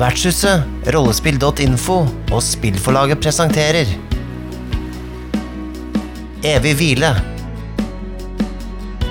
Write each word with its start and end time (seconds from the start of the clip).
Vertshuset, 0.00 0.62
rollespill.info 0.94 1.94
og 2.32 2.40
spillforlaget 2.40 3.20
presenterer 3.20 3.90
Evig 6.40 6.72
hvile. 6.78 7.10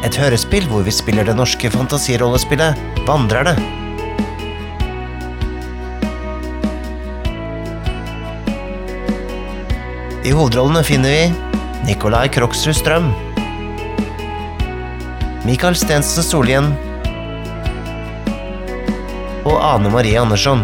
Et 0.02 0.18
hørespill 0.18 0.66
hvor 0.72 0.82
vi 0.88 0.96
spiller 0.96 1.30
det 1.30 1.36
norske 1.38 1.70
fantasirollespillet 1.70 3.06
Vandrerne. 3.06 3.54
I 10.26 10.34
hovedrollene 10.34 10.82
finner 10.90 11.14
vi 11.14 11.86
Nikolai 11.86 12.26
Kroksrud 12.34 12.82
Strøm. 12.82 13.14
Mikael 15.46 15.78
Stensen 15.78 16.26
Solhjell 16.26 16.74
og 19.50 19.58
Ane 19.66 19.90
Marie 19.94 20.20
Andersson. 20.20 20.62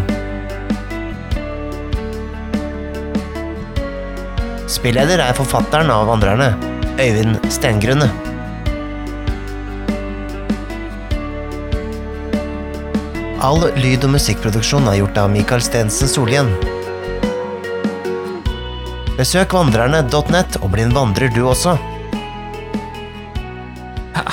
Spilleder 4.70 5.22
er 5.24 5.34
forfatteren 5.34 5.90
av 5.90 6.06
Vandrerne, 6.10 6.52
Øyvind 7.00 7.40
Stengrunne. 7.50 8.08
All 13.46 13.66
lyd- 13.78 14.06
og 14.06 14.14
musikkproduksjon 14.14 14.88
er 14.90 15.00
gjort 15.00 15.18
av 15.22 15.30
Mikael 15.30 15.62
Stensen 15.62 16.10
Solien. 16.10 16.50
Besøk 19.16 19.54
vandrerne.net 19.56 20.58
og 20.62 20.72
bli 20.74 20.86
en 20.86 20.94
vandrer 20.96 21.32
du 21.34 21.44
også. 21.48 21.76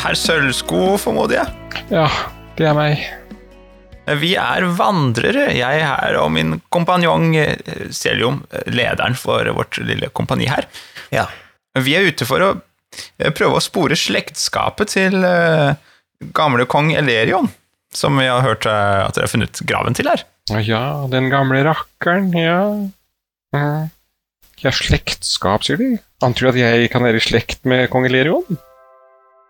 Herr 0.04 0.17
Sølvsko, 0.20 0.98
formoder 0.99 1.43
jeg. 1.43 1.84
Ja, 1.93 2.07
det 2.57 2.67
er 2.67 2.77
meg. 2.77 3.23
Vi 4.04 4.34
er 4.35 4.65
vandrere, 4.76 5.46
jeg 5.55 5.84
her 5.87 6.18
og 6.20 6.32
min 6.35 6.57
kompanjong 6.73 7.29
eh, 7.40 7.87
Seljom, 7.96 8.41
eh, 8.51 8.65
lederen 8.76 9.15
for 9.15 9.48
vårt 9.55 9.79
lille 9.79 10.09
kompani 10.12 10.49
her. 10.51 10.68
Ja. 11.13 11.29
Vi 11.79 11.96
er 11.96 12.09
ute 12.12 12.27
for 12.27 12.43
å 12.43 12.49
eh, 12.51 13.31
prøve 13.31 13.59
å 13.59 13.63
spore 13.63 13.96
slektskapet 13.98 14.91
til 14.98 15.24
gamle 16.35 16.68
kong 16.70 16.91
Elerion, 16.99 17.48
som 17.96 18.20
vi 18.20 18.27
har 18.27 18.43
hørt 18.43 18.68
at 18.68 19.15
dere 19.15 19.26
har 19.26 19.31
funnet 19.31 19.63
graven 19.68 19.96
til 19.96 20.12
her. 20.12 20.26
Ja, 20.68 21.05
den 21.12 21.31
gamle 21.31 21.63
rakkeren, 21.63 22.31
ja. 22.35 22.59
Ja, 24.63 24.71
slektskap, 24.71 25.63
sier 25.63 25.79
de. 25.79 25.90
Antyder 26.24 26.51
at 26.51 26.59
jeg 26.59 26.91
kan 26.91 27.04
være 27.04 27.20
i 27.20 27.24
slekt 27.24 27.63
med 27.68 27.90
kong 27.91 28.07
Elerion? 28.07 28.59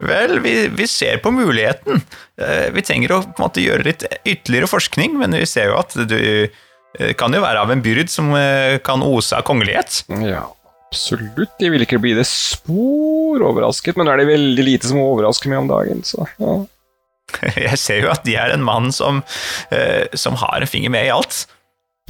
Vel, 0.03 0.39
vi, 0.43 0.53
vi 0.75 0.87
ser 0.89 1.17
på 1.23 1.31
muligheten. 1.31 2.01
Eh, 2.41 2.67
Vi 2.75 2.83
trenger 2.85 3.13
å 3.15 3.21
måte 3.39 3.63
gjøre 3.63 3.85
litt 3.87 4.03
ytterligere 4.23 4.69
forskning, 4.71 5.15
men 5.21 5.35
vi 5.37 5.45
ser 5.49 5.71
jo 5.71 5.77
at 5.79 5.95
du 6.09 6.17
eh, 6.19 7.13
kan 7.19 7.33
jo 7.35 7.43
være 7.43 7.61
av 7.63 7.71
en 7.73 7.83
byrd 7.85 8.11
som 8.11 8.33
eh, 8.37 8.79
kan 8.85 9.03
ose 9.05 9.37
av 9.37 9.45
kongelighet. 9.47 10.01
Ja, 10.25 10.43
absolutt. 10.89 11.55
Jeg 11.63 11.73
vil 11.75 11.85
ikke 11.87 12.01
bli 12.03 12.15
det 12.17 12.27
spor 12.29 13.45
overrasket, 13.47 13.97
men 13.99 14.11
er 14.11 14.19
det 14.21 14.27
veldig 14.33 14.67
lite 14.67 14.91
som 14.91 14.99
overrasker 15.03 15.51
meg 15.53 15.63
om 15.63 15.71
dagen, 15.71 16.03
så 16.07 16.27
ja. 16.37 16.59
Jeg 17.57 17.79
ser 17.81 18.03
jo 18.03 18.11
at 18.13 18.25
de 18.27 18.35
er 18.37 18.51
en 18.53 18.61
mann 18.65 18.91
som, 18.93 19.23
som 20.13 20.35
har 20.37 20.61
en 20.61 20.69
finger 20.69 20.91
med 20.93 21.07
i 21.07 21.13
alt. 21.15 21.45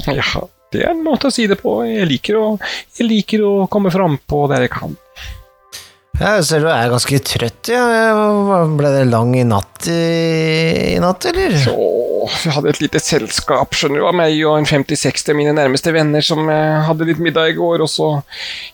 Ja, 0.10 0.42
det 0.74 0.82
er 0.82 0.90
en 0.92 1.04
måte 1.06 1.30
å 1.30 1.32
si 1.32 1.46
det 1.48 1.60
på. 1.62 1.78
Jeg 1.88 2.10
liker 2.10 2.40
å, 2.42 2.46
jeg 2.98 3.08
liker 3.08 3.44
å 3.46 3.52
komme 3.72 3.92
frampå 3.94 4.42
der 4.52 4.66
jeg 4.66 4.74
kan. 4.74 4.98
Jeg 6.24 6.44
ser 6.48 6.62
du 6.64 6.70
er 6.72 6.92
ganske 6.94 7.18
trøtt, 7.28 7.70
ja. 7.74 7.84
Ble 8.80 8.92
det 8.94 9.02
lang 9.10 9.34
i 9.36 9.44
natt 9.48 9.88
i, 9.92 10.94
i 10.94 11.00
natt, 11.04 11.26
eller? 11.28 11.58
Så 11.60 11.74
vi 12.46 12.54
hadde 12.56 12.72
et 12.72 12.80
lite 12.80 13.02
selskap, 13.04 13.76
skjønner 13.76 14.00
du, 14.00 14.06
av 14.08 14.16
meg 14.16 14.38
og 14.48 14.56
en 14.62 14.68
50-60 14.70 15.34
av 15.34 15.36
mine 15.42 15.56
nærmeste 15.58 15.92
venner 15.92 16.24
som 16.24 16.48
eh, 16.48 16.80
hadde 16.88 17.10
litt 17.10 17.20
middag 17.20 17.52
i 17.52 17.58
går, 17.58 17.84
og 17.84 17.92
så 17.92 18.08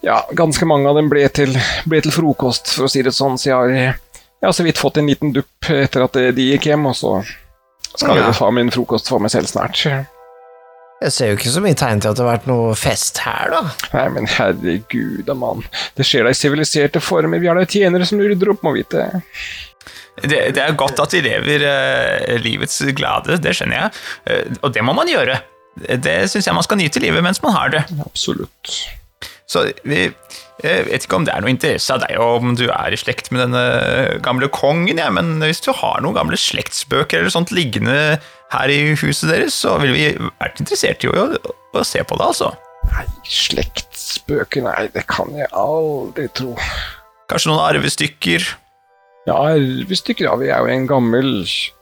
Ja, 0.06 0.19
ganske 0.38 0.68
mange 0.69 0.91
av 0.91 1.00
dem 1.00 1.09
ble 1.09 1.25
til, 1.34 1.57
ble 1.90 2.03
til 2.06 2.13
frokost, 2.13 2.75
for 2.75 2.85
å 2.85 2.91
si 2.94 3.01
det 3.06 3.16
sånn, 3.18 3.40
så 3.41 3.50
jeg 3.50 3.57
har, 3.57 3.74
jeg 3.74 4.45
har 4.45 4.53
så 4.59 4.68
vidt 4.68 4.78
fått 4.81 5.01
en 5.01 5.09
liten 5.09 5.34
dupp 5.34 5.72
etter 5.74 6.06
at 6.06 6.22
de 6.38 6.51
gikk 6.51 6.69
hjem, 6.69 6.85
og 6.91 6.97
så 7.01 7.16
skal 7.95 8.13
jeg 8.19 8.28
Ja. 8.29 8.31
ta 8.38 8.51
min 8.53 8.69
frokost 8.69 9.09
for 9.09 9.18
meg 9.25 9.34
selv 9.34 9.50
snart. 9.50 9.81
Jeg 11.00 11.14
ser 11.16 11.30
jo 11.30 11.38
ikke 11.38 11.52
så 11.54 11.62
mye 11.64 11.78
tegn 11.80 12.02
til 12.04 12.12
at 12.12 12.18
det 12.20 12.26
har 12.26 12.34
vært 12.34 12.48
noe 12.50 12.74
fest 12.76 13.22
her, 13.24 13.54
da. 13.54 13.62
Nei, 13.94 14.06
men 14.18 14.28
herregud 14.34 15.22
da, 15.30 15.36
mann. 15.38 15.64
Det 15.96 16.04
skjer 16.08 16.28
da 16.28 16.34
i 16.34 16.38
siviliserte 16.38 17.00
former. 17.04 17.40
Vi 17.40 17.48
har 17.48 17.56
da 17.56 17.64
tjenere 17.64 18.08
som 18.08 18.20
rydder 18.20 18.52
opp, 18.52 18.66
må 18.68 18.74
vite. 18.76 19.06
Det, 20.20 20.42
det 20.58 20.60
er 20.60 20.76
godt 20.80 21.00
at 21.00 21.16
de 21.16 21.22
lever 21.24 21.64
eh, 21.64 22.36
livets 22.44 22.82
glade, 22.98 23.40
det 23.40 23.56
skjønner 23.56 23.86
jeg. 23.86 24.04
Eh, 24.28 24.60
og 24.60 24.76
det 24.76 24.84
må 24.84 24.96
man 24.98 25.08
gjøre. 25.08 25.40
Det 25.80 26.18
syns 26.28 26.50
jeg 26.50 26.58
man 26.58 26.68
skal 26.68 26.82
nyte 26.82 27.00
livet 27.00 27.24
mens 27.24 27.40
man 27.46 27.56
har 27.56 27.72
det. 27.72 27.86
Absolutt. 28.04 28.76
Så 29.50 29.70
vi 29.88 30.10
jeg 30.64 30.86
vet 30.90 31.06
ikke 31.06 31.20
om 31.20 31.25
det 31.28 31.34
er 31.34 31.44
noe 31.44 31.53
interesse 31.53 31.94
av 31.96 32.02
deg 32.03 32.20
om 32.20 32.56
du 32.59 32.66
er 32.68 32.94
i 32.94 33.00
slekt 33.00 33.31
med 33.31 33.46
denne 33.46 34.20
gamle 34.25 34.50
kongen, 34.52 35.00
ja, 35.00 35.08
men 35.14 35.38
hvis 35.44 35.64
du 35.64 35.72
har 35.75 36.03
noen 36.03 36.18
gamle 36.18 36.40
slektsbøker 36.40 37.22
eller 37.22 37.34
sånt 37.34 37.53
liggende 37.56 38.20
her 38.52 38.74
i 38.74 38.96
huset 39.00 39.30
deres, 39.31 39.56
så 39.56 39.78
ville 39.80 39.96
vi 39.96 40.30
vært 40.42 40.59
interessert 40.59 41.06
i 41.06 41.12
å, 41.12 41.30
å 41.40 41.86
se 41.88 42.03
på 42.03 42.18
det, 42.19 42.31
altså. 42.31 42.52
Nei, 42.90 43.06
slektsbøker, 43.30 44.66
nei, 44.66 44.88
det 44.96 45.06
kan 45.09 45.31
jeg 45.38 45.50
aldri 45.56 46.28
tro. 46.36 46.56
Kanskje 47.30 47.52
noen 47.52 47.66
arvestykker. 47.68 48.48
Ja, 49.28 49.35
arvestykker, 49.35 50.25
ja, 50.25 50.35
vi 50.40 50.47
er 50.50 50.63
jo 50.63 50.72
en 50.72 50.85
gammel, 50.88 51.34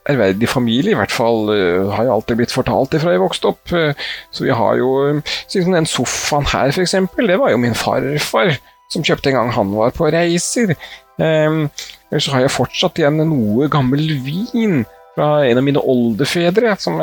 ærverdig 0.09 0.49
familie, 0.49 0.95
i 0.95 0.97
hvert 0.97 1.13
fall 1.13 1.51
eh, 1.53 1.85
har 1.93 2.07
jeg 2.07 2.13
alltid 2.15 2.39
blitt 2.39 2.55
fortalt 2.55 2.95
det 2.95 3.01
fra 3.03 3.13
jeg 3.13 3.21
vokste 3.21 3.51
opp. 3.51 3.73
eh, 3.77 4.07
så 4.33 4.47
vi 4.47 4.55
har 4.57 4.79
jo, 4.79 4.89
uh, 5.21 5.37
den 5.53 5.89
sofaen 5.89 6.49
her 6.49 6.73
eksempel, 6.81 7.29
det 7.29 7.37
var 7.39 7.53
jo 7.53 7.61
min 7.61 7.77
farfar 7.77 8.55
som 8.91 9.05
kjøpte 9.05 9.31
en 9.31 9.37
gang 9.37 9.53
han 9.53 9.73
var 9.75 9.93
på 9.95 10.09
reiser. 10.11 10.73
Um, 11.17 11.67
så 12.13 12.33
har 12.33 12.45
jeg 12.45 12.55
fortsatt 12.55 12.99
igjen 13.01 13.19
noe 13.27 13.67
gammel 13.71 14.05
vin 14.23 14.83
fra 15.15 15.45
en 15.45 15.59
av 15.59 15.65
mine 15.65 15.81
oldefedre, 15.81 16.75
som, 16.79 17.01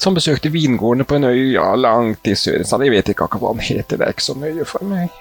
som 0.00 0.16
besøkte 0.16 0.50
vingårdene 0.50 1.06
på 1.06 1.18
en 1.18 1.28
øy 1.28 1.54
ja, 1.54 1.70
langt 1.78 2.26
i 2.26 2.34
sør. 2.34 2.64
Jeg 2.64 2.94
vet 2.94 3.12
ikke 3.12 3.28
akkurat 3.28 3.44
hva 3.44 3.54
den 3.54 3.68
heter, 3.68 4.00
det 4.00 4.08
er 4.08 4.16
ikke 4.16 4.30
så 4.30 4.36
nøye 4.38 4.66
for 4.66 4.90
meg. 4.90 5.14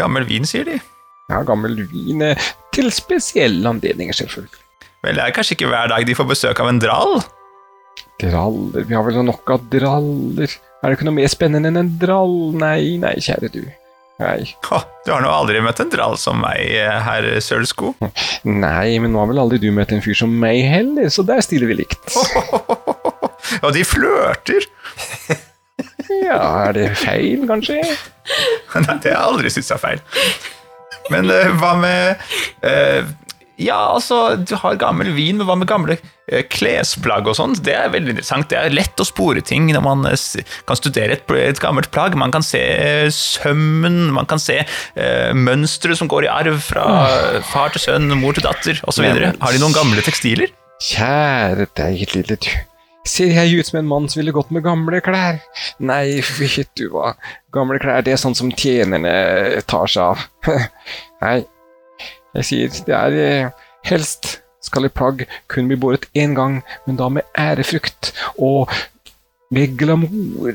Gammel 0.00 0.24
vin, 0.30 0.48
sier 0.48 0.68
de. 0.68 0.80
Ja, 1.30 1.42
gammel 1.46 1.78
vin 1.92 2.24
eh, 2.26 2.48
til 2.74 2.90
spesielle 2.94 3.68
anledninger, 3.70 4.16
selvfølgelig. 4.18 4.64
Vel, 5.04 5.16
det 5.16 5.24
er 5.24 5.34
kanskje 5.36 5.56
ikke 5.56 5.70
hver 5.70 5.92
dag 5.92 6.06
de 6.08 6.16
får 6.18 6.26
besøk 6.28 6.60
av 6.60 6.68
en 6.72 6.80
drall? 6.82 7.20
Draller, 8.20 8.84
vi 8.84 8.96
har 8.96 9.04
vel 9.06 9.22
nok 9.24 9.52
av 9.54 9.62
draller. 9.72 10.56
Er 10.80 10.90
det 10.90 10.98
ikke 10.98 11.06
noe 11.08 11.16
mer 11.16 11.30
spennende 11.32 11.70
enn 11.70 11.80
en 11.80 11.92
drall? 12.00 12.34
Nei, 12.58 12.98
nei, 13.00 13.14
kjære 13.22 13.52
du. 13.54 13.62
Nei. 14.20 14.42
Å, 14.68 14.82
du 15.06 15.12
har 15.14 15.22
nå 15.24 15.30
aldri 15.32 15.62
møtt 15.64 15.80
en 15.80 15.92
drall 15.92 16.18
som 16.20 16.42
meg, 16.42 16.60
eh, 16.76 16.98
herr 17.06 17.24
Sølsko. 17.40 17.94
Nei, 18.44 18.98
men 19.00 19.14
nå 19.14 19.22
har 19.22 19.30
vel 19.30 19.40
aldri 19.40 19.60
du 19.62 19.70
møtt 19.72 19.94
en 19.96 20.02
fyr 20.04 20.18
som 20.18 20.34
meg 20.42 20.60
heller, 20.68 21.08
så 21.12 21.24
der 21.24 21.40
stiller 21.44 21.70
vi 21.70 21.78
likt. 21.80 22.10
Og 23.64 23.70
de 23.76 23.86
flørter! 23.86 24.68
Ja, 26.10 26.66
er 26.66 26.74
det 26.74 26.86
feil, 26.98 27.44
kanskje? 27.48 27.76
Nei, 27.80 28.96
det 29.00 29.12
har 29.12 29.14
jeg 29.14 29.20
aldri 29.20 29.52
syntes 29.54 29.70
er 29.72 29.80
feil. 29.80 30.00
Men 31.10 31.30
uh, 31.32 31.50
hva 31.60 31.74
med 31.80 32.22
uh, 32.64 33.10
Ja, 33.60 33.90
altså, 33.92 34.38
du 34.40 34.54
har 34.56 34.78
gammel 34.80 35.10
vin, 35.12 35.36
men 35.36 35.48
hva 35.48 35.56
med 35.58 35.68
gamle 35.68 35.98
uh, 36.00 36.40
klesplagg 36.52 37.28
og 37.28 37.36
sånt? 37.36 37.60
Det 37.66 37.74
er 37.76 37.92
veldig 37.92 38.14
interessant. 38.14 38.48
Det 38.52 38.58
er 38.60 38.72
lett 38.72 39.02
å 39.02 39.08
spore 39.08 39.42
ting 39.44 39.68
når 39.74 39.84
man 39.84 40.06
kan 40.06 40.80
studere 40.80 41.18
et, 41.18 41.34
et 41.36 41.60
gammelt 41.62 41.90
plagg. 41.94 42.16
Man 42.18 42.32
kan 42.34 42.46
se 42.46 42.62
sømmen, 43.14 44.08
man 44.16 44.30
kan 44.30 44.40
se 44.40 44.62
uh, 44.62 45.30
mønstre 45.36 45.98
som 45.98 46.10
går 46.10 46.28
i 46.28 46.32
arv 46.32 46.62
fra 46.64 46.86
far 47.50 47.76
til 47.76 47.84
sønn, 47.88 48.08
mor 48.22 48.38
til 48.38 48.46
datter 48.48 48.80
osv. 48.88 49.06
Har 49.10 49.54
de 49.54 49.62
noen 49.62 49.76
gamle 49.76 50.06
tekstiler? 50.06 50.54
Kjære 50.80 51.68
deg, 51.76 52.04
lille 52.14 52.40
du. 52.40 52.52
Ser 53.08 53.32
jeg 53.32 53.56
ut 53.56 53.68
som 53.68 53.78
en 53.80 53.88
mann 53.88 54.08
som 54.12 54.20
ville 54.20 54.32
gått 54.34 54.50
med 54.52 54.64
gamle 54.64 55.00
klær? 55.04 55.40
Nei, 55.80 56.20
vet 56.36 56.68
du 56.76 56.90
hva, 56.92 57.14
gamle 57.54 57.80
klær 57.80 58.04
det 58.04 58.12
er 58.14 58.20
sånn 58.20 58.36
som 58.36 58.52
tjenerne 58.52 59.62
tar 59.68 59.88
seg 59.88 60.12
av. 60.12 60.26
Nei, 61.20 61.40
jeg 62.38 62.46
sier 62.48 62.78
det 62.86 62.94
er 62.96 63.16
eh, 63.24 63.66
helst 63.90 64.38
skal 64.64 64.86
et 64.86 64.94
plagg 64.96 65.24
kun 65.50 65.68
bli 65.70 65.76
båret 65.80 66.06
én 66.16 66.34
gang, 66.36 66.60
men 66.86 66.98
da 67.00 67.08
med 67.12 67.26
ærefrykt 67.38 68.12
og 68.38 68.70
med 69.50 69.76
glamour. 69.80 70.54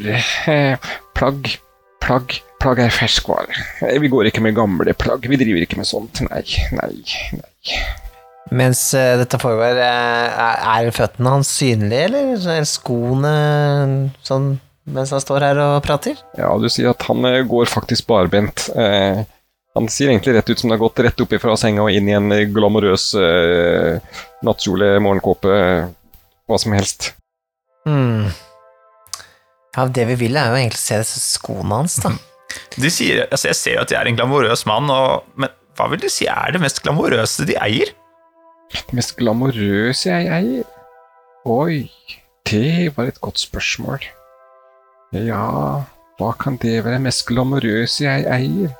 Plagg, 1.15 1.47
plagg, 2.03 2.33
plagg 2.59 2.79
er 2.83 2.91
ferskvare. 2.91 3.55
Eh, 3.87 3.97
Vi 4.03 4.09
går 4.11 4.29
ikke 4.29 4.43
med 4.43 4.55
gamle 4.57 4.93
plagg, 4.99 5.27
vi 5.31 5.39
driver 5.39 5.63
ikke 5.63 5.79
med 5.79 5.87
sånt. 5.89 6.19
Nei, 6.27 6.41
nei, 6.75 6.91
nei. 7.35 7.79
Mens 8.55 8.81
eh, 8.93 9.15
dette 9.19 9.39
foregår, 9.41 9.79
er, 9.81 10.33
er 10.75 10.91
føttene 10.95 11.37
hans 11.37 11.49
synlige, 11.55 12.09
eller 12.09 12.35
er 12.59 12.67
skoene 12.69 13.35
sånn 14.27 14.55
mens 14.85 15.09
han 15.15 15.23
står 15.23 15.41
her 15.47 15.59
og 15.63 15.79
prater? 15.81 16.19
Ja, 16.37 16.51
du 16.61 16.67
sier 16.69 16.91
at 16.91 17.01
han 17.07 17.25
går 17.49 17.71
faktisk 17.71 18.05
barbent. 18.11 18.67
Eh, 18.77 19.23
han 19.75 19.89
sier 19.91 20.09
egentlig 20.09 20.37
rett 20.37 20.49
ut 20.49 20.61
som 20.61 20.71
det 20.71 20.77
har 20.77 20.85
gått 20.85 21.01
rett 21.03 21.21
opp 21.21 21.33
fra 21.43 21.55
senga 21.59 21.83
og 21.83 21.91
inn 21.91 22.07
i 22.07 22.15
en 22.15 22.31
eh, 22.31 22.45
glamorøs 22.47 23.09
uh, 23.19 24.19
nattkjole, 24.47 24.93
morgenkåpe, 25.03 25.51
uh, 25.51 25.89
hva 26.47 26.59
som 26.61 26.75
helst. 26.77 27.11
Mm. 27.87 28.31
Ja, 29.75 29.85
Det 29.91 30.05
vi 30.13 30.15
vil, 30.23 30.39
er 30.39 30.53
jo 30.53 30.61
egentlig 30.61 30.79
å 30.79 30.85
se 30.85 31.01
disse 31.03 31.19
skoene 31.19 31.81
hans, 31.81 31.99
da. 32.03 32.13
De 32.79 32.87
sier, 32.93 33.25
altså 33.27 33.49
Jeg 33.49 33.59
ser 33.59 33.75
jo 33.75 33.81
at 33.83 33.91
de 33.91 33.97
er 33.99 34.07
en 34.07 34.15
glamorøs 34.15 34.63
mann, 34.69 34.87
og, 34.91 35.27
men 35.35 35.51
hva 35.75 35.89
vil 35.91 35.99
de 36.05 36.11
si 36.11 36.29
er 36.31 36.55
det 36.55 36.61
mest 36.63 36.79
glamorøse 36.85 37.43
de 37.49 37.57
eier? 37.59 37.91
Det 38.71 38.95
mest 38.95 39.17
glamorøse 39.19 40.07
jeg 40.07 40.29
eier? 40.31 40.69
Oi, 41.51 41.83
det 42.47 42.95
var 42.95 43.11
et 43.11 43.19
godt 43.21 43.43
spørsmål. 43.43 44.07
Ja, 45.19 45.83
hva 46.15 46.31
kan 46.39 46.55
det 46.63 46.79
være 46.87 47.03
mest 47.03 47.25
glamorøse 47.27 48.07
jeg 48.07 48.23
eier? 48.31 48.71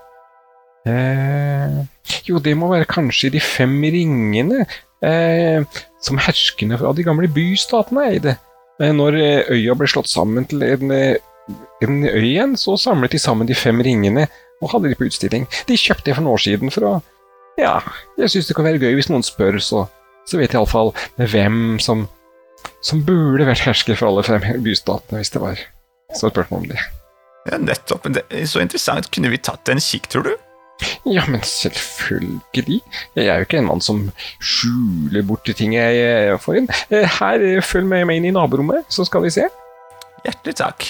Eh, 0.86 1.78
jo, 2.28 2.40
det 2.44 2.54
må 2.58 2.70
være 2.70 2.88
kanskje 2.90 3.32
de 3.34 3.42
fem 3.42 3.74
ringene 3.82 4.66
eh, 5.06 5.66
som 6.04 6.20
herskende 6.22 6.78
av 6.78 6.94
de 6.98 7.06
gamle 7.06 7.30
bystatene 7.32 8.10
eide. 8.12 8.36
Eh, 8.82 8.92
når 8.94 9.18
eh, 9.20 9.54
øya 9.56 9.76
ble 9.78 9.90
slått 9.90 10.12
sammen 10.12 10.46
til 10.50 10.64
en, 10.68 10.94
eh, 10.94 11.18
en 11.86 12.02
øy 12.06 12.26
igjen, 12.26 12.56
så 12.60 12.78
samlet 12.80 13.16
de 13.16 13.22
sammen 13.22 13.50
de 13.50 13.58
fem 13.58 13.82
ringene 13.86 14.28
og 14.62 14.72
hadde 14.72 14.92
de 14.92 14.98
på 15.00 15.08
utstilling. 15.10 15.48
De 15.70 15.78
kjøpte 15.80 16.10
det 16.10 16.18
for 16.18 16.26
noen 16.26 16.38
år 16.38 16.46
siden 16.46 16.74
for 16.74 16.90
å 16.90 16.96
Ja, 17.56 17.80
jeg 18.20 18.34
syns 18.34 18.50
det 18.50 18.56
kan 18.58 18.68
være 18.68 18.82
gøy 18.84 18.98
hvis 18.98 19.08
noen 19.08 19.24
spør, 19.24 19.62
så, 19.64 19.86
så 20.28 20.36
vet 20.36 20.52
jeg 20.52 20.60
iallfall 20.60 20.92
hvem 21.16 21.78
som, 21.80 22.04
som 22.84 23.00
burde 23.08 23.48
vært 23.48 23.64
hersker 23.64 23.96
for 23.96 24.10
alle 24.10 24.26
fem 24.28 24.44
bystatene, 24.66 25.22
hvis 25.22 25.32
det 25.32 25.42
var 25.44 25.62
så 26.14 26.28
et 26.28 26.36
spørsmål 26.36 26.66
om 26.66 26.68
det. 26.74 26.82
Ja, 27.46 27.60
nettopp. 27.62 28.10
Det 28.12 28.26
er 28.28 28.46
så 28.50 28.60
interessant. 28.60 29.08
Kunne 29.14 29.32
vi 29.32 29.40
tatt 29.40 29.70
en 29.72 29.82
kikk, 29.82 30.10
tror 30.12 30.28
du? 30.28 30.34
Ja, 31.06 31.24
men 31.30 31.42
selvfølgelig. 31.46 32.82
Jeg 33.16 33.30
er 33.30 33.40
jo 33.40 33.48
ikke 33.48 33.62
en 33.62 33.70
mann 33.70 33.84
som 33.84 34.02
skjuler 34.44 35.24
bort 35.28 35.48
ting 35.58 35.76
jeg 35.78 36.02
eh, 36.02 36.36
får 36.42 36.62
inn. 36.62 36.70
Eh, 36.90 37.08
Her, 37.20 37.42
eh, 37.46 37.64
følg 37.64 37.88
med 37.90 38.08
meg 38.10 38.20
inn 38.20 38.30
i 38.32 38.36
naborommet, 38.36 38.88
så 38.92 39.06
skal 39.08 39.24
vi 39.26 39.34
se. 39.34 39.48
Hjertelig 40.26 40.58
takk. 40.60 40.88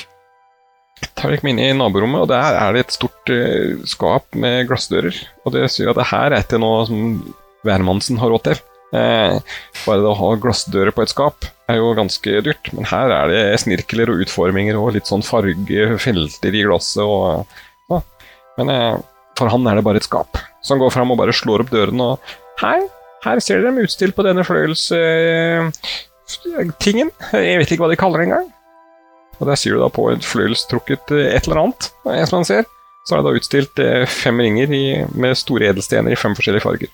Tar 1.20 1.34
dere 1.34 1.44
meg 1.44 1.56
inn 1.56 1.64
i 1.66 1.72
naborommet, 1.76 2.24
og 2.24 2.32
der 2.32 2.58
er 2.58 2.76
det 2.76 2.86
et 2.86 2.96
stort 2.96 3.32
uh, 3.32 3.84
skap 3.88 4.38
med 4.40 4.64
glassdører. 4.70 5.18
Og 5.44 5.52
det 5.56 5.68
sier 5.74 5.92
at 5.92 6.00
det 6.00 6.08
her 6.08 6.32
er 6.32 6.46
ikke 6.46 6.62
noe 6.64 6.86
som 6.88 7.02
hvermannsen 7.68 8.22
har 8.22 8.32
råd 8.32 8.46
til. 8.48 8.62
Eh, 8.96 9.40
bare 9.84 10.04
det 10.04 10.08
å 10.08 10.18
ha 10.20 10.30
glassdører 10.40 10.94
på 10.96 11.04
et 11.04 11.12
skap 11.12 11.48
er 11.72 11.80
jo 11.82 11.90
ganske 11.98 12.40
dyrt, 12.46 12.70
men 12.78 12.88
her 12.88 13.12
er 13.12 13.32
det 13.32 13.42
snirkler 13.64 14.12
og 14.14 14.22
utforminger 14.24 14.78
og 14.80 14.94
litt 14.96 15.10
sånn 15.10 15.26
fargefelter 15.26 16.56
i 16.56 16.64
glasset 16.68 17.02
og 17.04 17.50
ja. 17.92 18.00
Men 18.60 18.72
eh, 18.72 18.94
for 19.40 19.52
han 19.52 19.68
er 19.68 19.78
det 19.78 19.86
bare 19.86 20.02
et 20.02 20.08
skap. 20.08 20.40
Så 20.64 20.76
han 20.76 20.84
går 20.84 20.94
fram 20.96 21.12
og 21.14 21.20
bare 21.20 21.36
slår 21.36 21.66
opp 21.66 21.74
døren 21.74 22.04
og 22.04 22.36
Hei, 22.62 22.80
her 23.26 23.42
ser 23.44 23.60
dere 23.60 23.74
dem 23.74 23.84
utstilt 23.84 24.16
på 24.16 24.24
denne 24.24 24.46
fløyelstingen. 24.48 27.10
Jeg 27.36 27.58
vet 27.60 27.74
ikke 27.74 27.84
hva 27.84 27.92
de 27.92 28.00
kaller 28.00 28.22
det 28.22 28.28
engang. 28.30 28.48
Og 29.42 29.50
der 29.50 29.58
sier 29.60 29.76
du 29.76 29.82
da 29.82 29.90
på 29.92 30.06
et 30.14 30.24
fløyelstrukket 30.24 31.12
eh, 31.12 31.34
et 31.36 31.44
eller 31.50 31.60
annet, 31.66 31.82
eh, 32.08 32.24
som 32.30 32.40
man 32.40 32.48
ser, 32.48 32.64
så 33.06 33.16
er 33.16 33.20
det 33.20 33.28
da 33.28 33.40
utstilt 33.42 33.76
eh, 33.84 34.06
fem 34.08 34.38
ringer 34.40 34.72
i, 34.72 34.86
med 35.12 35.36
store 35.40 35.68
edelstener 35.74 36.16
i 36.16 36.20
fem 36.20 36.34
forskjellige 36.38 36.64
farger. 36.64 36.92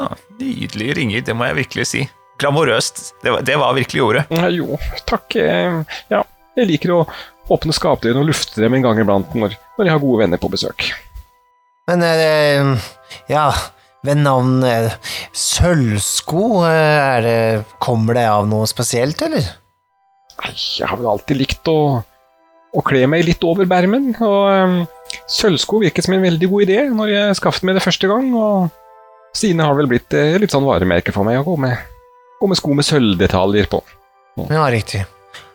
Ja, 0.00 0.08
nydelige 0.40 0.96
ringer, 0.98 1.20
det 1.28 1.34
må 1.38 1.46
jeg 1.46 1.60
virkelig 1.60 1.86
si. 1.92 2.00
Glamorøst. 2.42 2.96
Det 3.22 3.30
var, 3.36 3.46
det 3.46 3.56
var 3.60 3.78
virkelig 3.78 4.02
ordet. 4.02 4.24
Ja, 4.34 4.50
jo, 4.50 4.80
takk. 5.06 5.36
Ja, 5.36 6.24
jeg 6.58 6.70
liker 6.72 6.96
å 6.96 7.00
åpne 7.52 7.72
skapdørene 7.76 8.24
og 8.24 8.30
lufte 8.32 8.64
dem 8.64 8.74
en 8.74 8.84
gang 8.88 8.98
iblant 8.98 9.30
når, 9.38 9.54
når 9.78 9.84
jeg 9.86 9.94
har 9.94 10.02
gode 10.02 10.20
venner 10.24 10.42
på 10.42 10.50
besøk. 10.50 10.90
Men 11.90 12.04
eh, 12.06 12.90
ja, 13.30 13.46
ved 14.06 14.22
navn 14.22 14.62
eh, 14.66 14.94
Sølvsko, 15.34 16.62
eh, 16.66 16.98
er 17.16 17.26
det, 17.26 17.36
kommer 17.82 18.18
det 18.18 18.26
av 18.30 18.46
noe 18.50 18.68
spesielt, 18.70 19.22
eller? 19.26 19.46
Nei, 20.42 20.54
jeg 20.54 20.88
har 20.90 20.98
vel 20.98 21.10
alltid 21.12 21.38
likt 21.38 21.70
å, 21.70 22.02
å 22.72 22.84
kle 22.86 23.04
meg 23.10 23.26
litt 23.26 23.42
over 23.46 23.68
bermen, 23.70 24.10
og 24.18 24.42
um, 24.50 24.76
sølvsko 25.30 25.82
virket 25.84 26.06
som 26.06 26.16
en 26.16 26.24
veldig 26.24 26.48
god 26.50 26.64
idé 26.66 26.78
når 26.90 27.12
jeg 27.12 27.38
skaffet 27.38 27.66
meg 27.68 27.78
det 27.78 27.84
første 27.84 28.10
gang, 28.10 28.30
og 28.34 29.36
sine 29.36 29.66
har 29.66 29.76
vel 29.78 29.90
blitt 29.90 30.14
eh, 30.18 30.38
litt 30.40 30.52
sånn 30.54 30.66
varemerke 30.66 31.14
for 31.14 31.26
meg 31.26 31.40
å 31.40 31.46
gå 31.46 31.56
med, 31.62 31.78
gå 32.40 32.50
med 32.50 32.58
sko 32.58 32.74
med 32.78 32.88
sølvdetaljer 32.88 33.68
på. 33.72 33.82
Ja, 34.48 34.66
riktig. 34.72 35.04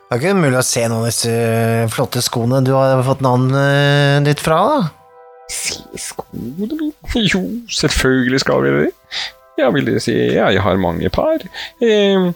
Det 0.08 0.16
er 0.16 0.22
ikke 0.22 0.38
mulig 0.40 0.60
å 0.60 0.64
se 0.64 0.86
noen 0.88 1.02
av 1.04 1.10
disse 1.10 1.34
eh, 1.34 1.90
flotte 1.92 2.24
skoene 2.24 2.62
du 2.64 2.72
har 2.78 3.04
fått 3.04 3.26
navnet 3.26 4.24
ditt 4.28 4.44
fra, 4.44 4.62
da? 4.72 4.97
Se 5.52 5.80
skoene 6.02 6.54
mine? 6.58 6.92
Jo, 7.24 7.42
selvfølgelig 7.72 8.42
skal 8.44 8.64
vi 8.66 8.74
det. 8.82 8.90
Ja, 9.58 9.70
vil 9.74 9.88
dere 9.88 10.02
si 10.04 10.14
ja, 10.14 10.50
jeg 10.54 10.62
har 10.62 10.78
mange 10.82 11.10
par. 11.14 11.42
Eh, 11.82 12.28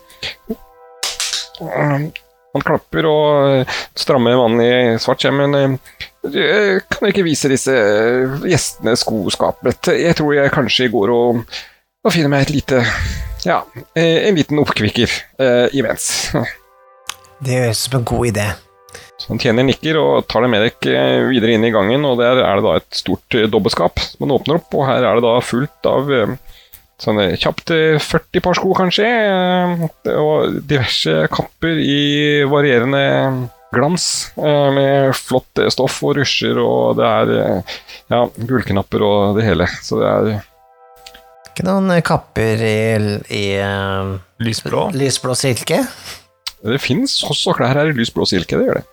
han 1.61 2.63
klapper 2.65 3.05
og 3.07 3.75
strammer 3.99 4.39
mannen 4.39 4.63
i 4.65 4.71
svart 5.01 5.21
skjermen. 5.23 5.55
Eh, 5.57 6.79
Kan 6.91 7.07
jeg 7.07 7.13
ikke 7.15 7.25
vise 7.27 7.49
disse 7.51 7.73
eh, 7.75 8.39
gjestene 8.49 8.95
skoskapet? 8.99 9.91
Jeg 9.97 10.17
tror 10.19 10.33
jeg 10.37 10.53
kanskje 10.53 10.89
går 10.93 11.13
og, 11.13 11.43
og 12.05 12.13
finner 12.13 12.29
meg 12.33 12.47
et 12.47 12.55
lite 12.55 12.81
Ja, 13.45 13.61
eh, 13.97 14.27
en 14.29 14.37
liten 14.37 14.59
oppkvikker 14.61 15.13
eh, 15.41 15.67
imens. 15.77 16.29
Det 17.41 17.57
høres 17.57 17.79
ut 17.81 17.87
som 17.87 17.99
en 18.01 18.09
god 18.11 18.27
idé. 18.33 18.49
Så 19.21 19.29
han 19.29 19.41
tjener 19.41 19.67
nikker 19.67 19.99
og 20.01 20.23
tar 20.31 20.41
det 20.41 20.49
med 20.49 20.63
dere 20.65 21.01
eh, 21.21 21.27
videre 21.29 21.53
inn 21.53 21.65
i 21.67 21.73
gangen, 21.73 22.05
og 22.09 22.17
der 22.17 22.39
er 22.41 22.57
det 22.57 22.65
da 22.65 22.71
et 22.79 22.97
stort 22.97 23.35
eh, 23.37 23.45
dobbeltskap 23.51 24.01
som 24.01 24.23
man 24.25 24.33
åpner 24.33 24.57
opp, 24.57 24.73
og 24.73 24.87
her 24.87 25.05
er 25.05 25.19
det 25.19 25.25
da 25.27 25.33
fullt 25.45 25.89
av 25.91 26.09
eh, 26.15 26.33
sånne 27.01 27.27
kjapt 27.41 27.73
eh, 27.75 28.01
40 28.01 28.43
par 28.47 28.57
sko, 28.57 28.73
kanskje, 28.79 29.09
og 30.17 30.57
diverse 30.69 31.13
kapper 31.33 31.77
i 31.85 32.01
varierende 32.49 33.03
glans, 33.71 34.05
med 34.35 35.13
flott 35.15 35.61
stoff 35.71 36.01
og 36.03 36.17
rusjer, 36.17 36.57
og 36.59 36.97
det 36.99 37.05
er 37.07 37.29
ja, 38.11 38.25
gullknapper 38.35 39.05
og 39.07 39.37
det 39.37 39.45
hele. 39.47 39.67
Så 39.85 40.01
det 40.01 40.09
er 40.09 40.31
Ikke 41.53 41.63
noen 41.69 41.93
kapper 42.03 42.65
i, 42.67 42.81
i 43.31 43.45
Lysblå. 44.43 44.89
lysblå 44.97 45.37
silke? 45.39 45.85
Det 46.61 46.81
fins 46.83 47.15
også 47.23 47.55
klær 47.57 47.79
her 47.79 47.93
i 47.93 47.95
lysblå 47.95 48.27
silke, 48.27 48.59
det 48.59 48.67
gjør 48.67 48.81
det. 48.81 48.87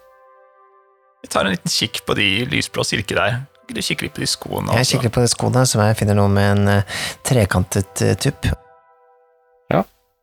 Jeg 1.29 1.35
tar 1.35 1.45
en 1.45 1.53
liten 1.53 1.73
kikk 1.73 1.99
på 2.09 2.15
de 2.17 2.27
lysblå 2.49 2.81
silke 2.89 3.13
der. 3.13 3.43
Du 3.69 3.83
kikke 3.85 4.07
litt 4.07 4.15
på 4.17 4.23
de 4.25 4.29
skoene? 4.33 4.73
Jeg 4.73 4.87
også? 4.87 4.97
kikker 4.97 5.13
på 5.13 5.21
de 5.21 5.29
skoene, 5.29 5.67
så 5.69 5.83
jeg 5.85 5.99
finner 5.99 6.17
noe 6.17 6.31
med 6.33 6.47
en 6.55 6.71
uh, 6.81 7.03
trekantet 7.29 8.01
uh, 8.01 8.15
tupp. 8.17 8.49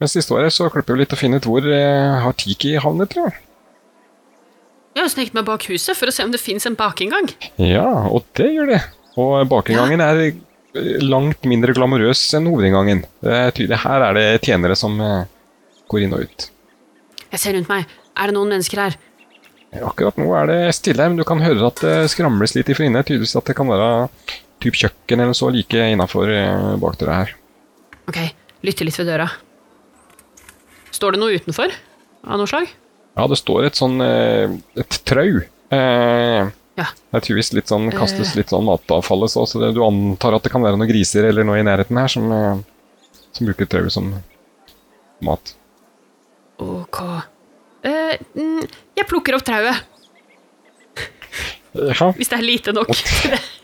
Mens 0.01 0.15
de 0.17 0.23
står 0.25 0.41
her, 0.43 0.51
så 0.51 0.65
klipper 0.73 0.97
vi 0.97 1.03
litt 1.03 1.13
og 1.13 1.19
finner 1.21 1.39
ut 1.39 1.45
hvor 1.47 1.67
uh, 1.69 2.17
har 2.25 2.33
Tiki 2.41 2.73
havnet, 2.81 3.13
tror 3.13 3.29
jeg. 3.29 3.37
Jeg 4.95 5.03
har 5.03 5.05
jo 5.05 5.13
sneket 5.13 5.37
meg 5.37 5.45
bak 5.45 5.69
huset 5.69 5.93
for 5.93 6.09
å 6.09 6.15
se 6.15 6.25
om 6.25 6.33
det 6.33 6.41
fins 6.41 6.65
en 6.65 6.75
bakinngang. 6.79 7.29
Ja, 7.61 7.87
og 8.09 8.25
det 8.39 8.49
gjør 8.49 8.73
det. 8.73 8.81
Og 9.19 9.37
bakinngangen 9.51 10.01
er 10.03 10.21
eh, 10.25 10.35
langt 11.05 11.45
mindre 11.47 11.75
glamorøs 11.77 12.25
enn 12.35 12.49
hovedinngangen. 12.49 13.05
Det 13.21 13.37
er 13.37 13.53
tydelig, 13.53 13.83
Her 13.85 14.09
er 14.09 14.17
det 14.17 14.27
tjenere 14.47 14.75
som 14.79 14.97
går 14.97 16.07
inn 16.07 16.17
og 16.17 16.25
ut. 16.25 16.47
Jeg 17.29 17.43
ser 17.43 17.59
rundt 17.59 17.71
meg. 17.71 17.91
Er 18.15 18.31
det 18.31 18.39
noen 18.39 18.55
mennesker 18.55 18.87
her? 18.87 18.97
Akkurat 19.83 20.17
nå 20.21 20.27
er 20.39 20.47
det 20.51 20.59
stille 20.77 21.07
men 21.09 21.17
du 21.19 21.23
kan 21.27 21.41
høre 21.43 21.67
at 21.67 21.81
det 21.83 21.95
skramles 22.13 22.55
litt 22.55 22.69
ifra 22.71 22.85
inne. 22.87 23.03
Tydeligvis 23.03 23.35
at 23.39 23.49
det 23.49 23.55
kan 23.57 23.67
være 23.67 23.89
typ 24.63 24.77
kjøkken 24.79 25.19
eller 25.25 25.35
så 25.35 25.49
like 25.51 25.87
innafor 25.91 26.29
bakdøra 26.81 27.17
her. 27.23 27.33
Ok, 28.07 28.19
lytter 28.65 28.87
litt 28.87 28.99
ved 29.01 29.09
døra. 29.11 29.27
Står 30.95 31.15
det 31.15 31.19
noe 31.21 31.35
utenfor? 31.35 31.73
Av 32.25 32.39
noe 32.39 32.47
slag? 32.49 32.69
Ja, 33.15 33.25
det 33.31 33.37
står 33.39 33.67
et 33.67 33.77
sånn 33.79 33.99
eh, 34.03 34.53
et 34.79 35.01
trau. 35.07 35.41
Eh, 35.75 36.53
Ja. 36.75 36.89
Det 36.91 37.15
er 37.15 37.23
tydeligvis 37.23 37.53
litt 37.55 37.69
sånn, 37.71 37.85
kastes 37.95 38.33
litt 38.35 38.49
sånn 38.51 38.65
matavfallet, 38.67 39.31
så, 39.31 39.45
så 39.47 39.61
det, 39.61 39.69
du 39.77 39.79
antar 39.85 40.35
at 40.35 40.43
det 40.43 40.51
kan 40.51 40.59
være 40.65 40.75
noen 40.75 40.89
griser 40.89 41.23
eller 41.29 41.47
noe 41.47 41.61
i 41.61 41.63
nærheten 41.63 41.95
her 41.95 42.11
som, 42.11 42.25
eh, 42.35 42.57
som 43.31 43.47
bruker 43.47 43.69
trauet 43.71 43.93
som 43.95 44.09
mat. 45.23 45.53
Ok. 46.59 46.99
Eh, 46.99 47.21
jeg 47.85 49.07
plukker 49.09 49.37
opp 49.37 49.45
trauet, 49.47 49.83
Ja, 51.75 52.05
hvis 52.15 52.29
det 52.31 52.37
er 52.37 52.43
lite 52.45 52.71
nok. 52.71 52.87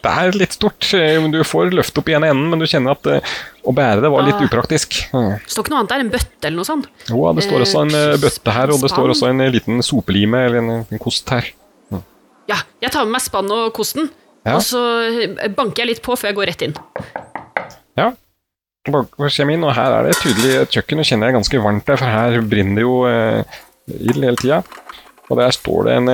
det 0.03 0.09
er 0.11 0.33
litt 0.35 0.51
stort. 0.57 0.83
eh, 0.97 1.15
Du 1.31 1.37
får 1.47 1.69
løfte 1.71 2.01
opp 2.01 2.09
i 2.11 2.15
ene 2.17 2.27
enden, 2.33 2.49
men 2.51 2.59
du 2.59 2.65
kjenner 2.67 2.91
at 2.97 3.07
eh, 3.07 3.21
å 3.63 3.71
bære 3.71 4.01
det 4.03 4.09
var 4.11 4.25
litt 4.27 4.35
Ah. 4.35 4.43
upraktisk. 4.49 4.97
Det 5.13 5.47
står 5.47 5.63
ikke 5.63 5.71
noe 5.71 5.79
annet 5.79 5.93
der? 5.93 6.03
En 6.03 6.09
bøtte 6.11 6.43
eller 6.49 6.57
noe 6.59 6.67
sånt? 6.67 6.89
Jo, 7.07 7.21
det 7.37 7.45
står 7.45 7.63
også 7.63 7.85
en 7.85 7.95
eh, 7.95 8.17
bøtte 8.19 8.51
her, 8.51 8.73
og 8.75 8.81
det 8.83 8.91
står 8.91 9.13
også 9.15 9.29
en 9.29 9.39
eh, 9.45 9.51
liten 9.55 9.79
sopelime 9.81 10.43
eller 10.49 10.59
en, 10.59 10.69
en 10.91 10.99
kost 10.99 11.29
her. 11.31 11.47
Ja, 12.51 12.57
jeg 12.83 12.91
tar 12.91 13.05
med 13.07 13.15
meg 13.15 13.23
spann 13.23 13.47
og 13.55 13.71
kosten, 13.79 14.09
Ja. 14.43 14.57
og 14.57 14.61
så 14.67 14.81
eh, 15.07 15.47
banker 15.55 15.85
jeg 15.85 15.93
litt 15.93 16.03
på 16.03 16.17
før 16.19 16.33
jeg 16.33 16.35
går 16.41 16.51
rett 16.51 16.67
inn. 16.67 16.75
Ja. 17.95 18.11
bare 18.91 19.05
kommer 19.15 19.53
inn, 19.55 19.63
og 19.63 19.71
her 19.77 19.95
er 20.01 20.09
det 20.09 20.17
tydelig 20.19 20.55
et 20.65 20.75
kjøkken, 20.75 20.99
og 20.99 21.05
kjenner 21.07 21.31
jeg 21.31 21.39
ganske 21.39 21.63
varmt 21.63 21.85
der, 21.87 21.95
for 22.01 22.11
her 22.11 22.41
brenner 22.43 22.81
jo 22.83 23.05
eh, 23.07 23.43
ild 23.89 24.23
hele 24.23 24.37
tida. 24.39 24.61
Og 25.31 25.37
der 25.39 25.51
står 25.55 25.87
det 25.87 25.95
en 26.01 26.11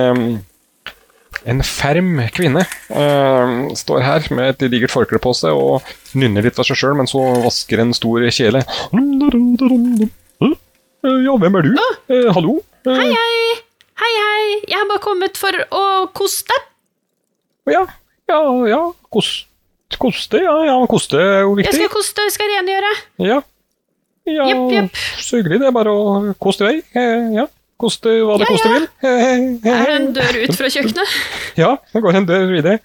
en 1.46 1.60
ferm 1.62 2.18
kvinne. 2.34 2.64
uh, 2.90 3.68
står 3.78 4.00
her 4.02 4.24
med 4.34 4.48
et 4.62 4.70
digert 4.72 4.90
forkle 4.90 5.20
på 5.22 5.30
seg 5.36 5.54
og 5.54 5.82
nynner 6.18 6.42
litt 6.42 6.58
av 6.58 6.66
seg 6.66 6.76
sjøl, 6.80 6.96
men 6.98 7.06
så 7.06 7.20
vasker 7.44 7.78
en 7.84 7.94
stor 7.94 8.24
kjele. 8.34 8.64
Ja, 10.98 11.34
hvem 11.38 11.54
er 11.60 11.62
du? 11.68 11.70
Eh, 12.10 12.26
hallo? 12.34 12.56
Eh, 12.84 12.94
Hei, 12.98 13.10
hei! 13.14 13.36
Hei, 13.98 14.10
hei, 14.14 14.42
jeg 14.70 14.78
har 14.78 14.86
bare 14.90 15.02
kommet 15.02 15.38
for 15.38 15.54
å 15.74 15.84
koste. 16.14 16.54
Ja, 17.70 17.84
ja, 18.30 18.38
ja. 18.70 18.80
Kost, 19.12 19.46
koste, 19.98 20.40
ja, 20.42 20.54
ja. 20.68 20.76
Koste 20.90 21.18
er 21.22 21.40
jo 21.46 21.54
viktig. 21.58 21.72
Jeg 21.74 21.86
skal 21.86 21.92
koste, 21.96 22.26
jeg 22.28 22.34
skal 22.36 22.52
rengjøre. 22.54 22.92
Ja. 23.26 23.38
Ja, 24.28 24.44
yep, 24.50 24.64
yep. 24.74 24.98
så 25.24 25.38
hyggelig. 25.40 25.62
Det 25.62 25.70
er 25.70 25.74
bare 25.74 25.92
å 25.94 26.34
koste 26.42 26.66
i 26.66 26.68
vei. 26.68 26.82
Eh, 26.98 27.30
Ja. 27.40 27.46
Koste 27.78 28.10
hva 28.26 28.36
det 28.40 28.46
Ja, 28.46 28.50
koste 28.50 28.70
vil. 28.74 28.86
Er 29.06 29.84
det 29.86 29.96
en 29.96 30.08
dør 30.16 30.38
ut 30.42 30.56
fra 30.58 30.70
kjøkkenet? 30.74 31.18
Ja, 31.62 31.74
det 31.92 32.02
går 32.02 32.18
en 32.18 32.26
dør 32.26 32.48
videre. 32.50 32.78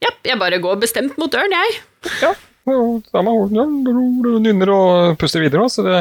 Ja, 0.00 0.12
jeg 0.24 0.38
bare 0.40 0.60
går 0.62 0.78
bestemt 0.80 1.18
mot 1.20 1.32
døren, 1.32 1.52
jeg. 1.52 1.80
Ja, 2.22 2.32
hun 2.64 4.42
nynner 4.44 4.72
og 4.72 5.18
puster 5.20 5.42
videre, 5.42 5.66
så 5.72 5.84
det, 5.84 5.98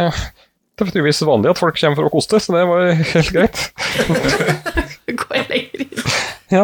det 0.80 0.86
er 0.86 0.92
tydeligvis 0.92 1.22
vanlig 1.28 1.52
at 1.52 1.60
folk 1.60 1.76
kommer 1.80 2.00
for 2.00 2.08
å 2.08 2.14
koste, 2.14 2.40
så 2.44 2.56
det 2.56 2.66
var 2.70 2.92
helt 3.14 3.32
greit. 3.36 3.64
Går 5.20 5.40
jeg 5.40 5.48
lenger 5.52 5.86
inn. 5.86 5.96
Ja. 6.50 6.64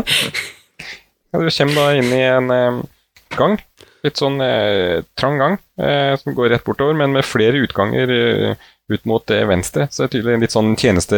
Du 1.36 1.46
kommer 1.46 1.76
da 1.78 1.90
inn 1.94 2.08
i 2.16 2.22
en 2.26 2.48
gang, 3.36 3.58
litt 4.06 4.18
sånn 4.18 4.40
eh, 4.42 5.04
trang 5.20 5.36
gang, 5.38 5.58
eh, 5.78 6.16
som 6.18 6.34
går 6.38 6.50
rett 6.56 6.64
bortover, 6.66 6.96
men 6.98 7.14
med 7.14 7.28
flere 7.28 7.60
utganger 7.62 8.14
eh, 8.16 8.64
ut 8.92 9.06
mot 9.10 9.32
eh, 9.34 9.46
venstre, 9.50 9.88
så 9.92 10.04
det 10.04 10.08
er 10.10 10.14
tydelig 10.20 10.42
litt 10.46 10.54
sånn 10.56 10.76
tjeneste, 10.78 11.18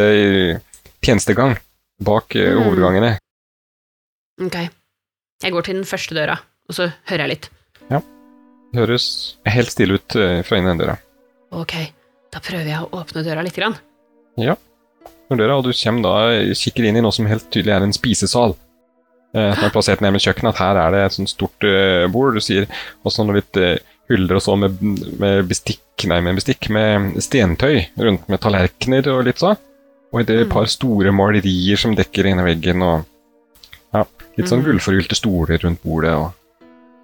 tjenestegang 1.04 1.58
bak 2.04 2.36
eh, 2.36 2.54
Mm. 2.56 2.64
hovedgangene. 2.68 3.14
Ok. 4.46 4.58
Jeg 5.44 5.52
går 5.54 5.66
til 5.68 5.76
den 5.80 5.86
første 5.90 6.16
døra, 6.18 6.38
og 6.70 6.76
så 6.78 6.90
hører 7.10 7.26
jeg 7.26 7.30
litt. 7.34 7.50
Ja. 7.92 8.00
Det 8.74 8.82
høres 8.84 9.08
helt 9.46 9.72
stille 9.74 9.98
ut 10.00 10.16
eh, 10.16 10.42
fra 10.46 10.58
innen 10.60 10.76
den 10.78 10.84
døra. 10.86 10.98
Ok, 11.58 11.74
da 12.34 12.40
prøver 12.44 12.68
jeg 12.68 12.84
å 12.84 12.90
åpne 13.02 13.24
døra 13.26 13.44
litt. 13.46 13.56
Grann. 13.58 13.78
Når 14.38 15.40
døra, 15.42 15.58
og 15.60 15.66
du 15.68 15.74
kommer 15.76 16.04
da, 16.06 16.54
kikker 16.56 16.86
inn 16.88 16.98
i 17.00 17.04
noe 17.04 17.12
som 17.16 17.28
helt 17.28 17.50
tydelig 17.52 17.74
er 17.76 17.84
en 17.86 17.96
spisesal. 17.96 18.56
Eh, 19.36 19.52
som 19.58 19.66
er 19.68 19.74
plassert 19.74 20.02
nærmest 20.04 20.28
kjøkkenet, 20.28 20.54
at 20.56 20.62
her 20.62 20.80
er 20.86 20.94
det 20.96 21.02
et 21.06 21.16
sånt 21.18 21.32
stort 21.34 21.66
eh, 21.68 22.06
bord, 22.12 22.38
du 22.38 22.44
sier, 22.44 22.68
og 23.04 23.12
så 23.12 23.26
noe 23.28 23.42
litt 23.42 23.60
eh, 23.60 23.76
hyller 24.10 24.38
og 24.40 24.44
så 24.46 24.56
med, 24.60 24.78
med 25.20 25.48
bestikk, 25.50 25.82
nei, 26.08 26.20
med 26.24 26.38
bestikk, 26.40 26.70
med 26.74 27.18
stentøy 27.24 27.86
rundt, 28.00 28.28
med 28.32 28.40
tallerkener 28.44 29.08
og 29.14 29.26
litt 29.28 29.42
sånn. 29.44 29.58
Og 30.14 30.22
et 30.22 30.30
Mm. 30.46 30.50
par 30.50 30.66
store 30.72 31.12
malerier 31.12 31.78
som 31.78 31.96
dekker 31.96 32.30
ene 32.32 32.46
veggen, 32.46 32.82
og 32.82 33.06
ja, 33.94 34.06
litt 34.38 34.48
sånn 34.48 34.62
Mm. 34.64 34.70
gullforgylte 34.72 35.16
stoler 35.20 35.60
rundt 35.64 35.82
bordet, 35.84 36.14
og 36.16 36.32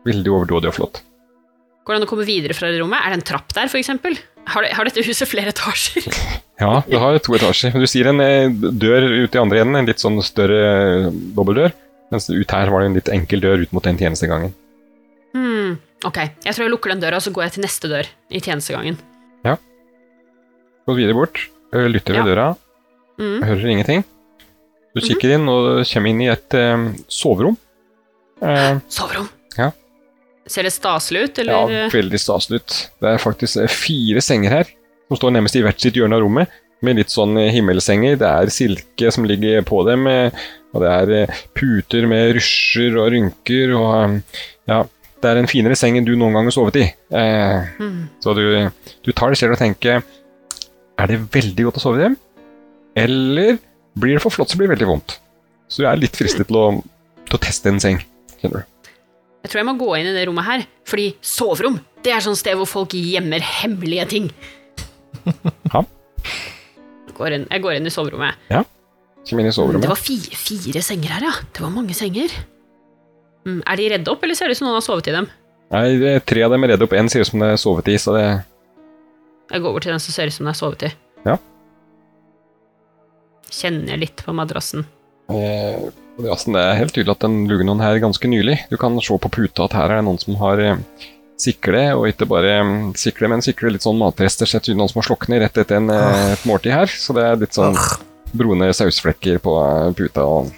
veldig 0.08 0.32
overdådig 0.32 0.68
og 0.72 0.74
flott. 0.78 1.02
Går 1.84 1.94
det 1.96 2.02
an 2.02 2.08
å 2.08 2.10
komme 2.10 2.26
videre 2.26 2.54
fra 2.56 2.72
det 2.72 2.80
rommet? 2.80 3.02
Er 3.04 3.10
det 3.12 3.18
en 3.20 3.28
trapp 3.28 3.52
der, 3.54 3.68
eksempel? 3.68 4.16
Har, 4.48 4.64
har 4.72 4.86
dette 4.86 5.04
huset 5.04 5.28
flere 5.28 5.52
etasjer? 5.52 6.08
Ja, 6.64 6.82
det 6.88 7.00
har 7.02 7.18
to 7.20 7.34
etasjer. 7.34 7.74
Men 7.74 7.82
du 7.82 7.88
sier 7.90 8.08
en 8.08 8.22
eh, 8.22 8.48
dør 8.48 9.04
ut 9.26 9.36
i 9.36 9.40
andre 9.42 9.60
enden, 9.66 9.76
en 9.76 9.86
litt 9.90 10.00
sånn 10.00 10.22
større 10.24 10.60
eh, 11.08 11.08
dobbeldør. 11.36 11.74
Mens 12.14 12.30
ut 12.30 12.52
her 12.52 12.70
var 12.70 12.80
det 12.80 12.88
en 12.88 12.94
litt 12.96 13.10
enkel 13.12 13.42
dør 13.42 13.64
ut 13.66 13.74
mot 13.74 13.84
den 13.84 13.98
tjenestegangen. 13.98 14.54
Hmm, 15.34 15.80
ok, 16.08 16.18
jeg 16.46 16.54
tror 16.56 16.66
jeg 16.66 16.72
lukker 16.74 16.94
den 16.94 17.02
døra, 17.04 17.20
og 17.20 17.26
så 17.26 17.32
går 17.36 17.46
jeg 17.48 17.56
til 17.58 17.64
neste 17.66 17.90
dør 17.92 18.08
i 18.32 18.40
tjenestegangen. 18.44 18.98
Ja. 19.46 19.56
Gå 20.88 20.96
videre 20.98 21.16
bort, 21.18 21.40
lytter 21.74 22.14
ved 22.18 22.22
Ja. 22.24 22.28
døra, 22.32 22.48
Mm. 23.20 23.44
hører 23.46 23.70
ingenting. 23.70 24.04
Du 24.96 25.02
kikker 25.02 25.36
inn 25.36 25.48
og 25.50 25.86
kommer 25.86 26.10
inn 26.10 26.22
i 26.22 26.28
et 26.32 26.54
um, 26.58 26.88
soverom. 27.08 27.56
Uh, 28.42 28.80
Soverom. 28.90 29.30
Ja. 29.58 29.72
Ser 30.50 30.64
det 30.68 30.74
staselig 30.74 31.24
ut, 31.30 31.38
ja, 31.46 31.62
veldig 31.94 32.20
staselig 32.20 32.60
ut. 32.62 32.76
Det 33.00 33.10
er 33.14 33.22
faktisk 33.22 33.62
eh, 33.64 33.68
fire 33.72 34.20
senger 34.22 34.50
her, 34.50 34.66
som 35.08 35.18
står 35.18 35.32
nærmest 35.38 35.56
i 35.56 35.62
hvert 35.64 35.80
sitt 35.80 35.96
hjørne 35.96 36.18
av 36.18 36.22
rommet, 36.26 36.50
med 36.84 36.98
litt 37.00 37.14
sånn 37.14 37.38
eh, 37.40 37.52
himmelsenger. 37.56 38.18
Det 38.20 38.28
er 38.28 38.52
silke 38.52 39.12
som 39.14 39.24
ligger 39.30 39.62
på 39.64 39.86
dem, 39.88 40.06
eh, 40.08 40.32
og 40.74 40.82
det 40.84 40.92
er 40.92 41.14
eh, 41.22 41.42
puter 41.56 42.06
med 42.10 42.34
rysjer 42.36 42.98
og 43.00 43.14
rynker, 43.14 43.72
og 43.78 43.94
eh, 44.04 44.20
ja, 44.74 44.82
det 45.24 45.32
er 45.32 45.40
en 45.40 45.50
finere 45.50 45.78
seng 45.80 45.98
enn 45.98 46.08
du 46.08 46.14
noen 46.14 46.36
gang 46.36 46.48
har 46.50 46.56
sovet 46.56 46.80
i. 46.82 46.86
Eh, 47.16 47.72
mm. 47.80 48.00
Så 48.24 48.36
du, 48.38 48.44
du 49.06 49.12
tar 49.16 49.34
det 49.34 49.40
selv 49.40 49.56
og 49.56 49.62
tenker 49.62 50.04
Er 50.04 51.10
det 51.10 51.22
veldig 51.34 51.68
godt 51.70 51.80
å 51.80 51.84
sove 51.84 52.00
i 52.00 52.04
dem? 52.06 52.18
Eller 53.00 53.58
blir 53.98 54.18
det 54.18 54.24
for 54.24 54.34
flott 54.34 54.52
så 54.52 54.60
blir 54.60 54.70
det 54.70 54.76
veldig 54.76 54.90
vondt? 54.90 55.18
Så 55.72 55.82
du 55.82 55.88
er 55.90 55.98
litt 55.98 56.18
fristet 56.18 56.50
til 56.50 56.60
å, 56.60 56.68
til 57.26 57.38
å 57.38 57.42
teste 57.42 57.72
en 57.72 57.82
seng. 57.82 57.98
Kjenner 58.42 58.62
du? 58.62 58.70
Jeg 59.44 59.52
tror 59.52 59.60
jeg 59.60 59.68
må 59.68 59.74
gå 59.80 59.90
inn 59.98 60.08
i 60.08 60.14
det 60.16 60.28
rommet 60.30 60.46
her, 60.48 60.62
fordi 60.88 61.10
soverom, 61.26 61.80
det 62.06 62.14
er 62.14 62.24
sånn 62.24 62.38
sted 62.40 62.56
hvor 62.60 62.70
folk 62.70 62.94
gjemmer 62.96 63.44
hemmelige 63.62 64.10
ting. 64.18 64.30
Ja. 65.74 65.80
Jeg 67.08 67.16
går 67.16 67.36
inn, 67.36 67.44
jeg 67.48 67.62
går 67.64 67.78
inn 67.78 67.88
i 67.88 67.92
soverommet. 67.94 68.40
Kom 68.50 69.40
inn 69.40 69.48
i 69.48 69.54
Det 69.54 69.88
var 69.88 70.00
fire, 70.00 70.36
fire 70.36 70.82
senger 70.84 71.14
her, 71.16 71.26
ja. 71.30 71.34
Det 71.54 71.64
var 71.64 71.72
mange 71.72 71.96
senger. 71.96 72.34
Mm, 73.46 73.62
er 73.68 73.76
de 73.80 73.88
redde 73.92 74.12
opp, 74.14 74.24
eller 74.24 74.36
ser 74.40 74.48
det 74.48 74.56
ut 74.56 74.62
som 74.62 74.68
noen 74.70 74.78
har 74.80 74.86
sovet 74.86 75.08
i 75.12 75.16
dem? 75.16 75.28
Nei, 75.74 76.20
Tre 76.24 76.44
av 76.46 76.52
dem 76.54 76.64
er 76.64 76.74
redde 76.74 76.86
opp. 76.86 76.94
Én 76.96 77.10
ser 77.12 77.24
ut 77.26 77.28
som 77.32 77.40
det 77.44 77.50
er 77.54 77.58
sovet 77.60 77.88
i, 77.92 77.98
så 78.00 78.14
det 78.16 78.26
Jeg 79.52 79.62
går 79.62 79.70
over 79.74 79.84
til 79.84 79.92
den 79.92 80.00
som 80.00 80.14
ser 80.16 80.30
ut 80.30 80.34
som 80.36 80.46
den 80.46 80.54
er 80.54 80.60
sovet 80.60 80.86
i. 80.88 80.92
Ja. 81.26 81.38
Kjenner 83.54 83.98
litt 84.02 84.24
på 84.26 84.34
madrassen. 84.34 84.86
eh, 85.30 85.90
madrassen, 86.18 86.54
Det 86.54 86.62
er 86.64 86.78
helt 86.80 86.94
tydelig 86.94 87.12
at 87.16 87.20
den 87.26 87.48
lugger 87.50 87.66
noen 87.68 87.82
her 87.84 88.00
ganske 88.00 88.28
nylig. 88.30 88.60
Du 88.70 88.78
kan 88.78 88.96
se 89.02 89.18
på 89.18 89.30
puta 89.32 89.66
at 89.66 89.74
her 89.74 89.92
er 89.92 89.96
det 90.02 90.06
noen 90.08 90.20
som 90.22 90.36
har 90.42 90.60
eh, 90.60 90.78
sikle, 91.38 91.84
og 91.98 92.08
ikke 92.08 92.28
bare 92.30 92.64
mm, 92.64 92.94
sikle, 92.96 93.28
men 93.30 93.42
sikle 93.42 93.72
litt 93.74 93.84
sånn 93.86 93.98
matrester. 94.00 94.46
Sett 94.50 94.70
ut 94.70 94.78
noen 94.78 94.90
som 94.90 95.02
har 95.02 95.10
sloknet 95.10 95.42
rett 95.44 95.58
etter 95.58 95.78
en, 95.82 95.90
eh, 95.90 96.34
et 96.34 96.46
måltid 96.50 96.72
her. 96.74 96.88
Så 96.88 97.14
det 97.18 97.24
er 97.28 97.36
litt 97.44 97.54
sånn 97.58 97.76
brune 98.34 98.72
sausflekker 98.74 99.40
på 99.44 99.58
eh, 99.60 99.92
puta. 99.94 100.24
og 100.26 100.52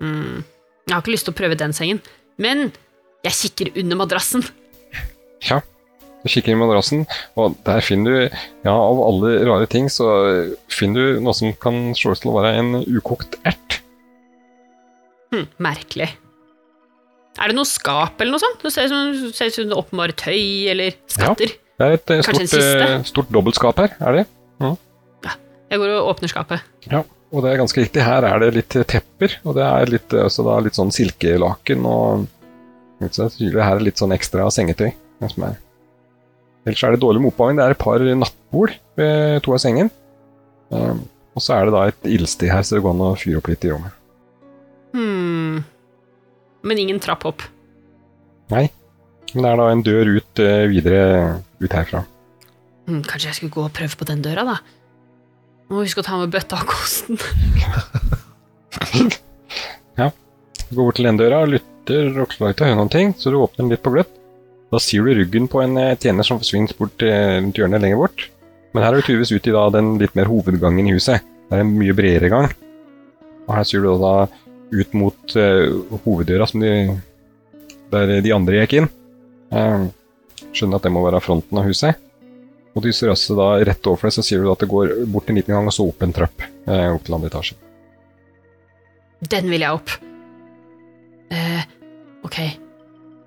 Mm. 0.00 0.44
Jeg 0.88 0.94
har 0.94 1.02
ikke 1.04 1.12
lyst 1.12 1.26
til 1.28 1.34
å 1.34 1.38
prøve 1.38 1.56
den 1.60 1.74
sengen, 1.76 1.98
men 2.40 2.70
jeg 3.26 3.36
kikker 3.36 3.74
under 3.82 3.98
madrassen. 4.00 4.44
Ja. 5.44 5.60
Du 6.24 6.30
kikker 6.32 6.50
i 6.54 6.58
madrassen, 6.58 7.04
og 7.38 7.54
der 7.66 7.82
finner 7.84 8.14
du, 8.14 8.38
ja, 8.64 8.72
av 8.72 9.02
alle 9.04 9.34
rare 9.46 9.68
ting, 9.70 9.86
så 9.92 10.08
finner 10.72 11.12
du 11.14 11.20
noe 11.22 11.34
som 11.36 11.52
kan 11.62 11.92
ut 11.94 12.24
til 12.24 12.32
å 12.32 12.38
være 12.40 12.56
en 12.58 12.80
ukokt 12.88 13.36
ert. 13.46 13.78
Hm, 15.30 15.44
merkelig. 15.62 16.08
Er 17.38 17.52
det 17.52 17.54
noe 17.54 17.68
skap 17.68 18.18
eller 18.18 18.34
noe 18.34 18.42
sånt? 18.42 18.64
Det 18.64 18.72
ser 18.74 18.88
ut 18.88 19.54
som, 19.54 19.68
det 19.70 19.76
oppbevarer 19.78 20.16
tøy 20.18 20.72
eller 20.72 20.96
skatter. 21.06 21.52
Ja, 21.54 21.64
Det 21.78 21.86
er 21.86 21.94
et 21.94 22.10
eh, 22.10 22.24
Kanskje 22.26 22.48
stort, 22.50 22.82
eh, 22.88 22.94
stort 23.06 23.28
dobbeltskap 23.36 23.78
her, 23.84 23.94
er 24.02 24.16
det? 24.18 24.24
Ja, 24.64 24.72
Jeg 25.68 25.78
går 25.84 25.92
og 26.00 26.08
åpner 26.16 26.32
skapet. 26.32 26.64
Ja, 26.88 27.04
og 27.28 27.44
det 27.44 27.50
er 27.50 27.60
ganske 27.60 27.82
riktig. 27.82 28.04
Her 28.04 28.24
er 28.24 28.40
det 28.40 28.54
litt 28.56 28.76
tepper, 28.88 29.38
og 29.44 29.56
det 29.58 29.64
er 29.66 29.92
litt, 29.92 30.08
så 30.08 30.24
også 30.24 30.44
da 30.46 30.58
litt 30.64 30.78
sånn 30.78 30.92
silkelaken, 30.94 31.84
og 31.88 32.26
litt 33.04 33.18
så 33.18 33.28
tydelig 33.32 33.60
her 33.60 33.76
er 33.76 33.82
det 33.82 33.88
litt 33.90 34.00
sånn 34.00 34.14
ekstra 34.16 34.48
sengetøy. 34.54 34.90
Som 35.28 35.48
er. 35.48 35.58
Ellers 36.68 36.82
er 36.86 36.94
det 36.94 37.02
dårlig 37.02 37.22
med 37.22 37.32
oppvarming. 37.32 37.58
Det 37.58 37.66
er 37.66 37.74
et 37.74 37.82
par 37.82 38.04
nattbord 38.22 38.74
ved 38.98 39.42
to 39.44 39.54
av 39.56 39.62
sengen. 39.62 39.90
Um, 40.70 41.04
og 41.34 41.44
så 41.44 41.56
er 41.56 41.68
det 41.68 41.74
da 41.74 41.84
et 41.90 42.08
ildsted 42.16 42.52
her, 42.52 42.64
så 42.64 42.76
det 42.76 42.84
går 42.84 42.96
an 42.96 43.06
å 43.08 43.14
fyre 43.18 43.40
opp 43.40 43.50
litt 43.50 43.64
i 43.66 43.72
rommet. 43.72 43.94
Hmm. 44.96 45.64
Men 46.66 46.82
ingen 46.82 47.00
trapp 47.02 47.26
opp. 47.28 47.44
Nei. 48.52 48.68
Men 49.34 49.44
det 49.44 49.50
er 49.50 49.60
da 49.60 49.68
en 49.72 49.84
dør 49.84 50.14
ut 50.16 50.42
uh, 50.44 50.64
videre 50.70 51.08
ut 51.60 51.74
herfra. 51.74 52.04
Hmm, 52.88 53.02
kanskje 53.04 53.28
jeg 53.28 53.40
skulle 53.40 53.56
gå 53.58 53.66
og 53.66 53.74
prøve 53.76 54.00
på 54.00 54.08
den 54.08 54.24
døra, 54.24 54.46
da? 54.48 54.58
Må 55.68 55.82
huske 55.84 56.00
å 56.00 56.06
ta 56.06 56.16
med 56.16 56.32
bøtta 56.32 56.62
og 56.62 56.70
kosten. 56.70 57.18
Du 59.98 60.72
går 60.76 60.80
bort 60.80 60.96
til 60.96 61.08
den 61.08 61.20
døra, 61.20 61.42
lytter 61.48 62.08
og 62.22 62.30
klarer 62.32 62.54
ikke 62.54 62.64
å 62.64 62.70
høre 62.70 62.78
noen 62.80 62.92
ting, 62.92 63.12
så 63.16 63.32
du 63.32 63.36
åpner 63.40 63.66
den 63.66 63.74
litt 63.74 63.84
på 63.84 63.92
gløtt. 63.92 64.14
Da 64.72 64.80
sier 64.80 65.04
du 65.04 65.16
ryggen 65.16 65.48
på 65.48 65.60
en 65.64 65.76
eh, 65.80 65.96
tjener 66.00 66.26
som 66.26 66.40
forsvinner 66.40 66.76
bort 66.76 66.96
til 67.00 67.12
rundt 67.12 67.56
hjørnet 67.56 67.84
lenger 67.84 68.00
bort. 68.00 68.26
Men 68.72 68.84
her 68.84 68.92
er 68.92 69.00
du 69.00 69.06
tydeligvis 69.06 69.32
ute 69.32 69.52
i 69.52 69.56
da, 69.56 69.66
den 69.72 69.94
litt 70.00 70.16
mer 70.16 70.28
hovedgangen 70.28 70.88
i 70.88 70.96
huset. 70.96 71.24
Det 71.48 71.56
er 71.56 71.64
en 71.64 71.76
mye 71.76 71.96
bredere 71.96 72.32
gang. 72.32 72.50
Og 73.46 73.54
her 73.56 73.68
sier 73.68 73.84
du 73.84 73.92
da 74.00 74.14
ut 74.68 74.96
mot 75.00 75.36
uh, 75.40 76.00
hoveddøra 76.04 76.48
de, 76.60 76.72
der 77.92 78.12
de 78.24 78.34
andre 78.36 78.60
gikk 78.60 78.74
inn. 78.82 78.90
Uh, 79.48 79.88
skjønner 80.52 80.76
at 80.76 80.84
det 80.84 80.92
må 80.92 81.04
være 81.06 81.22
fronten 81.24 81.60
av 81.60 81.64
huset. 81.68 81.96
Og 82.78 82.84
du 82.84 82.92
ser 82.94 83.10
også 83.10 83.34
da 83.34 83.48
rett 83.66 83.88
overfor 83.90 84.06
deg, 84.06 84.14
så 84.14 84.22
sier 84.22 84.44
du 84.44 84.52
at 84.52 84.62
det 84.62 84.70
går 84.70 84.92
bort 85.10 85.30
en 85.30 85.38
liten 85.40 85.56
gang 85.56 85.66
og 85.66 85.74
så 85.74 85.88
opp 85.88 86.04
en 86.06 86.14
trapp 86.14 86.44
eh, 86.46 86.86
opp 86.92 87.02
til 87.08 87.16
andre 87.16 87.30
etasje. 87.32 87.56
Den 89.34 89.50
vil 89.50 89.64
jeg 89.64 89.74
opp. 89.80 89.94
Eh, 91.34 91.64
ok. 92.22 92.38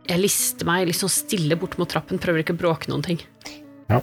Jeg 0.07 0.21
lister 0.21 0.67
meg 0.69 0.93
sånn 0.95 1.11
stille 1.11 1.57
bort 1.59 1.75
mot 1.81 1.89
trappen, 1.91 2.19
prøver 2.21 2.45
ikke 2.45 2.55
å 2.55 2.61
bråke 2.63 2.87
noen 2.91 3.03
ting. 3.03 3.19
Ja. 3.91 3.99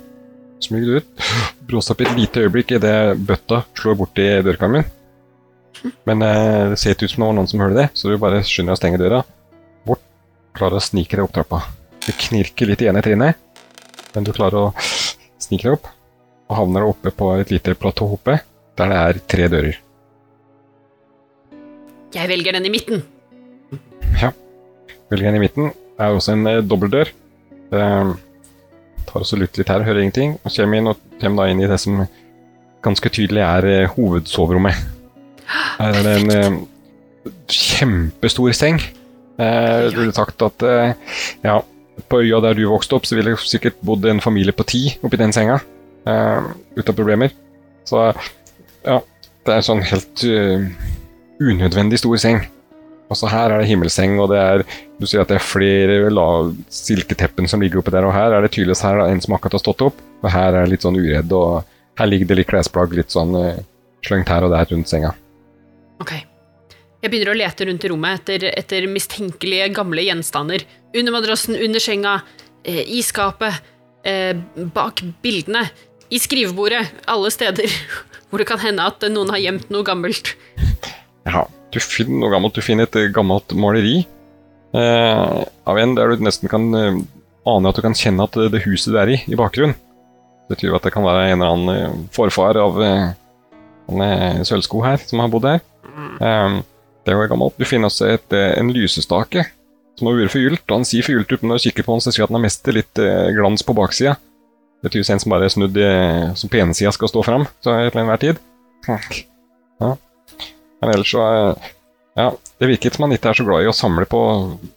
Smyg 0.61 0.85
du 0.85 0.99
ut, 0.99 1.27
Bråstopp 1.69 2.03
opp 2.03 2.05
i 2.05 2.11
et 2.11 2.21
lite 2.21 2.45
øyeblikk 2.45 2.77
idet 2.77 3.17
bøtta 3.25 3.63
slår 3.79 3.99
borti 4.03 4.29
dørkarmen. 4.45 4.85
Men 6.09 6.29
eh, 6.29 6.75
det 6.75 6.79
ser 6.81 6.93
ikke 6.93 7.09
ut 7.09 7.15
som 7.15 7.25
det 7.25 7.31
var 7.31 7.37
noen 7.41 7.51
som 7.51 7.65
hørte 7.65 7.81
det, 7.81 7.89
så 7.97 8.13
du 8.13 8.21
bare 8.21 8.45
skynder 8.45 8.75
deg 8.75 8.77
å 8.77 8.83
stenge 8.83 9.01
døra. 9.01 9.25
Bort, 9.89 10.05
klarer 10.59 10.81
å 10.81 10.85
snike 10.85 11.17
deg 11.17 11.25
opp 11.25 11.37
trappa. 11.37 11.65
Det 12.05 12.17
knirker 12.29 12.69
litt 12.69 12.85
i 12.85 12.89
ene 12.91 13.05
trinnet, 13.05 13.41
men 14.15 14.27
du 14.27 14.33
klarer 14.35 14.69
å 14.69 14.88
snike 15.49 15.67
deg 15.67 15.77
opp, 15.79 15.91
og 16.49 16.61
havner 16.61 16.87
oppe 16.89 17.13
på 17.15 17.33
et 17.41 17.53
lite 17.53 17.75
platå 17.79 18.09
oppe, 18.17 18.39
der 18.79 18.93
det 18.93 18.99
er 19.03 19.21
tre 19.33 19.49
dører. 19.53 19.79
Jeg 22.15 22.31
velger 22.31 22.57
den 22.57 22.69
i 22.69 22.73
midten. 22.73 23.05
Ja. 24.23 24.31
Velger 25.11 25.29
den 25.29 25.37
i 25.37 25.43
midten. 25.43 25.67
Det 25.99 26.05
er 26.07 26.15
også 26.17 26.33
en 26.33 26.47
eh, 26.49 26.63
dobbeltdør. 26.65 27.11
Eh, 27.77 28.13
tar 29.09 29.21
også 29.21 29.37
lutt 29.37 29.59
litt 29.61 29.69
her, 29.69 29.85
hører 29.85 30.01
ingenting. 30.01 30.39
Og 30.41 30.55
kommer 30.55 30.79
inn, 30.81 30.89
og 30.89 31.03
kommer 31.21 31.45
da 31.45 31.53
inn 31.53 31.61
i 31.61 31.69
det 31.69 31.77
som 31.83 32.01
ganske 32.85 33.13
tydelig 33.13 33.45
er 33.45 33.69
eh, 33.69 33.93
hovedsoverommet. 33.93 34.81
Her 35.79 35.99
er 36.01 36.07
det 36.07 36.15
en 36.23 36.35
eh, 36.35 36.59
kjempestor 37.53 38.57
seng. 38.57 38.81
Eh, 39.39 39.89
det 39.89 39.97
ville 39.97 40.17
sagt 40.17 40.43
at 40.43 40.65
eh, 40.67 40.95
ja, 41.45 41.59
på 42.09 42.21
øya 42.23 42.41
der 42.45 42.59
du 42.59 42.67
vokste 42.71 42.97
opp, 42.97 43.07
så 43.09 43.17
ville 43.19 43.35
det 43.35 43.43
sikkert 43.43 43.81
bodd 43.85 44.07
en 44.09 44.23
familie 44.23 44.55
på 44.55 44.67
ti 44.69 44.83
oppi 45.03 45.19
den 45.21 45.35
senga. 45.35 45.59
Uh, 46.09 46.53
uten 46.79 46.97
problemer. 46.97 47.35
Så 47.89 48.05
ja, 48.87 49.01
det 49.45 49.57
er 49.57 49.67
sånn 49.67 49.83
helt 49.85 50.23
uh, 50.29 50.69
unødvendig 51.43 52.01
stor 52.01 52.21
seng. 52.23 52.41
Også 53.09 53.29
her 53.33 53.55
er 53.55 53.63
det 53.63 53.71
himmelseng, 53.71 54.19
og 54.21 54.31
det 54.33 54.39
er 54.41 54.63
du 54.99 55.07
sier 55.09 55.23
at 55.23 55.31
det 55.31 55.39
er 55.39 55.45
flere 55.45 56.11
la- 56.13 56.51
silketeppen 56.73 57.49
som 57.49 57.63
ligger 57.63 57.81
oppi 57.81 57.95
der, 57.95 58.05
og 58.05 58.13
her 58.13 58.35
er 58.37 58.45
det 58.45 58.53
tydeligvis 58.53 58.85
her 58.85 59.01
da, 59.01 59.09
en 59.09 59.23
som 59.25 59.37
akkurat 59.37 59.57
har 59.57 59.65
stått 59.65 59.85
opp, 59.87 60.01
og 60.23 60.31
her 60.33 60.53
er 60.53 60.67
det 60.67 60.75
litt 60.75 60.85
sånn 60.85 60.99
uredd, 60.99 61.33
og 61.33 61.63
her 62.01 62.11
ligger 62.11 62.29
det 62.29 62.41
litt 62.41 62.51
klesplagg 62.51 62.93
litt 62.99 63.15
sånn 63.15 63.33
uh, 63.37 63.63
slengt 64.05 64.29
her 64.29 64.45
og 64.45 64.53
der 64.53 64.69
rundt 64.71 64.91
senga. 64.91 65.15
Ok. 66.03 66.13
Jeg 66.99 67.13
begynner 67.13 67.31
å 67.31 67.39
lete 67.39 67.67
rundt 67.69 67.85
i 67.87 67.91
rommet 67.93 68.19
etter, 68.19 68.49
etter 68.59 68.87
mistenkelige 68.91 69.69
gamle 69.77 70.03
gjenstander. 70.03 70.65
Under 70.99 71.15
madrassen, 71.15 71.55
under 71.55 71.83
senga, 71.83 72.23
eh, 72.65 72.83
i 72.91 73.03
skapet, 73.07 73.61
eh, 74.05 74.35
bak 74.75 75.05
bildene, 75.23 75.69
i 76.11 76.19
skrivebordet. 76.19 76.89
Alle 77.07 77.31
steder 77.31 77.69
hvor 78.29 78.39
det 78.39 78.49
kan 78.49 78.59
hende 78.59 78.83
at 78.83 79.05
noen 79.13 79.31
har 79.31 79.39
gjemt 79.39 79.71
noe 79.71 79.87
gammelt. 79.87 80.35
Ja, 81.29 81.45
du 81.71 81.79
finner 81.79 82.25
noe 82.25 82.33
gammelt. 82.33 82.57
Du 82.57 82.65
finner 82.65 82.89
et 82.89 82.97
eh, 82.97 83.13
gammelt 83.15 83.53
maleri 83.55 84.01
eh, 84.75 85.45
av 85.69 85.79
en 85.79 85.95
der 85.95 86.17
du 86.17 86.25
nesten 86.25 86.51
kan 86.51 86.67
eh, 86.75 86.99
ane 87.49 87.71
at 87.71 87.79
du 87.79 87.85
kan 87.85 87.97
kjenne 87.97 88.27
at 88.27 88.35
det, 88.35 88.49
det 88.57 88.65
huset 88.67 88.91
du 88.95 88.99
er 88.99 89.13
i, 89.15 89.21
i 89.29 89.39
bakgrunnen. 89.39 89.77
Det 90.49 90.57
betyr 90.57 90.75
at 90.75 90.89
det 90.89 90.95
kan 90.97 91.07
være 91.07 91.29
en 91.29 91.37
eller 91.39 91.55
annen 91.55 91.75
eh, 91.77 92.03
forfar 92.17 92.59
av 92.59 92.83
en 92.83 94.45
Sølvsko 94.45 94.83
her 94.85 94.99
som 95.05 95.23
har 95.23 95.31
bodd 95.33 95.47
her. 95.49 95.63
Um, 95.85 95.95
mm. 95.95 96.19
ehm, 96.25 96.59
det 97.09 97.17
var 97.17 97.31
gammelt, 97.31 97.57
befinner 97.61 97.93
seg 97.93 98.19
etter 98.19 98.51
eh, 98.51 98.57
en 98.61 98.73
lysestake 98.75 99.47
som 99.99 100.11
har 100.11 100.19
vært 100.21 100.35
forgylt. 100.35 100.65
Han 100.71 100.87
sier 100.87 101.07
forgylt 101.07 101.43
når 101.43 101.59
du 101.59 101.67
kikker 101.67 101.87
på 101.87 101.97
den, 101.97 102.05
så 102.05 102.15
sier 102.15 102.27
at 102.27 102.31
den 102.31 102.39
har 102.39 102.45
mest 102.45 102.69
litt 102.71 103.01
eh, 103.03 103.31
glans 103.35 103.65
på 103.67 103.75
baksida. 103.77 104.15
Det 104.85 104.93
tyder 104.95 105.15
en 105.15 105.23
som 105.25 105.33
bare 105.33 105.49
er 105.49 105.55
snudd 105.55 105.79
i, 105.81 105.89
som 106.39 106.51
på 106.53 106.61
ene 106.61 106.77
sida 106.77 106.93
skal 106.95 107.11
stå 107.11 107.25
fram 107.27 107.49
til 107.65 107.99
enhver 107.99 108.21
tid. 108.23 108.39
Ja. 109.83 109.91
Men 110.79 110.93
ellers 110.93 111.11
så 111.11 111.25
ja, 112.19 112.29
Det 112.59 112.67
virker 112.67 112.95
som 112.95 113.05
han 113.07 113.15
ikke 113.15 113.31
er 113.31 113.39
så 113.39 113.47
glad 113.47 113.63
i 113.63 113.71
å 113.71 113.75
samle 113.75 114.07
på 114.11 114.21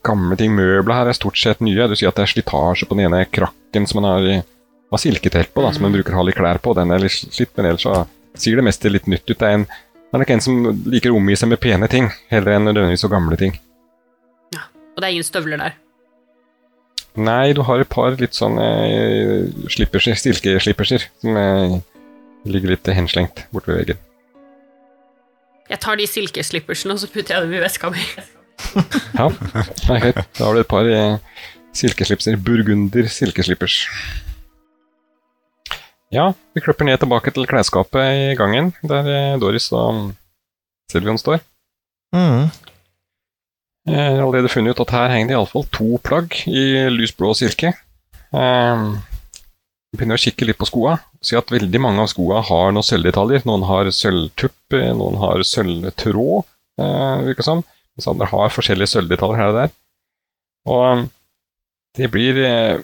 gamle 0.05 0.37
ting. 0.37 0.53
Møbler 0.57 0.97
her 0.97 1.09
er 1.09 1.17
stort 1.17 1.37
sett 1.41 1.61
nye. 1.65 1.87
Du 1.89 1.95
sier 1.97 2.09
at 2.11 2.17
det 2.17 2.25
er 2.27 2.33
slitasje 2.33 2.85
på 2.89 2.97
den 2.97 3.07
ene 3.07 3.23
krakken 3.29 3.87
som 3.89 4.01
han 4.01 4.09
har, 4.09 4.43
har 4.93 5.01
silketelt 5.01 5.53
på, 5.53 5.63
da, 5.65 5.71
som 5.73 5.87
han 5.87 5.93
mm. 5.93 5.99
bruker 5.99 6.17
å 6.17 6.21
ha 6.21 6.25
litt 6.27 6.37
klær 6.37 6.61
på. 6.61 6.75
Den 6.77 6.93
er 6.93 7.01
litt 7.01 7.17
slitt, 7.17 7.53
men 7.57 7.71
ellers 7.71 7.85
så 7.85 8.03
sier 8.37 8.61
det 8.61 8.65
mest 8.67 8.85
litt 8.85 9.09
nytt 9.09 9.25
ut. 9.25 9.37
Det 9.37 9.47
er 9.47 9.57
en 9.57 9.65
det 10.11 10.17
er 10.17 10.23
nok 10.25 10.31
en 10.35 10.43
som 10.43 10.57
liker 10.91 11.13
å 11.13 11.19
omgi 11.21 11.37
seg 11.39 11.47
med 11.53 11.61
pene 11.63 11.87
ting, 11.87 12.09
heller 12.27 12.57
enn 12.57 12.65
nødvendigvis 12.67 13.05
så 13.05 13.09
gamle 13.11 13.37
ting. 13.39 13.53
Ja, 14.51 14.65
Og 14.91 14.99
det 14.99 15.07
er 15.07 15.13
ingen 15.15 15.27
støvler 15.27 15.61
der. 15.61 15.77
Nei, 17.15 17.53
du 17.55 17.61
har 17.67 17.79
et 17.83 17.89
par 17.91 18.15
litt 18.19 18.35
sånn 18.35 18.59
eh, 18.59 19.47
slipperser, 19.71 20.19
silkeslipperser 20.19 21.07
som 21.23 21.39
eh, 21.39 21.77
ligger 22.47 22.73
litt 22.73 22.91
henslengt 22.91 23.45
borte 23.55 23.71
ved 23.71 23.81
veggen. 23.81 24.01
Jeg 25.71 25.79
tar 25.83 25.95
de 25.99 26.07
silkeslippersene, 26.07 26.95
og 26.95 26.99
så 27.03 27.07
putter 27.11 27.37
jeg 27.37 27.47
dem 27.47 27.55
i 27.55 27.63
veska 27.63 27.91
mi. 27.93 28.03
Ja, 29.17 29.25
det 29.31 29.89
er 29.95 30.01
greit. 30.03 30.19
Da 30.37 30.43
har 30.45 30.53
du 30.55 30.61
et 30.61 30.69
par 30.69 30.87
eh, 30.87 31.15
silkeslipser. 31.75 32.35
Burgunder 32.45 33.07
silkeslippers. 33.09 33.79
Ja, 36.11 36.33
vi 36.53 36.63
klipper 36.63 36.87
ned 36.87 36.99
tilbake 36.99 37.31
til 37.31 37.47
klesskapet 37.47 38.01
i 38.03 38.33
gangen, 38.39 38.73
der 38.83 39.07
eh, 39.07 39.37
Doris 39.39 39.69
og 39.71 40.11
Silvion 40.91 41.19
står. 41.19 41.39
Mm. 42.11 42.49
Jeg 43.87 44.09
har 44.17 44.19
allerede 44.19 44.51
funnet 44.51 44.75
ut 44.75 44.83
at 44.83 44.91
her 44.93 45.13
henger 45.13 45.31
det 45.31 45.37
iallfall 45.37 45.63
to 45.71 46.01
plagg 46.03 46.35
i 46.51 46.65
lysblå 46.91 47.31
silke. 47.39 47.71
Um, 48.35 48.99
begynner 49.95 50.19
å 50.19 50.21
kikke 50.21 50.47
litt 50.47 50.59
på 50.59 50.67
skoa 50.67 50.97
si 51.21 51.37
at 51.37 51.51
veldig 51.53 51.79
mange 51.81 52.03
av 52.03 52.09
skoa 52.11 52.41
har 52.47 52.73
noen 52.73 52.85
sølvdetaljer. 52.85 53.45
Noen 53.47 53.65
har 53.69 53.89
sølvtupp, 53.95 54.75
eh, 54.75 54.91
noen 54.97 55.19
har 55.21 55.43
sølvtråd, 55.45 56.47
uh, 56.81 57.21
virker 57.27 57.45
som. 57.45 57.63
Mens 57.95 58.09
andre 58.09 58.29
har 58.31 58.53
forskjellige 58.53 58.93
sølvdetaljer 58.95 59.41
her 59.41 59.51
og 59.51 59.59
der. 59.59 59.75
Og 60.71 60.85
eh, 60.89 61.05
det 61.99 62.11
blir 62.13 62.41
uh, 62.43 62.81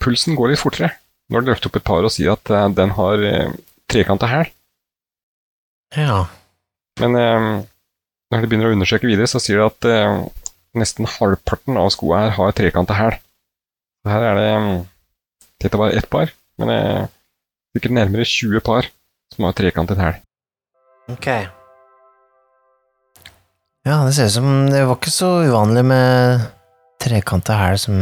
Pulsen 0.00 0.36
går 0.38 0.52
litt 0.52 0.60
fortere 0.60 0.94
når 1.30 1.42
du 1.42 1.50
løfter 1.50 1.70
opp 1.70 1.78
et 1.78 1.86
par 1.86 2.06
og 2.06 2.12
sier 2.12 2.34
at 2.34 2.52
eh, 2.52 2.68
den 2.76 2.94
har 2.96 3.24
eh, 3.26 3.54
trekanta 3.90 4.28
hæl. 4.30 4.50
Ja. 5.96 6.24
Men 7.00 7.16
eh, 7.18 7.48
når 8.30 8.42
de 8.42 8.50
begynner 8.50 8.70
å 8.70 8.76
undersøke 8.76 9.08
videre, 9.10 9.30
så 9.30 9.42
sier 9.42 9.62
de 9.62 9.68
at 9.70 10.30
nesten 10.78 11.08
halvparten 11.18 11.78
av 11.80 11.90
skoa 11.94 12.24
her 12.24 12.36
har 12.36 12.54
trekanta 12.54 12.98
hæl. 12.98 13.16
Her 14.08 14.26
er 14.30 14.38
det 14.38 14.50
eh, 14.54 14.70
Dette 15.60 15.76
var 15.76 15.92
ett 15.92 16.06
par, 16.08 16.30
men 16.56 16.70
sikkert 17.76 17.92
nærmere 17.92 18.24
20 18.24 18.62
par 18.64 18.86
som 19.34 19.44
har 19.44 19.52
trekantet 19.58 19.98
hæl. 20.00 20.14
Ok. 21.12 21.26
Ja, 23.84 23.98
det 24.06 24.14
ser 24.16 24.30
ut 24.30 24.36
som 24.38 24.48
det 24.72 24.80
var 24.88 24.96
ikke 24.96 25.12
så 25.12 25.28
uvanlig 25.44 25.82
med 25.90 26.46
trekanta 27.04 27.58
hæl 27.60 27.76
som 27.82 28.00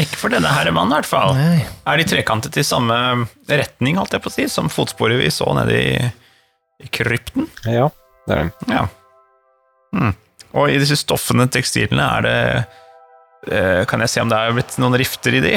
Ikke 0.00 0.16
for 0.16 0.32
denne 0.32 0.48
her 0.48 0.70
mannen, 0.72 0.94
i 0.94 0.96
hvert 1.02 1.08
fall. 1.10 1.34
Nei. 1.36 1.64
Er 1.90 2.00
de 2.00 2.06
trekantet 2.08 2.56
i 2.56 2.64
samme 2.64 2.96
retning, 3.50 3.98
holdt 4.00 4.14
jeg 4.16 4.22
på 4.24 4.30
å 4.30 4.34
si, 4.34 4.46
som 4.48 4.70
fotsporet 4.72 5.20
vi 5.20 5.28
så 5.34 5.50
nede 5.58 5.74
i, 5.76 5.96
i 6.80 6.88
krypten? 6.88 7.44
Ja, 7.68 7.90
det 8.28 8.38
er 8.38 8.46
de. 8.48 8.70
Ja. 8.72 8.86
Mm. 9.92 10.14
Og 10.56 10.70
i 10.72 10.78
disse 10.80 10.96
stoffene, 10.96 11.44
tekstilene, 11.52 12.06
er 12.16 12.24
det 12.24 12.38
eh, 13.52 13.82
Kan 13.88 14.00
jeg 14.00 14.12
se 14.12 14.22
om 14.24 14.30
det 14.32 14.38
er 14.40 14.56
blitt 14.56 14.78
noen 14.80 14.96
rifter 15.00 15.36
i 15.36 15.42
de? 15.44 15.52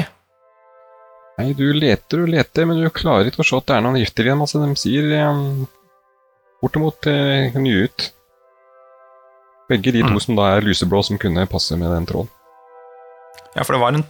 Nei, 1.40 1.50
du 1.56 1.66
leter 1.76 2.24
og 2.24 2.32
leter, 2.32 2.68
men 2.68 2.80
du 2.80 2.90
klarer 2.96 3.28
ikke 3.32 3.44
å 3.44 3.48
se 3.48 3.56
at 3.60 3.68
det 3.72 3.76
er 3.78 3.84
noen 3.88 4.00
rifter 4.00 4.28
i 4.28 4.32
dem. 4.34 4.44
Altså, 4.44 4.60
de 4.64 4.76
sier 4.80 5.08
um, 5.32 5.66
bortimot 6.64 7.08
eh, 7.12 7.56
nye 7.60 7.88
ut. 7.88 8.10
Begge 9.72 9.92
de 9.96 10.04
to 10.06 10.12
Mm. 10.16 10.22
som 10.24 10.36
da 10.38 10.52
er 10.58 10.64
lyseblå, 10.68 11.02
som 11.04 11.20
kunne 11.20 11.48
passe 11.52 11.76
med 11.80 11.92
den 11.92 12.06
tråden. 12.08 12.32
Ja, 13.56 13.64
for 13.64 13.76
det 13.76 13.82
var 13.82 13.96
en, 13.96 14.04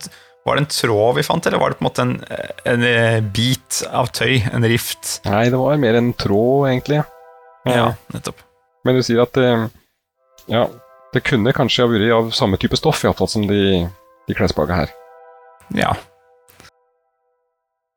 var 0.45 0.58
det 0.58 0.65
en 0.65 0.71
tråd 0.73 1.17
vi 1.17 1.25
fant, 1.25 1.45
eller 1.45 1.62
var 1.62 1.73
det 1.73 1.79
på 1.79 1.86
en 1.86 1.89
måte 1.89 2.05
en, 2.05 2.15
en 2.65 2.86
eh, 2.86 3.19
bit 3.21 3.84
av 3.93 4.10
tøy? 4.13 4.39
En 4.53 4.65
rift? 4.65 5.19
Nei, 5.25 5.45
det 5.53 5.60
var 5.62 5.77
mer 5.81 5.97
en 5.99 6.12
tråd, 6.17 6.69
egentlig. 6.71 7.03
Ja, 7.65 7.91
nettopp. 8.13 8.41
Men 8.86 8.97
du 8.97 9.05
sier 9.05 9.23
at 9.23 9.38
eh, 9.41 9.67
ja, 10.53 10.65
det 11.13 11.23
kunne 11.25 11.53
kanskje 11.55 11.86
ha 11.86 11.91
vært 11.93 12.13
av 12.13 12.34
samme 12.38 12.60
type 12.62 12.77
stoff, 12.77 13.05
iallfall 13.05 13.29
som 13.31 13.45
de, 13.49 13.86
de 14.29 14.38
klesplagga 14.38 14.84
her. 14.84 14.93
Ja. 15.77 15.95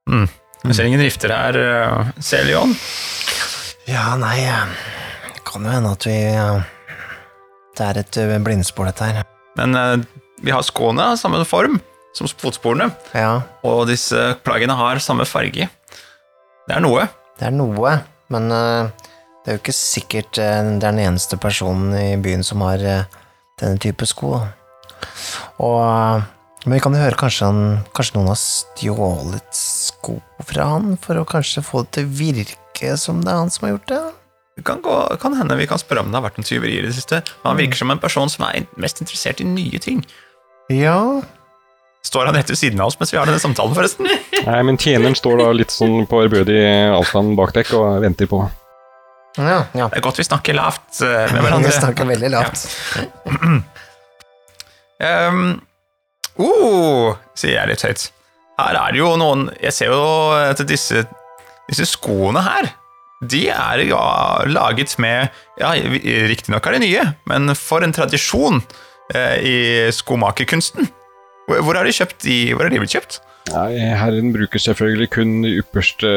Mm. 0.09 0.29
Jeg 0.65 0.77
ser 0.77 0.89
ingen 0.89 1.05
rifter 1.05 1.33
her, 1.33 1.59
Celion. 2.25 2.73
Ja, 3.89 4.13
nei 4.21 4.43
eh, 4.45 4.73
Det 5.33 5.45
kan 5.49 5.65
jo 5.65 5.73
hende 5.73 5.93
at 5.97 6.05
vi 6.05 6.17
eh, 6.29 6.65
Det 7.77 7.85
er 7.87 8.01
et 8.03 8.19
eh, 8.21 8.35
blindspor, 8.45 8.89
dette 8.91 9.07
her. 9.09 9.23
Men 9.57 9.77
eh, 9.79 9.95
vi 10.43 10.55
har 10.55 10.65
skoene 10.67 11.13
av 11.13 11.19
samme 11.21 11.41
form 11.49 11.79
som 12.17 12.29
fotsporene, 12.41 12.91
Ja, 13.15 13.43
og 13.67 13.87
disse 13.91 14.33
plaggene 14.43 14.75
har 14.79 14.99
samme 15.03 15.27
farge. 15.29 15.69
Det 16.69 16.77
er 16.77 16.83
noe. 16.85 17.07
det 17.39 17.47
er 17.49 17.55
noe, 17.55 17.93
men 18.33 18.51
eh, 18.53 18.91
det 19.45 19.53
er 19.53 19.57
jo 19.57 19.63
ikke 19.63 19.77
sikkert 19.77 20.41
eh, 20.43 20.59
det 20.67 20.83
er 20.83 20.97
den 20.97 21.05
eneste 21.05 21.39
personen 21.41 21.95
i 21.97 22.17
byen 22.21 22.43
som 22.45 22.65
har 22.67 22.83
eh, 22.83 23.07
denne 23.61 23.79
type 23.83 24.07
sko. 24.09 24.35
Og 25.63 26.27
Men 26.67 26.75
vi 26.75 26.81
kan 26.83 26.93
jo 26.93 27.01
høre 27.01 27.17
kanskje, 27.17 27.47
han, 27.47 27.85
kanskje 27.95 28.17
noen 28.17 28.33
har 28.33 28.39
stjålet 28.41 29.55
sko 29.55 30.17
fra 30.45 30.67
han 30.75 30.97
for 31.01 31.21
å 31.21 31.29
kanskje 31.29 31.63
få 31.65 31.85
det 31.85 31.93
til 31.95 32.09
å 32.09 32.15
virke 32.19 32.97
som 32.99 33.23
det 33.23 33.31
er 33.31 33.39
han 33.39 33.53
som 33.55 33.65
har 33.65 33.77
gjort 33.77 33.93
det? 33.93 34.01
Det 34.59 34.65
kan, 34.67 34.83
gå, 34.83 34.97
kan 35.23 35.37
hende 35.39 35.57
vi 35.57 35.69
kan 35.71 35.79
spørre 35.79 36.03
om 36.03 36.11
det 36.11 36.19
har 36.19 36.27
vært 36.27 36.41
en 36.43 36.49
tyveri 36.49 36.81
i 36.81 36.83
det 36.83 36.91
siste. 36.97 37.23
Men 37.41 37.53
han 37.53 37.61
virker 37.63 37.79
som 37.79 37.95
en 37.95 38.03
person 38.03 38.29
som 38.29 38.45
er 38.49 38.67
mest 38.77 38.99
interessert 39.01 39.41
i 39.41 39.47
nye 39.47 39.79
ting. 39.81 40.03
Ja, 40.69 41.23
Står 42.05 42.27
han 42.29 42.35
rett 42.39 42.49
ved 42.51 42.57
siden 42.59 42.81
av 42.81 42.89
oss 42.89 42.97
mens 43.01 43.11
vi 43.13 43.19
har 43.19 43.27
denne 43.29 43.41
samtalen, 43.43 43.75
forresten? 43.77 44.07
Nei, 44.47 44.59
men 44.65 44.79
tjeneren 44.81 45.17
står 45.19 45.41
da 45.43 45.49
litt 45.57 45.73
sånn 45.75 46.07
på 46.09 46.23
ærbødig 46.25 46.61
avstand 46.95 47.35
bak 47.37 47.51
dekk 47.57 47.73
og 47.77 47.99
venter 48.05 48.29
på. 48.31 48.39
ja, 49.37 49.59
ja. 49.77 49.89
Det 49.91 49.99
er 49.99 50.05
godt 50.07 50.21
vi 50.21 50.25
snakker 50.29 50.57
lavt 50.57 51.01
med 51.03 51.41
hverandre. 51.45 51.69
Vi 51.69 51.77
snakker 51.81 52.09
veldig 52.09 52.31
lavt. 52.33 52.65
Um, 55.03 55.51
uh, 56.41 57.13
sier 57.37 57.59
jeg 57.59 57.73
litt 57.75 57.85
høyt. 57.85 58.07
Her 58.59 58.75
er 58.81 58.95
det 58.95 58.99
jo 59.03 59.13
noen 59.21 59.45
Jeg 59.63 59.75
ser 59.77 59.93
jo 59.95 60.01
at 60.39 60.63
disse, 60.67 61.05
disse 61.69 61.87
skoene 61.87 62.41
her. 62.43 62.73
de 63.31 63.45
er 63.53 63.85
jo 63.91 63.99
laget 64.51 64.97
med 65.03 65.29
Ja, 65.61 65.75
riktignok 66.31 66.67
er 66.67 66.79
de 66.79 66.85
nye, 66.87 67.05
men 67.27 67.55
for 67.59 67.83
en 67.87 67.93
tradisjon 67.95 68.63
eh, 68.63 68.85
i 69.15 69.57
skomakerkunsten. 69.95 70.91
Hvor 71.49 71.79
har 71.79 71.89
de 71.89 71.95
kjøpt 71.97 72.21
de? 72.27 72.39
Hvor 72.53 72.67
har 72.67 72.75
de 72.75 72.81
blitt 72.83 72.93
kjøpt? 72.93 73.21
Nei, 73.55 73.79
Herren 73.97 74.35
bruker 74.35 74.61
selvfølgelig 74.61 75.09
kun 75.15 75.31
den 75.41 75.55
ypperste 75.63 76.11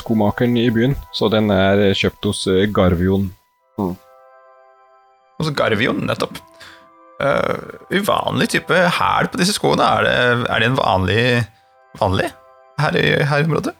skomakeren 0.00 0.56
i 0.56 0.70
byen, 0.72 0.96
så 1.12 1.28
den 1.28 1.52
er 1.52 1.90
kjøpt 1.92 2.24
hos 2.30 2.46
Garvion. 2.72 3.28
Garvion. 3.76 3.98
Hos 5.38 5.50
Garvion, 5.54 6.00
nettopp. 6.08 6.40
Uh, 7.18 7.58
uvanlig 7.90 8.48
type 8.52 8.74
hæl 8.94 9.28
på 9.30 9.40
disse 9.40 9.54
skoene. 9.56 9.82
Er 9.82 10.06
det, 10.06 10.48
er 10.48 10.62
det 10.62 10.70
en 10.70 10.78
vanlig 10.78 11.22
vanlig 11.98 12.28
her 12.78 12.98
i, 12.98 13.06
her 13.26 13.42
i 13.42 13.46
området? 13.48 13.74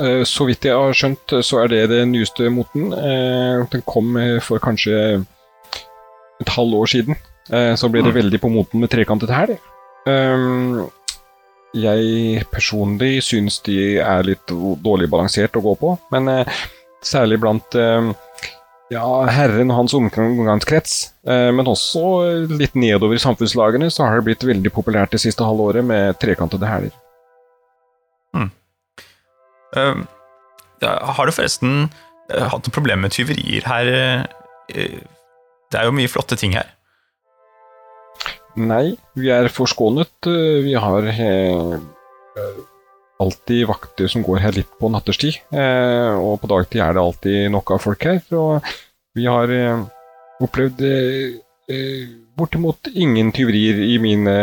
Uh, 0.00 0.22
Så 0.26 0.46
vidt 0.48 0.66
jeg 0.66 0.78
har 0.78 0.96
skjønt, 0.96 1.34
så 1.46 1.62
er 1.62 1.72
det 1.72 1.82
det 1.92 2.02
nyeste 2.10 2.50
moten. 2.54 2.90
Uh, 2.94 3.66
Den 3.72 3.84
kom 3.86 4.16
eh, 4.18 4.38
for 4.42 4.62
kanskje 4.62 5.22
et 6.42 6.54
halvt 6.56 6.74
år 6.74 6.90
siden. 6.90 7.18
Eh, 7.50 7.74
Så 7.74 7.88
ble 7.90 8.02
det 8.06 8.14
veldig 8.14 8.40
på 8.40 8.50
moten 8.52 8.80
med 8.80 8.90
trekantet 8.92 9.30
hæl. 9.32 9.56
Um, 10.06 10.90
Jeg 11.74 12.44
personlig 12.52 13.22
syns 13.24 13.60
de 13.64 13.96
er 13.98 14.22
litt 14.28 14.46
dårlig 14.84 15.08
balansert 15.08 15.56
å 15.56 15.62
gå 15.64 15.72
på, 15.80 15.94
men 16.12 16.28
eh, 16.28 16.50
særlig 17.00 17.38
blant 17.40 17.74
eh, 17.80 18.10
ja, 18.92 19.06
herren 19.32 19.70
og 19.72 19.78
hans 19.78 19.94
omgangskrets, 19.96 21.14
eh, 21.24 21.48
men 21.56 21.70
også 21.72 22.02
litt 22.52 22.74
nedover 22.76 23.16
i 23.16 23.22
samfunnslagene, 23.24 23.88
så 23.88 24.04
har 24.04 24.20
det 24.20 24.26
blitt 24.26 24.44
veldig 24.44 24.72
populært 24.76 25.16
det 25.16 25.22
siste 25.24 25.46
halvåret 25.48 25.84
med 25.88 26.18
trekantede 26.20 26.68
hæler. 26.68 26.92
Eh, 28.36 28.48
Uh, 30.82 31.14
har 31.16 31.24
du 31.24 31.32
forresten 31.32 31.86
hatt 32.28 32.66
noen 32.66 32.74
problemer 32.74 33.06
med 33.06 33.14
tyverier 33.14 33.64
her? 33.64 33.86
det 34.68 35.78
er 35.78 35.86
jo 35.86 35.94
mye 35.96 36.10
flotte 36.10 36.36
ting 36.36 36.52
her. 36.52 36.68
Nei, 38.60 38.92
vi 39.16 39.30
er 39.32 39.48
forskånet. 39.48 40.12
Eh, 40.28 40.60
Vi 40.66 40.74
har 40.76 41.06
eh, 41.08 41.78
alltid 43.22 43.66
vakter 43.68 44.10
som 44.12 44.24
går 44.26 44.42
her 44.44 44.52
litt 44.58 44.72
på 44.80 44.90
natterstid. 44.92 45.38
Eh, 45.54 46.12
og 46.20 46.40
på 46.42 46.50
dagtid 46.50 46.82
er 46.84 46.92
det 46.96 47.02
alltid 47.02 47.50
nok 47.54 47.72
av 47.76 47.82
folk 47.86 48.04
her. 48.04 48.20
Og 48.36 48.60
vi 49.16 49.24
har 49.28 49.52
opplevd 50.42 50.80
bortimot 52.36 52.88
ingen 52.92 53.30
tyverier 53.32 53.78
i 53.86 53.96
mine 54.02 54.36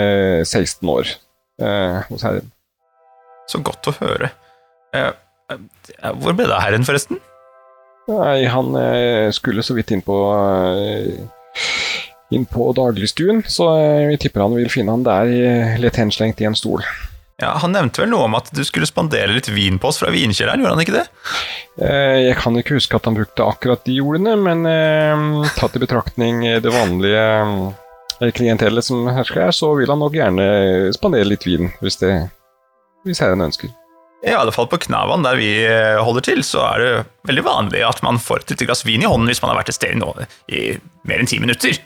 16 0.46 0.90
år 0.90 1.10
eh, 1.62 2.02
hos 2.10 2.26
herren. 2.26 2.50
Så 3.50 3.62
godt 3.66 3.90
å 3.90 3.96
høre. 3.98 4.32
Hvor 4.94 6.34
ble 6.38 6.46
det 6.46 6.54
av 6.54 6.62
herren, 6.66 6.86
forresten? 6.86 7.18
Nei, 8.10 8.46
han 8.50 8.74
skulle 9.38 9.62
så 9.66 9.76
vidt 9.78 9.92
inn 9.94 10.02
på 10.06 10.16
inn 12.36 12.46
på 12.50 12.72
dagligstuen, 12.78 13.44
så 13.50 13.70
eh, 13.78 14.08
vi 14.12 14.18
tipper 14.22 14.46
han 14.46 14.58
vil 14.58 14.70
finne 14.70 14.94
han 14.96 15.06
der 15.08 15.30
litt 15.32 15.86
lett 15.88 16.02
henslengt 16.04 16.42
i 16.44 16.50
en 16.50 16.58
stol. 16.58 16.84
Ja, 17.40 17.54
Han 17.62 17.72
nevnte 17.72 18.02
vel 18.04 18.10
noe 18.12 18.26
om 18.28 18.36
at 18.36 18.50
du 18.52 18.60
skulle 18.68 18.88
spandere 18.90 19.32
litt 19.32 19.48
vin 19.48 19.78
på 19.80 19.88
oss 19.90 20.02
fra 20.02 20.12
vinkjelleren, 20.12 20.60
gjorde 20.60 20.76
han 20.76 20.84
ikke 20.84 20.98
det? 20.98 21.06
Eh, 21.80 22.18
Jeg 22.28 22.36
kan 22.42 22.58
ikke 22.60 22.76
huske 22.76 23.00
at 23.00 23.08
han 23.08 23.16
brukte 23.16 23.46
akkurat 23.48 23.86
de 23.88 23.96
ordene, 24.04 24.36
men 24.36 24.66
eh, 24.68 25.54
tatt 25.56 25.78
i 25.80 25.84
betraktning 25.86 26.44
eh, 26.50 26.60
det 26.64 26.74
vanlige 26.76 27.24
eh, 28.20 28.34
klientellet 28.36 28.84
som 28.84 29.08
hersker 29.08 29.46
her, 29.48 29.56
så 29.56 29.72
vil 29.80 29.88
han 29.90 30.04
nok 30.04 30.18
gjerne 30.20 30.50
spandere 30.96 31.30
litt 31.32 31.48
vin, 31.48 31.72
hvis, 31.80 32.02
det, 32.04 32.12
hvis 33.08 33.24
herren 33.24 33.48
ønsker. 33.48 33.72
I 34.28 34.34
alle 34.36 34.52
fall 34.52 34.68
på 34.68 34.82
Knavan, 34.84 35.24
der 35.24 35.40
vi 35.40 35.48
eh, 35.64 35.96
holder 36.04 36.26
til, 36.28 36.44
så 36.44 36.66
er 36.74 36.84
det 36.84 36.94
veldig 37.32 37.46
vanlig 37.48 37.86
at 37.88 38.04
man 38.04 38.20
får 38.20 38.44
et 38.44 38.52
lite 38.58 38.68
glass 38.68 38.84
vin 38.84 39.06
i 39.06 39.08
hånden 39.08 39.32
hvis 39.32 39.40
man 39.40 39.54
har 39.54 39.62
vært 39.62 39.72
et 39.72 39.80
sted 39.80 39.96
nå 39.96 40.12
i 40.52 40.74
mer 41.08 41.24
enn 41.24 41.32
ti 41.32 41.40
minutter. 41.40 41.80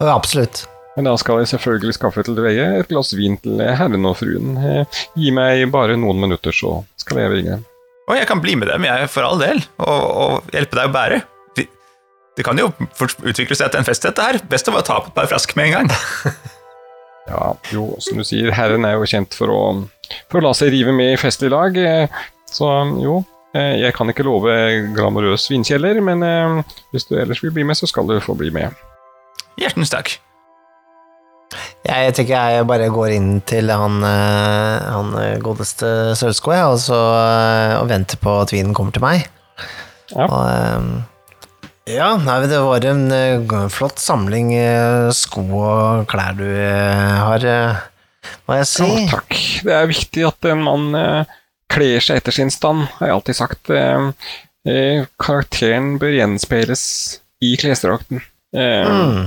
Ja, 0.00 0.14
absolutt. 0.16 0.64
Men 0.96 1.04
da 1.10 1.12
skal 1.20 1.42
jeg 1.42 1.50
selvfølgelig 1.52 1.94
skaffe 1.98 2.22
til 2.24 2.36
veie 2.40 2.66
et 2.80 2.88
glass 2.88 3.12
vin 3.16 3.36
til 3.42 3.60
herren 3.60 4.06
og 4.08 4.16
fruen. 4.16 4.54
Eh, 4.56 5.00
Gi 5.16 5.32
meg 5.36 5.66
bare 5.72 5.96
noen 6.00 6.20
minutter, 6.22 6.52
så 6.56 6.78
skal 7.00 7.20
jeg 7.20 7.32
ringe. 7.34 7.58
Og 8.08 8.16
jeg 8.16 8.28
kan 8.30 8.40
bli 8.40 8.54
med 8.56 8.68
dem, 8.70 8.84
jeg, 8.86 9.08
for 9.12 9.26
all 9.26 9.40
del, 9.40 9.60
og, 9.82 10.04
og 10.22 10.52
hjelpe 10.54 10.78
deg 10.78 10.88
å 10.88 10.94
bære. 10.94 11.22
Det 12.36 12.44
kan 12.44 12.58
jo 12.60 12.66
fort 12.96 13.14
utvikle 13.24 13.56
seg 13.56 13.70
til 13.72 13.80
en 13.80 13.86
fest, 13.88 14.04
dette 14.04 14.20
her. 14.24 14.36
Best 14.52 14.68
å 14.68 14.74
bare 14.74 14.84
ta 14.84 14.98
på 15.00 15.08
et 15.08 15.14
par 15.16 15.28
flasker 15.32 15.56
med 15.58 15.72
en 15.72 15.78
gang. 15.80 15.96
Ja, 17.26 17.56
jo, 17.74 17.88
som 17.98 18.20
du 18.20 18.22
sier, 18.22 18.52
herren 18.54 18.84
er 18.86 18.92
jo 19.00 19.06
kjent 19.10 19.34
for 19.34 19.50
å, 19.50 19.62
for 20.30 20.38
å 20.38 20.44
la 20.44 20.52
seg 20.54 20.68
rive 20.70 20.92
med 20.94 21.08
i 21.10 21.18
festlig 21.18 21.48
lag. 21.50 21.74
eh, 21.74 22.20
Så 22.46 22.68
jo, 23.02 23.16
eh, 23.50 23.80
jeg 23.82 23.96
kan 23.96 24.12
ikke 24.12 24.22
love 24.28 24.52
glamorøs 24.94 25.48
vinkjeller, 25.50 25.98
men 26.06 26.22
eh, 26.22 26.60
hvis 26.94 27.08
du 27.08 27.16
ellers 27.18 27.42
vil 27.42 27.50
bli 27.56 27.64
med, 27.66 27.74
så 27.80 27.88
skal 27.90 28.06
du 28.06 28.14
få 28.22 28.36
bli 28.38 28.52
med. 28.54 28.70
Hjertens 29.60 29.92
takk. 29.92 30.14
Jeg 31.86 32.14
tenker 32.16 32.34
jeg 32.34 32.66
bare 32.66 32.88
går 32.90 33.12
inn 33.14 33.28
til 33.46 33.70
han, 33.70 34.00
eh, 34.04 34.86
han 34.90 35.12
eh, 35.20 35.36
godeste 35.44 35.88
Sølvsko, 36.18 36.52
jeg, 36.56 36.64
og, 36.72 36.80
så, 36.82 36.98
eh, 37.20 37.74
og 37.78 37.86
venter 37.92 38.18
på 38.20 38.32
at 38.42 38.52
vinen 38.52 38.74
kommer 38.76 38.92
til 38.96 39.04
meg. 39.04 39.28
Ja. 40.10 40.26
Og, 40.26 40.96
ja, 41.86 42.08
nei, 42.18 42.40
det 42.50 42.58
var 42.66 42.84
en 42.90 43.06
flott 43.70 44.02
samling 44.02 44.50
sko 45.14 45.44
og 45.54 46.06
klær 46.10 46.34
du 46.38 46.44
har, 46.50 47.46
må 48.46 48.58
jeg 48.58 48.68
si. 48.72 48.86
Å, 48.90 49.06
takk. 49.14 49.38
Det 49.66 49.74
er 49.78 49.86
viktig 49.90 50.26
at 50.26 50.48
en 50.50 50.64
mann 50.66 50.88
kler 51.70 52.02
seg 52.02 52.18
etter 52.20 52.34
sin 52.34 52.50
stand, 52.54 52.88
har 52.98 53.12
jeg 53.12 53.16
alltid 53.20 53.38
sagt. 53.38 53.70
Karakteren 55.22 55.94
bør 56.02 56.14
gjenspeiles 56.18 56.84
i 57.46 57.54
klesdrakten. 57.62 58.22
Eh, 58.56 58.86
Mm. 58.86 59.26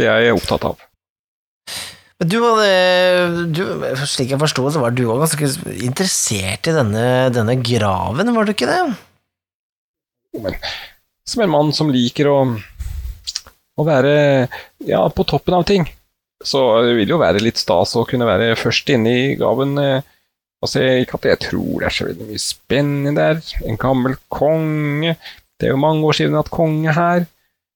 Det 0.00 0.08
er 0.08 0.24
jeg 0.24 0.36
opptatt 0.38 0.64
av. 0.70 0.86
Men 2.20 2.28
du 2.28 2.36
du, 3.56 3.62
slik 4.08 4.32
jeg 4.32 4.40
forsto 4.40 4.64
det, 4.66 4.74
så 4.74 4.82
var 4.82 4.92
du 4.96 5.06
også 5.08 5.38
ganske 5.40 5.76
interessert 5.84 6.68
i 6.68 6.74
denne, 6.76 7.04
denne 7.32 7.56
graven, 7.64 8.34
var 8.36 8.48
du 8.48 8.52
ikke 8.52 8.68
det? 8.68 8.80
Som 11.28 11.44
en 11.44 11.52
mann 11.52 11.72
som 11.76 11.92
liker 11.92 12.28
å, 12.28 12.36
å 13.80 13.86
være 13.88 14.14
ja, 14.88 15.00
på 15.08 15.26
toppen 15.28 15.56
av 15.56 15.64
ting, 15.68 15.88
så 16.44 16.60
det 16.84 16.96
vil 16.98 17.12
jo 17.14 17.20
være 17.20 17.42
litt 17.44 17.60
stas 17.60 17.96
å 17.96 18.06
kunne 18.08 18.28
være 18.28 18.52
først 18.56 18.92
inne 18.92 19.12
i 19.12 19.36
gaven. 19.40 19.76
eh, 19.80 20.16
Altså, 20.60 20.82
ikke 21.00 21.16
at 21.16 21.24
jeg 21.24 21.38
tror 21.46 21.80
det 21.80 21.86
er 21.88 21.94
så 21.96 22.04
veldig 22.04 22.26
mye 22.28 22.40
spennende 22.42 23.12
der. 23.16 23.38
En 23.64 23.78
gammel 23.80 24.18
konge. 24.28 25.14
Det 25.56 25.68
er 25.68 25.72
jo 25.72 25.80
mange 25.80 26.04
år 26.04 26.18
siden 26.18 26.36
at 26.36 26.50
konge 26.52 26.92
her. 26.92 27.24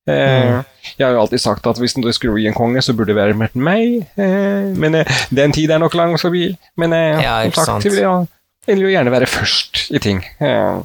Eh, 0.07 0.63
Jeg 0.99 1.07
har 1.07 1.15
jo 1.15 1.21
alltid 1.23 1.41
sagt 1.41 1.67
at 1.67 1.79
hvis 1.81 1.95
det 1.97 2.13
skulle 2.15 2.35
bli 2.37 2.47
en 2.47 2.55
konge, 2.57 2.83
så 2.85 2.93
burde 2.93 3.15
det 3.15 3.17
være 3.17 3.51
meg. 3.57 4.03
Eh, 4.21 4.73
men 4.77 4.95
eh, 5.01 5.13
den 5.33 5.53
tid 5.57 5.71
er 5.73 5.79
nok 5.81 5.95
lang 5.97 6.17
forbi. 6.21 6.51
Men 6.77 6.93
Ja, 6.93 7.39
som 7.51 7.65
sagt, 7.65 7.85
vil, 7.89 8.03
jeg 8.03 8.77
vil 8.77 8.83
jo 8.85 8.93
gjerne 8.93 9.11
være 9.15 9.27
først 9.31 9.87
i 9.97 9.99
ting. 9.99 10.25
Eh, 10.41 10.83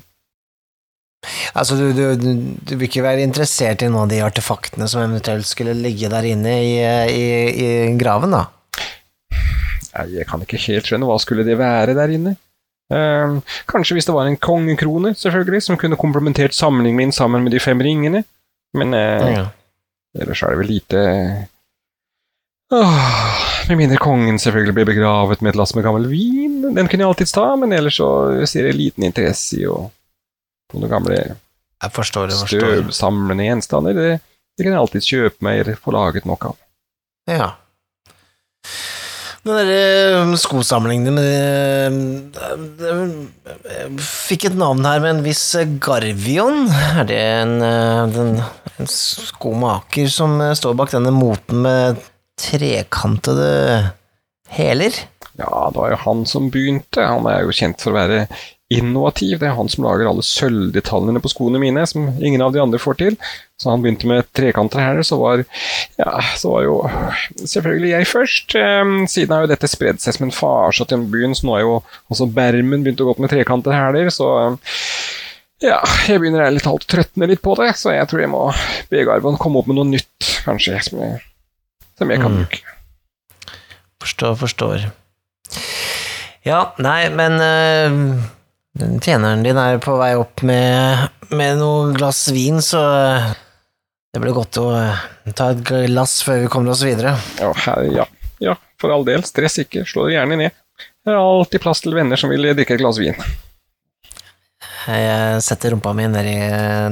Altså, 1.54 1.76
du, 1.76 1.90
du, 1.92 2.04
du, 2.16 2.30
du 2.64 2.72
vil 2.80 2.88
ikke 2.88 3.04
være 3.04 3.26
interessert 3.26 3.82
i 3.84 3.90
noen 3.92 4.06
av 4.06 4.12
de 4.14 4.22
artefaktene 4.24 4.86
som 4.88 5.02
eventuelt 5.04 5.44
skulle 5.50 5.74
ligge 5.76 6.08
der 6.08 6.24
inne 6.30 6.54
i, 6.64 6.78
i, 7.12 7.26
i 7.60 7.98
graven, 8.00 8.32
da? 8.32 8.46
Nei, 9.98 10.06
jeg 10.16 10.28
kan 10.30 10.46
ikke 10.46 10.62
helt 10.70 10.88
skjønne 10.88 11.10
hva 11.10 11.18
skulle 11.20 11.44
det 11.44 11.58
være 11.60 11.96
der 11.98 12.14
inne. 12.16 12.38
Kanskje 13.70 13.98
hvis 13.98 14.08
det 14.08 14.16
var 14.16 14.30
en 14.32 14.40
kongekrone, 14.40 15.12
selvfølgelig, 15.20 15.62
som 15.68 15.78
kunne 15.82 16.00
komplementert 16.00 16.56
samlingen 16.56 16.98
min 17.02 17.12
sammen 17.12 17.44
med 17.44 17.52
de 17.52 17.60
fem 17.60 17.84
ringene. 17.84 18.24
Men 18.78 18.94
eh, 18.94 19.30
Ja. 19.34 19.46
ellers 20.20 20.44
er 20.44 20.54
det 20.54 20.60
vel 20.62 20.68
lite 20.76 21.00
Åh, 22.72 23.68
Med 23.70 23.78
mindre 23.80 23.98
kongen 23.98 24.38
selvfølgelig 24.42 24.76
blir 24.78 24.86
begravet 24.92 25.42
med 25.42 25.50
et 25.56 25.58
lass 25.58 25.74
med 25.76 25.84
gammel 25.86 26.06
vin. 26.10 26.60
Den 26.76 26.88
kunne 26.90 27.02
jeg 27.02 27.10
alltids 27.10 27.34
ta, 27.34 27.48
men 27.58 27.74
ellers 27.74 27.98
så 27.98 28.10
ser 28.50 28.68
jeg 28.70 28.78
liten 28.78 29.06
interesse 29.08 29.58
i 29.58 29.66
å 29.70 29.88
få 30.70 30.78
noen 30.82 30.92
gamle 30.94 31.16
Jeg 31.18 31.94
forstår 31.96 32.30
jeg 32.30 32.42
forstår. 32.44 32.60
støvsamlende 32.62 33.48
gjenstander. 33.48 33.98
Det, 33.98 34.12
det 34.58 34.66
kan 34.68 34.74
jeg 34.76 34.82
alltids 34.84 35.10
kjøpe 35.10 35.46
meg 35.48 35.64
eller 35.64 35.80
få 35.82 35.94
laget 35.96 36.28
noe 36.30 36.38
av. 36.52 36.58
Ja. 37.30 37.50
Den 39.50 39.58
derre 39.58 40.22
um, 40.22 40.34
skosamlingen 40.38 41.16
med 41.16 41.24
det, 42.36 42.52
det 42.78 44.02
Fikk 44.04 44.46
et 44.52 44.58
navn 44.60 44.84
her 44.86 45.02
med 45.02 45.16
en 45.16 45.24
viss 45.26 45.42
Garvion. 45.82 46.68
Er 46.70 47.08
det 47.10 47.18
en, 47.18 47.56
eh, 47.66 48.02
den, 48.14 48.36
en 48.78 48.90
skomaker 48.94 50.12
som 50.14 50.36
eh, 50.44 50.54
står 50.58 50.78
bak 50.78 50.94
denne 50.94 51.14
moten 51.16 51.64
med 51.66 51.98
trekantede 52.38 53.90
hæler? 54.54 55.02
Ja, 55.40 55.50
det 55.72 55.82
var 55.82 55.96
jo 55.96 56.02
han 56.04 56.24
som 56.30 56.52
begynte. 56.54 57.02
Han 57.02 57.26
er 57.32 57.42
jo 57.48 57.56
kjent 57.56 57.82
for 57.82 57.96
å 57.96 57.98
være 57.98 58.22
innovativ. 58.70 59.40
Det 59.42 59.48
er 59.50 59.56
han 59.58 59.70
som 59.72 59.84
lager 59.88 60.06
alle 60.10 60.22
sølvdetaljene 60.26 61.22
på 61.24 61.32
skoene 61.32 61.58
mine, 61.62 61.82
som 61.90 62.10
ingen 62.22 62.42
av 62.46 62.54
de 62.54 62.62
andre 62.62 62.78
får 62.82 62.98
til. 63.02 63.16
Så 63.60 63.72
han 63.72 63.82
begynte 63.84 64.08
med 64.08 64.28
trekanter 64.38 64.80
her, 64.80 65.02
så 65.04 65.18
var, 65.20 65.42
ja, 66.00 66.12
så 66.38 66.52
var 66.54 66.64
jo 66.68 66.76
selvfølgelig 67.50 67.90
jeg 67.96 68.08
først. 68.12 68.56
Ehm, 68.62 68.94
siden 69.10 69.34
har 69.36 69.44
jo 69.44 69.50
dette 69.52 69.68
spredd 69.68 70.00
seg 70.04 70.16
som 70.16 70.28
en 70.30 70.36
farse 70.36 70.86
til 70.88 71.02
byen, 71.12 71.34
så 71.36 71.50
nå 71.50 71.58
er 71.58 71.66
jo 71.66 71.74
også 72.14 72.30
Bermen 72.38 72.86
begynt 72.86 73.02
å 73.04 73.10
gå 73.10 73.18
med 73.26 73.34
trekanter 73.34 73.76
hæler, 73.76 74.12
så 74.14 74.30
Ja, 75.60 75.82
jeg 76.08 76.22
begynner 76.22 76.46
ærlig 76.46 76.62
talt 76.64 76.86
å 76.86 76.88
trøtne 76.94 77.28
litt 77.28 77.42
på 77.44 77.52
det, 77.60 77.74
så 77.76 77.92
jeg 77.92 78.08
tror 78.08 78.22
jeg 78.24 78.30
må 78.32 78.46
be 78.88 79.02
Garvan 79.04 79.36
komme 79.36 79.60
opp 79.60 79.68
med 79.68 79.76
noe 79.76 79.90
nytt, 79.90 80.30
kanskje, 80.46 80.78
som 80.86 81.02
jeg, 81.04 81.18
som 82.00 82.14
jeg 82.14 82.22
kan 82.22 82.32
Mm. 82.32 82.46
bruke. 82.46 82.62
Forstår, 84.00 84.38
forstår. 84.40 84.86
Ja, 86.48 86.62
nei, 86.80 87.10
men 87.12 87.36
øh, 87.44 88.24
den 88.80 89.00
tjeneren 89.04 89.44
din 89.44 89.60
er 89.60 89.80
på 89.84 89.98
vei 90.00 90.14
opp 90.20 90.44
med, 90.48 91.10
med 91.36 91.60
noe 91.60 91.92
glass 91.96 92.28
vin, 92.34 92.62
så 92.64 92.80
øh, 92.80 93.28
det 94.14 94.24
blir 94.24 94.38
godt 94.38 94.60
å 94.62 94.70
øh, 94.78 95.04
ta 95.36 95.52
et 95.54 95.64
glass 95.68 96.20
før 96.26 96.46
vi 96.46 96.52
kommer 96.54 96.74
oss 96.74 96.86
videre. 96.86 97.18
Ja, 97.42 97.52
ja, 97.92 98.08
ja, 98.44 98.56
for 98.82 98.96
all 98.96 99.06
del, 99.08 99.26
stress 99.28 99.60
ikke, 99.66 99.86
slå 99.90 100.08
det 100.08 100.16
gjerne 100.18 100.40
ned. 100.40 100.58
Det 101.04 101.14
er 101.14 101.20
alltid 101.20 101.64
plass 101.64 101.84
til 101.84 101.96
venner 101.98 102.20
som 102.20 102.32
vil 102.32 102.52
drikke 102.56 102.78
et 102.78 102.82
glass 102.82 103.00
vin. 103.02 103.18
Jeg 104.90 105.42
setter 105.46 105.74
rumpa 105.76 105.92
mi 105.94 106.08
ned 106.10 106.28
i 106.30 106.38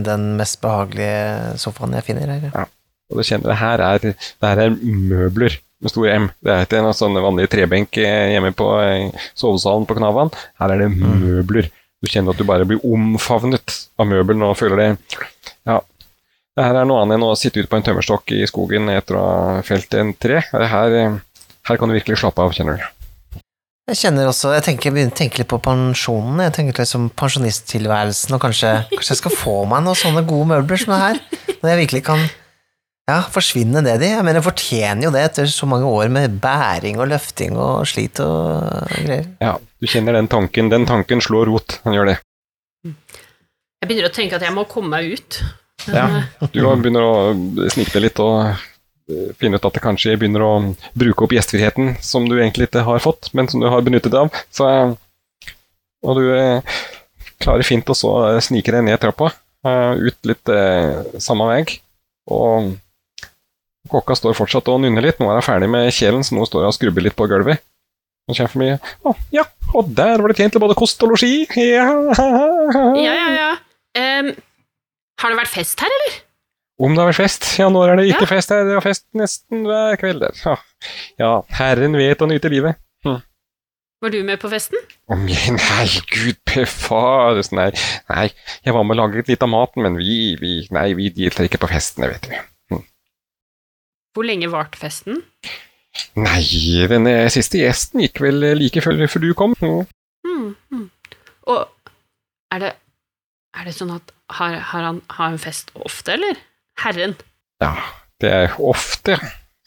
den 0.05 0.33
mest 0.37 0.59
behagelige 0.61 1.55
sofaen 1.61 1.95
jeg 1.97 2.05
finner 2.05 2.33
her. 2.35 2.67
Og 3.07 3.19
du 3.19 3.23
kjenner 3.23 3.53
det 3.53 3.61
her 3.61 3.83
er, 3.85 4.03
det 4.03 4.49
her 4.51 4.61
er 4.65 4.75
møbler 4.75 5.55
med 5.81 5.93
stor 5.93 6.07
M. 6.09 6.27
Det 6.43 6.53
er 6.53 6.65
ikke 6.65 6.81
en 6.81 6.95
sånn 6.97 7.17
vanlig 7.21 7.47
trebenk 7.53 7.99
eh, 8.01 8.33
hjemme 8.33 8.51
på 8.57 8.67
eh, 8.81 9.27
sovesalen 9.37 9.85
på 9.87 9.97
Knavan. 9.99 10.31
Her 10.61 10.73
er 10.73 10.83
det 10.83 10.89
møbler. 10.95 11.69
Du 12.03 12.09
kjenner 12.11 12.35
at 12.35 12.41
du 12.41 12.45
bare 12.45 12.65
blir 12.67 12.83
omfavnet 12.85 13.77
av 13.97 14.09
møbelen 14.09 14.45
og 14.45 14.57
føler 14.59 14.83
det 14.83 14.89
Ja. 15.65 15.81
Det 16.57 16.65
her 16.65 16.73
er 16.79 16.87
noe 16.89 17.03
annet 17.03 17.19
enn 17.19 17.25
å 17.27 17.35
sitte 17.37 17.61
ute 17.61 17.69
på 17.69 17.77
en 17.77 17.83
tømmerstokk 17.85 18.31
i 18.33 18.45
skogen 18.49 18.89
etter 18.89 19.17
å 19.19 19.25
ha 19.25 19.57
felt 19.65 19.93
en 19.93 20.15
tre. 20.17 20.39
Her, 20.49 20.93
eh, 20.97 21.17
her 21.69 21.77
kan 21.77 21.89
du 21.89 21.93
virkelig 21.93 22.17
slappe 22.17 22.41
av, 22.41 22.49
kjenner 22.49 22.79
du. 22.79 23.41
Jeg 23.87 23.99
kjenner 24.01 24.27
også, 24.27 24.55
jeg 24.55 24.65
tenker, 24.65 24.91
begynner 24.91 25.13
å 25.13 25.19
tenke 25.19 25.37
litt 25.37 25.47
på 25.47 25.61
pensjonen. 25.61 26.41
Jeg 26.47 26.55
tenker 26.57 26.81
liksom 26.81 27.11
pensjonisttilværelsen, 27.13 28.33
og 28.33 28.41
kanskje, 28.41 28.71
kanskje 28.89 29.13
jeg 29.13 29.21
skal 29.21 29.35
få 29.37 29.53
meg 29.69 29.85
noen 29.85 30.01
sånne 30.01 30.25
gode 30.27 30.49
møbler 30.49 30.81
som 30.81 30.95
det 30.95 30.99
her. 31.03 31.21
Når 31.61 31.69
jeg 31.71 31.81
virkelig 31.85 32.03
kan 32.09 32.25
ja, 33.07 33.21
forsvinne 33.31 33.79
det, 33.85 33.95
de. 34.01 34.09
Jeg 34.11 34.23
mener, 34.27 34.43
fortjener 34.43 35.07
jo 35.07 35.11
det 35.15 35.21
etter 35.29 35.47
så 35.47 35.67
mange 35.69 35.87
år 35.87 36.09
med 36.11 36.39
bæring 36.43 36.99
og 36.99 37.07
løfting 37.13 37.55
og 37.55 37.85
slit 37.87 38.19
og 38.19 38.89
greier. 38.91 39.29
Ja, 39.39 39.53
du 39.55 39.87
kjenner 39.87 40.17
den 40.17 40.27
tanken. 40.27 40.71
Den 40.73 40.87
tanken 40.89 41.23
slår 41.23 41.47
rot. 41.47 41.77
Han 41.85 41.95
gjør 41.95 42.11
det. 42.11 42.17
Jeg 42.83 43.87
begynner 43.87 44.09
å 44.09 44.15
tenke 44.15 44.35
at 44.35 44.43
jeg 44.43 44.55
må 44.55 44.65
komme 44.67 44.97
meg 44.97 45.13
ut. 45.15 45.37
Ja. 45.87 46.07
Du 46.51 46.59
begynner 46.65 47.05
å 47.05 47.69
snike 47.71 48.01
litt 48.01 48.19
og 48.19 48.49
eh, 48.49 49.29
finne 49.39 49.55
ut 49.55 49.67
at 49.69 49.77
det 49.77 49.83
kanskje 49.83 50.17
begynner 50.19 50.43
å 50.43 50.51
bruke 50.97 51.23
opp 51.23 51.35
gjestfriheten 51.35 51.93
som 52.03 52.25
du 52.27 52.35
egentlig 52.39 52.67
ikke 52.67 52.83
har 52.87 52.99
fått, 53.03 53.29
men 53.37 53.47
som 53.47 53.63
du 53.63 53.69
har 53.71 53.85
benyttet 53.85 54.11
deg 54.11 54.25
av. 54.25 54.41
Så, 54.51 54.67
eh, 54.67 55.53
og 56.03 56.19
du 56.19 56.25
eh, 56.35 56.75
klarer 57.39 57.63
fint 57.63 57.87
å 57.87 57.95
så 57.95 58.11
snike 58.43 58.73
deg 58.73 58.83
ned 58.87 58.99
trappa, 58.99 59.29
ut 59.67 60.27
litt 60.27 60.49
samme 61.21 61.47
vei. 61.49 61.61
Og 62.33 62.73
kokka 63.91 64.15
står 64.17 64.35
fortsatt 64.37 64.67
og 64.73 64.81
nynner 64.83 65.05
litt. 65.05 65.19
Nå 65.21 65.29
er 65.31 65.39
hun 65.39 65.45
ferdig 65.47 65.69
med 65.73 65.89
kjelen, 65.95 66.23
så 66.27 66.35
nå 66.37 66.45
står 66.47 66.65
hun 66.65 66.71
og 66.71 66.77
skrubber 66.77 67.05
litt 67.05 67.15
på 67.17 67.27
gulvet. 67.31 67.63
Og 68.27 68.35
kommer 68.35 68.59
mye. 68.63 68.77
Å, 69.07 69.13
ja, 69.31 69.43
og 69.73 69.91
der 69.95 70.19
var 70.19 70.33
det 70.33 70.37
tjent 70.41 70.55
til 70.57 70.63
både 70.63 70.75
kost 70.77 71.03
og 71.05 71.13
losji. 71.13 71.45
Ja, 71.57 71.87
Ja, 72.99 73.13
ja, 73.15 73.27
ja. 73.37 73.51
Um, 73.97 74.33
har 75.23 75.31
det 75.33 75.39
vært 75.39 75.53
fest 75.55 75.79
her, 75.81 75.93
eller? 75.99 76.17
Om 76.77 76.93
det 76.93 77.01
har 77.01 77.07
vært 77.09 77.17
fest? 77.23 77.45
Ja, 77.57 77.69
når 77.73 77.93
er 77.93 77.97
det 78.01 78.09
ikke 78.11 78.27
Ja. 78.27 78.31
fest 78.35 78.51
her? 78.53 78.67
Det 78.67 78.75
er 78.77 78.83
fest 78.85 79.05
nesten 79.17 79.63
hver 79.65 79.95
kveld 79.97 80.21
der. 80.21 80.35
Ja. 80.43 80.57
ja, 81.23 81.31
herren 81.57 81.95
vet 81.97 82.21
å 82.21 82.27
nyte 82.29 82.51
livet. 82.53 82.77
Var 83.97 84.11
du 84.13 84.19
med 84.21 84.37
på 84.37 84.49
festen? 84.51 84.77
Om 85.09 85.23
jeg 85.25 85.55
Nei, 85.55 85.87
gud 86.13 86.37
befares, 86.45 87.47
nei. 87.55 87.71
Nei, 88.11 88.27
jeg 88.61 88.75
var 88.75 88.83
med 88.85 88.93
å 88.93 88.99
lage 88.99 89.23
litt 89.25 89.41
av 89.41 89.49
maten, 89.49 89.81
men 89.87 89.95
vi, 89.97 90.35
vi 90.37 90.51
Nei, 90.75 90.91
vi 90.99 91.07
deltar 91.15 91.47
ikke 91.47 91.57
på 91.63 91.69
festene, 91.71 92.11
vet 92.11 92.27
du. 92.29 92.35
Hvor 94.17 94.25
lenge 94.25 94.47
varte 94.49 94.79
festen? 94.81 95.19
Nei, 96.17 96.41
denne 96.89 97.11
siste 97.29 97.59
gjesten 97.61 98.01
gikk 98.01 98.17
vel 98.23 98.41
like 98.57 98.81
før, 98.81 98.97
du 98.97 99.27
kom. 99.37 99.53
Mm. 99.61 100.55
mm. 100.73 100.85
Og 101.53 101.59
er 102.55 102.63
det, 102.63 102.71
er 103.53 103.67
det 103.67 103.73
sånn 103.77 103.91
at 103.93 104.09
har, 104.39 104.55
har 104.71 104.87
han 104.87 105.01
har 105.13 105.35
en 105.35 105.37
fest 105.37 105.69
ofte, 105.77 106.15
eller? 106.15 106.39
Herren? 106.81 107.13
Ja, 107.61 107.75
det 108.17 108.31
er 108.33 108.55
ofte. 108.57 109.19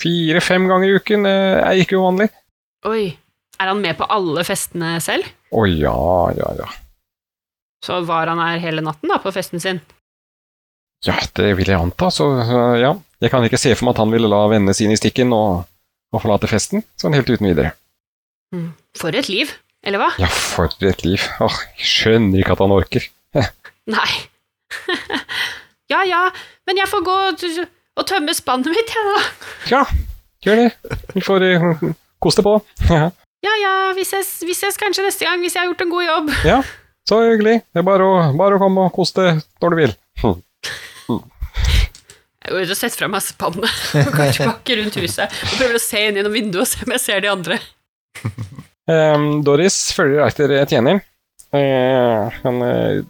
Fire-fem 0.02 0.66
ganger 0.66 0.88
i 0.88 0.96
uken 0.98 1.28
eh, 1.30 1.60
er 1.62 1.82
ikke 1.84 2.00
uvanlig. 2.00 2.26
Oi, 2.90 3.04
er 3.54 3.70
han 3.70 3.84
med 3.84 4.00
på 4.00 4.08
alle 4.10 4.42
festene 4.48 4.96
selv? 5.04 5.28
Å 5.54 5.62
ja, 5.70 5.94
ja, 6.34 6.48
ja. 6.58 6.66
Så 7.86 8.00
var 8.08 8.26
han 8.32 8.42
her 8.42 8.58
hele 8.66 8.82
natten 8.82 9.14
da, 9.14 9.20
på 9.22 9.30
festen 9.30 9.62
sin? 9.62 9.78
Ja, 11.06 11.14
det 11.38 11.52
vil 11.60 11.70
jeg 11.70 11.78
anta, 11.78 12.10
så 12.10 12.32
ja. 12.82 12.96
Jeg 13.20 13.32
kan 13.32 13.44
ikke 13.44 13.60
se 13.60 13.74
for 13.76 13.86
meg 13.86 13.96
at 13.96 14.00
han 14.00 14.12
ville 14.14 14.28
la 14.32 14.40
vennene 14.48 14.72
sine 14.76 14.96
i 14.96 15.00
stikken 15.00 15.32
og, 15.36 15.66
og 16.14 16.22
forlate 16.22 16.48
festen, 16.48 16.84
sånn 17.00 17.16
helt 17.16 17.28
uten 17.28 17.50
videre. 17.50 17.74
Hmm. 18.54 18.70
For 18.96 19.14
et 19.14 19.28
liv, 19.28 19.52
eller 19.84 20.00
hva? 20.00 20.08
Ja, 20.22 20.30
for 20.32 20.72
et 20.88 21.04
liv. 21.04 21.26
Åh, 21.44 21.58
jeg 21.78 21.90
skjønner 21.90 22.40
ikke 22.40 22.56
at 22.56 22.62
han 22.64 22.74
orker. 22.74 23.06
Nei. 23.90 24.10
ja, 25.92 26.00
ja, 26.08 26.22
men 26.68 26.80
jeg 26.80 26.88
får 26.88 27.04
gå 27.06 27.16
og, 27.28 28.04
tømme 28.08 28.32
spannet 28.36 28.72
mitt, 28.72 28.94
jeg, 28.96 29.12
da. 29.12 29.48
Ja, 29.68 29.82
gjør 30.46 30.62
det. 30.62 30.96
Vi 31.12 31.24
får 31.24 31.44
uh, 31.44 31.88
kose 32.24 32.40
deg 32.40 32.48
på. 32.48 32.60
Ja, 32.94 33.10
Ja, 33.40 33.52
ja, 33.56 33.74
vi 33.96 34.04
ses, 34.04 34.34
vi 34.44 34.52
ses 34.52 34.76
kanskje 34.76 35.06
neste 35.06 35.24
gang, 35.24 35.40
hvis 35.40 35.54
jeg 35.56 35.62
har 35.62 35.70
gjort 35.70 35.80
en 35.80 35.92
god 35.92 36.04
jobb. 36.04 36.26
ja, 36.44 36.58
så 37.08 37.22
hyggelig. 37.24 37.62
Det 37.72 37.80
er 37.80 37.86
bare 37.86 38.04
å, 38.04 38.18
bare 38.36 38.58
å 38.58 38.60
komme 38.60 38.84
og 38.84 38.92
kose 38.92 39.16
deg 39.16 39.44
når 39.64 39.72
du 39.72 39.78
vil. 39.78 39.94
Hm. 40.20 40.34
Jeg 42.40 42.54
går 42.54 42.64
ut 42.64 42.72
og 42.72 42.78
setter 42.78 43.02
fra 43.02 43.08
meg 43.12 43.24
spannet 43.24 43.82
og 44.00 44.14
går 44.16 44.32
tilbake 44.38 44.76
rundt 44.80 44.96
huset 45.02 45.28
og 45.28 45.54
prøver 45.58 45.76
å 45.76 45.82
se 45.82 46.00
inn 46.06 46.16
gjennom 46.20 46.32
vinduet 46.36 46.62
og 46.64 46.70
se 46.70 46.86
om 46.86 46.94
jeg 46.96 47.02
ser 47.04 47.24
de 47.24 47.30
andre. 47.32 47.58
Um, 48.90 49.26
Doris 49.46 49.76
følger 49.94 50.24
etter 50.24 50.54
tjener. 50.70 51.02
Uh, 51.52 52.30
han 52.42 52.62
uh, 52.64 53.02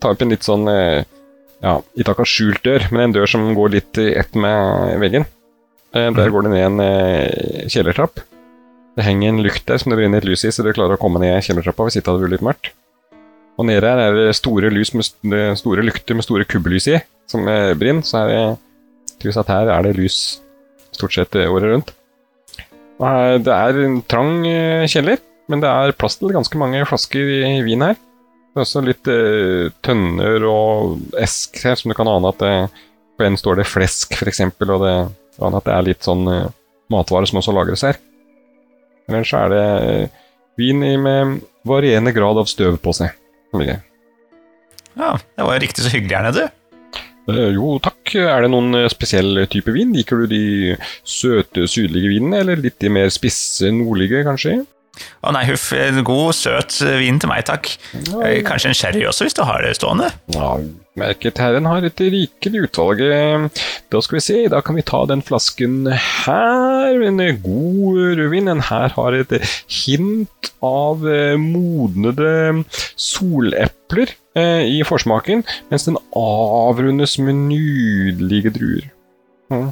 tar 0.00 0.14
opp 0.14 0.22
en 0.24 0.32
litt 0.32 0.46
sånn 0.46 0.64
uh, 0.70 1.02
Ja, 1.58 1.72
ikke 1.98 2.14
akkurat 2.14 2.30
skjult 2.30 2.62
dør, 2.64 2.84
men 2.94 3.08
en 3.08 3.14
dør 3.16 3.26
som 3.30 3.44
går 3.58 3.72
litt 3.74 3.98
i 4.00 4.12
ett 4.18 4.36
med 4.38 4.96
veggen. 5.02 5.26
Uh, 5.94 6.08
der 6.14 6.30
går 6.32 6.46
det 6.46 6.52
ned 6.54 6.66
en 6.68 6.82
uh, 6.82 7.64
kjellertrapp. 7.70 8.22
Det 8.98 9.06
henger 9.06 9.32
en 9.34 9.42
lukt 9.44 9.66
der 9.68 9.78
som 9.82 9.92
det 9.92 9.98
brenner 10.00 10.22
et 10.22 10.26
lys 10.26 10.46
i, 10.46 10.52
så 10.54 10.64
du 10.66 10.72
klarer 10.74 10.96
å 10.96 11.02
komme 11.02 11.20
ned 11.22 11.42
kjellertrappa 11.46 11.86
hvis 11.86 11.98
ikke 12.00 12.14
hadde 12.14 12.24
vært 12.24 12.36
litt 12.38 12.46
mørkt. 12.46 12.70
Og 13.58 13.66
nede 13.66 13.90
her 13.90 14.00
er 14.08 14.14
det 14.16 14.36
store, 14.38 14.70
lys 14.70 14.94
med, 14.94 15.06
st- 15.06 15.58
store 15.58 15.82
lykter 15.86 16.14
med 16.18 16.26
store 16.26 16.46
kubbelys 16.46 16.86
i, 16.94 16.98
som 17.30 17.42
brenner. 17.78 18.06
Så 18.06 18.20
er 18.22 18.30
det 18.30 18.42
tydeligvis 19.18 19.40
at 19.42 19.52
her 19.52 19.70
er 19.74 19.86
det 19.86 19.96
lys 19.98 20.18
stort 20.94 21.14
sett 21.14 21.38
eh, 21.38 21.50
året 21.50 21.72
rundt. 21.74 21.94
Og 22.98 23.06
her, 23.06 23.38
det 23.42 23.54
er 23.54 23.80
en 23.84 24.00
trang 24.10 24.42
eh, 24.48 24.86
kjeller, 24.90 25.20
men 25.48 25.62
det 25.62 25.70
er 25.70 25.96
plass 25.98 26.18
til 26.18 26.34
ganske 26.34 26.60
mange 26.60 26.82
flasker 26.88 27.32
i 27.46 27.58
vin 27.66 27.84
her. 27.86 27.98
Det 27.98 28.62
er 28.62 28.66
også 28.66 28.82
litt 28.82 29.10
eh, 29.12 29.70
tønner 29.86 30.44
og 30.48 31.18
esk 31.20 31.60
her, 31.62 31.78
som 31.78 31.92
du 31.92 31.96
kan 31.98 32.10
ane 32.10 32.32
at 32.32 32.42
det, 32.42 32.54
på 33.18 33.26
en 33.26 33.38
står 33.38 33.60
det 33.60 33.68
flesk, 33.70 34.18
eksempel, 34.26 34.74
og 34.74 34.86
det 34.86 34.96
at 35.38 35.66
det 35.66 35.74
er 35.74 35.86
litt 35.86 36.06
sånn 36.06 36.26
eh, 36.32 36.48
matvarer 36.90 37.30
som 37.30 37.40
også 37.40 37.54
lagres 37.54 37.84
her. 37.86 37.98
Ellers 39.08 39.32
er 39.36 39.52
det 39.52 39.64
eh, 39.64 40.24
vin 40.58 40.82
med 41.04 41.38
varierende 41.68 42.12
grad 42.16 42.40
av 42.40 42.50
støv 42.50 42.80
på 42.82 42.94
seg. 42.96 43.14
Ja, 44.98 45.14
det 45.14 45.46
var 45.46 45.54
jo 45.54 45.62
riktig 45.62 45.84
så 45.84 45.92
hyggelig 45.94 46.18
her 46.18 46.26
nede. 46.26 46.48
Eh, 47.28 47.50
jo, 47.52 47.76
takk. 47.84 48.14
Er 48.16 48.44
det 48.44 48.50
noen 48.54 48.72
eh, 48.78 48.88
spesiell 48.92 49.44
type 49.52 49.72
vin? 49.74 49.92
Liker 49.96 50.24
du 50.24 50.30
de 50.30 50.42
søte, 51.04 51.66
sydlige 51.68 52.14
vinene, 52.14 52.40
eller 52.42 52.60
litt 52.62 52.78
de 52.80 52.92
mer 52.92 53.12
spisse, 53.12 53.68
nordlige, 53.74 54.24
kanskje? 54.26 54.62
Å 55.18 55.32
nei, 55.34 55.44
huff, 55.48 55.72
en 55.74 56.02
god, 56.06 56.34
søt 56.38 56.76
vin 57.00 57.16
til 57.18 57.30
meg, 57.30 57.42
takk. 57.48 57.72
Eh, 58.22 58.38
Kanskje 58.46 58.70
en 58.70 58.76
sherry 58.78 59.02
også, 59.08 59.26
hvis 59.26 59.34
du 59.34 59.42
har 59.48 59.64
det 59.66 59.72
stående? 59.78 60.12
Ja, 60.34 60.52
merket 60.98 61.40
herren 61.42 61.66
har 61.66 61.82
et 61.86 61.98
rikelig 61.98 62.68
utvalg. 62.68 63.02
Eh, 63.02 63.48
Da 63.90 64.02
skal 64.04 64.18
vi 64.18 64.22
se, 64.22 64.36
da 64.52 64.60
kan 64.62 64.76
vi 64.78 64.84
ta 64.86 65.00
den 65.10 65.22
flasken 65.26 65.88
her. 65.90 67.02
En 67.08 67.18
eh, 67.24 67.34
god 67.42 68.18
rødvin. 68.20 68.46
Den 68.52 68.62
her 68.68 68.94
har 68.94 69.16
et 69.18 69.34
hint 69.66 70.52
av 70.64 71.02
eh, 71.08 71.34
modnede 71.40 72.62
solepler 72.94 74.12
eh, 74.38 74.62
i 74.70 74.82
forsmaken, 74.86 75.42
mens 75.72 75.88
den 75.88 75.98
avrundes 76.16 77.18
med 77.22 77.42
nydelige 77.48 78.52
druer. 78.54 78.86
Mm. 79.50 79.70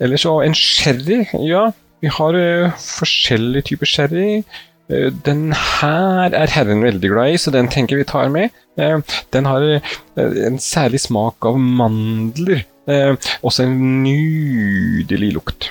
Ellers 0.00 0.24
så 0.24 0.38
en 0.42 0.56
sherry. 0.56 1.26
Ja, 1.44 1.68
vi 2.00 2.08
har 2.14 2.36
uh, 2.38 2.70
forskjellige 2.78 3.72
typer 3.72 3.90
sherry. 3.90 4.42
Eh, 4.90 5.10
Den 5.24 5.52
her 5.52 6.34
er 6.36 6.52
herren 6.52 6.82
veldig 6.84 7.10
glad 7.12 7.34
i, 7.34 7.38
så 7.40 7.52
den 7.54 7.68
tenker 7.72 7.98
vi 8.00 8.06
tar 8.08 8.30
med. 8.32 8.54
Eh, 8.80 8.98
Den 9.34 9.48
har 9.48 9.62
eh, 9.62 9.96
en 10.48 10.58
særlig 10.62 11.02
smak 11.04 11.44
av 11.48 11.58
mandler. 11.60 12.64
Også 13.44 13.66
en 13.66 13.74
nydelig 14.00 15.34
lukt. 15.34 15.66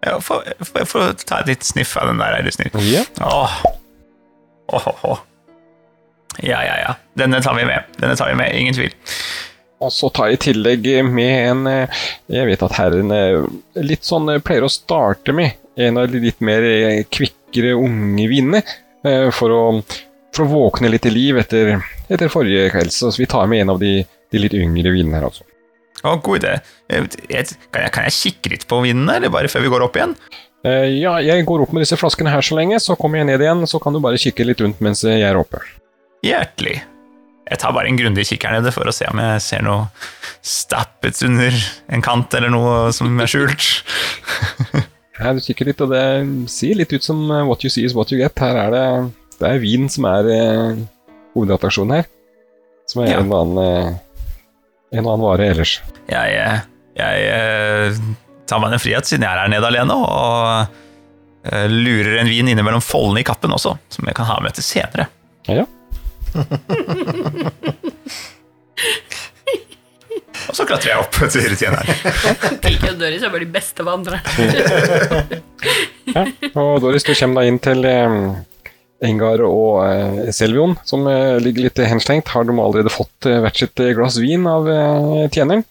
Ja, 0.00 0.14
få, 0.20 0.38
få, 0.64 0.84
få 0.88 1.02
ta 1.20 1.42
et 1.42 1.50
litt 1.50 1.66
sniff 1.68 1.90
av 2.00 2.08
den 2.08 2.22
der, 2.22 2.38
er 2.38 2.46
du 2.46 2.48
snill. 2.56 2.72
Ja. 2.88 3.02
Åh. 3.20 3.58
Åh, 4.72 4.86
åh. 5.04 5.20
Ja, 6.40 6.62
ja, 6.64 6.78
ja. 6.80 6.94
Denne 7.20 7.42
tar 7.44 7.58
vi 7.58 7.66
med. 7.68 7.84
Denne 8.00 8.16
tar 8.16 8.32
vi 8.32 8.38
med, 8.40 8.56
ingen 8.56 8.78
tvil. 8.78 8.96
Og 9.84 9.92
så 9.92 10.08
tar 10.16 10.30
jeg 10.32 10.38
i 10.38 10.42
tillegg 10.46 10.88
med 11.12 11.34
en 11.50 11.68
Jeg 12.32 12.48
vet 12.48 12.62
at 12.64 12.78
herren 12.78 13.12
litt 13.84 14.08
sånn 14.08 14.32
pleier 14.40 14.64
å 14.64 14.72
starte 14.72 15.36
med 15.36 15.52
en 15.76 15.98
av 15.98 16.08
de 16.10 16.20
litt 16.22 16.40
mer 16.44 16.62
eh, 16.68 17.00
kvikkere 17.10 17.74
unge 17.78 18.28
vinene. 18.30 18.60
eh, 19.06 19.30
For 19.34 19.50
å, 19.54 19.62
for 20.34 20.44
å 20.46 20.50
våkne 20.50 20.90
litt 20.92 21.02
til 21.06 21.14
liv 21.16 21.38
etter, 21.42 21.76
etter 22.10 22.30
forrige 22.32 22.70
kveld. 22.74 22.92
Så 22.94 23.10
vi 23.18 23.26
tar 23.30 23.46
med 23.50 23.64
en 23.64 23.74
av 23.74 23.82
de, 23.82 23.96
de 24.32 24.38
litt 24.42 24.54
yngre 24.58 24.92
vinene 24.94 25.18
her, 25.20 25.28
altså. 25.30 25.44
Å, 26.04 26.16
god 26.20 26.42
idé. 26.42 26.56
Kan 26.90 27.06
jeg, 27.30 27.92
kan 27.94 28.04
jeg 28.04 28.12
kikke 28.18 28.50
litt 28.52 28.66
på 28.68 28.80
vinene, 28.84 29.14
eller 29.16 29.32
bare 29.32 29.48
før 29.48 29.62
vi 29.64 29.70
går 29.72 29.86
opp 29.86 29.96
igjen? 29.96 30.16
Eh, 30.64 30.88
Ja, 31.00 31.18
jeg 31.24 31.46
går 31.48 31.62
opp 31.64 31.72
med 31.76 31.84
disse 31.86 31.96
flaskene 32.00 32.32
her 32.34 32.44
så 32.44 32.58
lenge, 32.58 32.76
så 32.82 32.96
kommer 33.00 33.22
jeg 33.22 33.30
ned 33.30 33.40
igjen. 33.44 33.62
Så 33.70 33.80
kan 33.80 33.94
du 33.96 34.02
bare 34.04 34.20
kikke 34.20 34.44
litt 34.44 34.60
rundt 34.60 34.82
mens 34.84 35.00
jeg 35.06 35.22
er 35.24 35.38
oppe. 35.40 35.62
Hjertelig. 36.24 36.82
Jeg 37.44 37.60
tar 37.60 37.74
bare 37.76 37.90
en 37.90 37.98
grundig 38.00 38.24
kikk 38.24 38.46
her 38.48 38.54
nede 38.56 38.70
for 38.72 38.88
å 38.88 38.92
se 38.96 39.04
om 39.10 39.18
jeg 39.20 39.40
ser 39.44 39.64
noe 39.66 39.82
stappet 40.44 41.18
under 41.26 41.52
en 41.92 42.04
kant 42.04 42.32
eller 42.38 42.48
noe 42.52 42.88
som 42.96 43.20
er 43.20 43.28
skjult. 43.28 43.66
Du 45.14 45.38
kikker 45.40 45.68
litt, 45.70 45.80
og 45.84 45.92
det 45.94 46.02
ser 46.50 46.74
litt 46.80 46.92
ut 46.92 47.04
som 47.06 47.20
eh, 47.30 47.44
what 47.46 47.62
you 47.62 47.70
see 47.70 47.84
is 47.86 47.94
what 47.94 48.10
you 48.10 48.18
get. 48.18 48.34
Her 48.42 48.56
er 48.64 48.70
det, 48.74 48.84
det 49.38 49.46
er 49.52 49.60
vin 49.62 49.86
som 49.92 50.08
er 50.10 50.26
eh, 50.34 50.80
hovedattraksjonen 51.36 52.00
her. 52.00 52.08
Som 52.90 53.04
er 53.04 53.12
Ja. 53.12 53.20
en, 53.22 53.30
og 53.32 53.38
annen, 53.44 53.58
eh, 53.62 54.98
en 54.98 55.04
og 55.06 55.12
annen 55.14 55.26
vare 55.28 55.46
ellers. 55.52 55.76
Jeg, 56.10 56.34
eh, 56.40 56.58
jeg 56.98 58.00
tar 58.50 58.60
meg 58.60 58.74
en 58.74 58.82
frihet 58.82 59.06
siden 59.08 59.22
jeg 59.24 59.30
er 59.30 59.44
her 59.44 59.52
nede 59.54 59.70
alene, 59.70 59.94
og 59.94 60.80
lurer 61.68 62.18
en 62.22 62.28
vin 62.32 62.48
innimellom 62.48 62.80
foldene 62.80 63.20
i 63.20 63.26
kappen 63.28 63.52
også, 63.52 63.74
som 63.92 64.06
jeg 64.08 64.16
kan 64.16 64.24
ha 64.30 64.38
med 64.40 64.54
til 64.56 64.64
senere. 64.64 65.06
Ja, 65.46 65.62
ja. 65.62 65.66
Og 70.48 70.56
så 70.56 70.66
klatrer 70.68 70.92
jeg 70.94 71.02
opp 71.02 71.18
til 71.32 71.54
tjeneren. 71.56 72.58
Tiki 72.64 72.90
og 72.90 72.98
Doris 73.00 73.22
er 73.24 73.32
bare 73.32 73.44
de 73.44 73.52
beste 73.54 73.86
vandrerne. 73.86 74.20
ja. 76.14 76.24
Og 76.60 76.80
Doris, 76.84 77.06
du 77.06 77.14
kommer 77.16 77.40
da 77.42 77.48
inn 77.50 77.60
til 77.64 77.84
eh, 77.88 78.18
Engar 79.08 79.42
og 79.46 79.80
eh, 79.84 80.32
Selvion, 80.36 80.76
som 80.88 81.06
eh, 81.10 81.36
ligger 81.42 81.68
litt 81.68 81.80
henslengt. 81.88 82.30
Har 82.34 82.46
de 82.48 82.56
allerede 82.56 82.92
fått 82.92 83.28
eh, 83.30 83.40
hvert 83.44 83.62
sitt 83.62 83.84
glass 83.96 84.18
vin 84.22 84.46
av 84.50 84.68
eh, 84.70 85.24
tjeneren? 85.34 85.64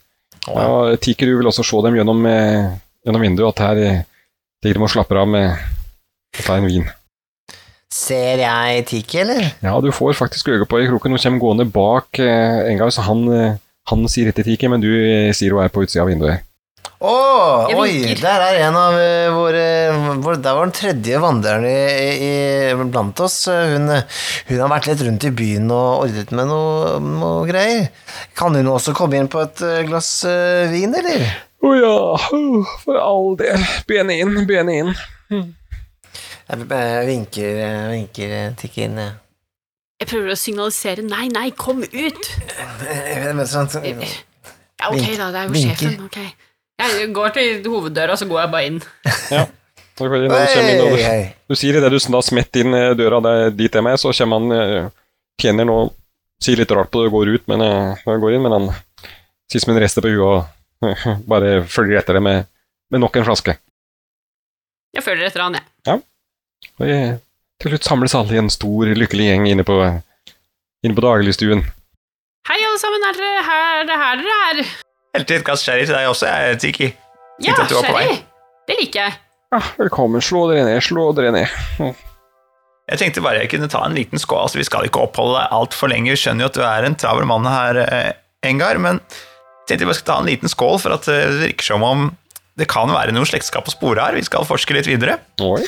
Og 0.54 0.98
Tiker 1.00 1.30
vil 1.38 1.48
også 1.48 1.64
se 1.64 1.80
dem 1.86 1.96
gjennom, 2.02 2.26
eh, 2.28 2.74
gjennom 3.08 3.24
vinduet, 3.24 3.54
at 3.54 3.64
her 3.68 3.86
ligger 4.64 4.82
de 4.82 4.88
og 4.90 4.92
slapper 4.92 5.22
av 5.24 5.32
med 5.32 5.54
å 5.54 6.44
ta 6.44 6.58
en 6.60 6.68
vin. 6.68 6.90
Ser 7.94 8.42
jeg 8.42 8.86
Tiki, 8.90 9.20
eller? 9.22 9.52
Ja, 9.62 9.76
du 9.84 9.92
får 9.94 10.16
faktisk 10.18 10.50
øye 10.50 10.66
på 10.66 10.80
i 10.82 10.88
kroken. 10.90 11.14
Hun 11.14 11.22
kommer 11.22 11.44
gående 11.44 11.68
bak 11.70 12.20
eh, 12.20 12.64
Engar, 12.72 12.90
så 12.90 13.06
han, 13.06 13.22
eh, 13.30 13.60
han 13.91 14.08
sier 14.12 14.30
etter 14.32 14.46
tiken, 14.48 14.72
men 14.76 14.84
du 14.84 14.89
eh, 14.96 15.32
sier 15.36 15.54
hun 15.56 15.63
er 15.63 15.72
på 15.74 15.84
utsida 15.86 16.04
av 16.06 16.12
vinduet. 16.12 16.46
Å, 17.04 17.13
Jeg 17.67 17.76
oi, 17.76 18.13
der 18.15 18.43
er 18.46 18.58
en 18.63 18.78
av 18.80 18.93
eh, 18.96 19.28
våre 19.36 19.63
vår, 20.24 20.38
Der 20.39 20.56
var 20.56 20.69
den 20.69 20.76
tredje 20.78 21.17
vandreren 21.19 21.65
i, 21.67 22.12
i, 22.15 22.86
blant 22.88 23.19
oss. 23.26 23.41
Hun, 23.52 23.89
hun 23.91 24.62
har 24.62 24.72
vært 24.72 24.88
litt 24.88 25.04
rundt 25.04 25.26
i 25.28 25.34
byen 25.36 25.67
og 25.76 26.06
ordret 26.06 26.32
med 26.32 26.48
noe, 26.48 26.93
noe 27.04 27.41
greier. 27.50 27.89
Kan 28.39 28.56
hun 28.56 28.72
også 28.72 28.96
komme 28.96 29.19
inn 29.19 29.28
på 29.32 29.41
et 29.43 29.63
eh, 29.67 29.82
glass 29.89 30.13
vin, 30.72 30.96
eller? 30.96 31.28
Å 31.63 31.74
ja, 31.76 31.98
for 32.86 33.00
all 33.00 33.36
del. 33.39 33.67
Bene 33.88 34.15
inn, 34.24 34.39
bene 34.48 34.80
inn. 34.80 34.96
Jeg 35.34 36.67
vinker, 37.08 37.60
vinker 37.91 38.34
inn. 38.88 38.98
eh. 39.00 39.12
Jeg 40.04 40.10
prøver 40.12 40.34
å 40.34 40.36
signalisere 40.36 41.04
nei, 41.08 41.30
nei, 41.32 41.46
kom 41.56 41.80
ut! 41.84 42.30
Eh, 42.60 43.30
sånn- 43.48 43.70
Ja, 43.72 44.89
ok 44.92 45.06
da, 45.16 45.30
det 45.32 45.39
er 45.39 45.48
jo 45.48 45.62
sjefen. 45.62 45.94
ok. 46.10 46.18
Jeg 46.84 47.13
går 47.16 47.34
til 47.38 47.70
hoveddøra, 47.72 48.18
så 48.20 48.28
går 48.28 48.42
jeg 48.42 48.52
bare 48.52 48.66
inn. 48.68 48.80
Så 49.94 50.10
går 50.10 50.18
jeg 50.18 50.26
inn, 50.26 50.34
du, 50.34 50.38
inn, 50.60 50.82
og 50.84 50.98
du, 50.98 51.34
du 51.54 51.56
sier 51.56 51.78
idet 51.80 51.92
du 51.94 52.00
da 52.12 52.22
smett 52.26 52.60
inn 52.60 52.74
eh, 52.76 52.92
døra 53.00 53.22
dit 53.54 53.70
jeg 53.70 53.80
er 53.80 53.86
med, 53.86 54.00
så 54.02 54.12
kommer 54.18 54.42
han 54.42 54.92
tjener 55.39 55.70
nå 55.70 55.78
sier 56.44 56.60
litt 56.60 56.72
rart 56.76 56.92
på 56.92 57.00
det 57.04 57.12
og 57.12 57.16
går 57.22 57.32
ut, 57.38 57.46
men 57.48 57.63
jeg 57.63 58.20
går 58.26 58.36
inn, 58.36 58.44
men 58.44 58.56
han 58.58 58.66
sier 59.48 59.63
som 59.63 59.72
en 59.74 59.80
rester 59.84 60.04
på 60.04 60.12
huet 60.12 60.26
og 60.26 60.89
eh, 60.89 61.06
bare 61.32 61.62
følger 61.70 62.02
etter 62.02 62.20
det 62.20 62.24
med, 62.26 62.50
med 62.92 63.06
nok 63.06 63.22
en 63.22 63.28
flaske. 63.30 63.56
Jeg 64.94 65.06
følger 65.06 65.30
etter 65.30 65.46
han, 65.46 65.56
jeg. 65.62 65.70
Ja. 65.88 65.96
jeg, 66.84 67.22
til 67.63 67.71
slutt 67.71 67.88
samles 67.88 68.15
alle 68.17 68.36
i 68.36 68.41
en 68.41 68.52
stor, 68.52 68.91
lykkelig 68.97 69.30
gjeng 69.30 69.47
inne 69.47 69.63
på, 69.67 69.78
inne 70.84 70.97
på 70.97 71.04
dagligstuen. 71.06 71.63
Hei, 72.49 72.58
alle 72.60 72.80
sammen, 72.82 73.06
er 73.08 73.15
dere 73.15 73.43
her, 73.47 73.67
er 73.80 73.86
det 73.88 73.99
her 74.02 74.17
dere 74.19 74.39
er? 74.49 74.63
Helt 75.15 75.36
glass 75.47 75.63
sherry 75.63 75.86
til 75.88 75.95
deg 75.95 76.10
også, 76.10 76.28
jeg, 76.28 76.58
Tiki. 76.60 76.89
Ja, 77.45 77.56
sherry! 77.69 78.17
Det 78.67 78.80
liker 78.82 79.06
jeg. 79.06 79.15
Ja, 79.54 79.62
velkommen, 79.78 80.23
slå 80.23 80.47
dere 80.52 80.65
ned, 80.67 80.82
slå 80.84 81.12
dere 81.15 81.32
ned. 81.36 81.93
Jeg 82.89 82.99
tenkte 82.99 83.23
bare 83.23 83.45
jeg 83.45 83.52
kunne 83.54 83.69
ta 83.71 83.86
en 83.88 83.95
liten 83.95 84.19
skål. 84.19 84.41
altså 84.43 84.60
Vi 84.60 84.65
skal 84.67 84.89
ikke 84.89 85.06
oppholde 85.06 85.38
deg 85.38 85.54
altfor 85.56 85.88
lenge. 85.91 86.12
Vi 86.12 86.19
skjønner 86.19 86.43
jo 86.43 86.49
at 86.49 86.58
du 86.58 86.63
er 86.67 86.88
en 86.88 86.97
travel 86.99 87.28
mann 87.30 87.47
her, 87.47 87.80
eh, 87.86 88.10
Engar, 88.43 88.76
men 88.84 88.99
jeg 88.99 89.69
tenkte 89.69 89.86
vi 89.86 89.91
bare 89.93 89.99
skulle 90.02 90.12
ta 90.12 90.19
en 90.19 90.28
liten 90.28 90.52
skål, 90.52 90.76
for 90.84 90.97
at 90.97 91.08
eh, 91.08 91.30
det 91.32 91.45
virker 91.45 91.69
som 91.69 91.86
om 91.88 92.10
det 92.60 92.67
kan 92.69 92.91
være 92.91 93.15
noe 93.15 93.30
slektskap 93.30 93.71
å 93.71 93.73
spore 93.73 94.04
her. 94.04 94.19
Vi 94.19 94.28
skal 94.28 94.43
forske 94.49 94.76
litt 94.76 94.89
videre. 94.89 95.21
Oi. 95.39 95.63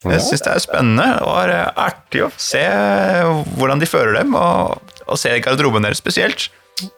Jeg 0.00 0.22
syns 0.24 0.40
det 0.46 0.52
er 0.54 0.62
spennende 0.64 1.08
og 1.26 1.34
er 1.42 1.50
eh, 1.52 1.66
artig 1.82 2.22
å 2.24 2.30
se 2.40 2.62
eh, 2.64 3.42
hvordan 3.58 3.82
de 3.82 3.88
fører 3.88 4.16
dem, 4.16 4.32
og, 4.38 4.94
og 5.04 5.18
se 5.20 5.34
garderoben 5.44 5.84
deres 5.84 6.00
spesielt. 6.00 6.46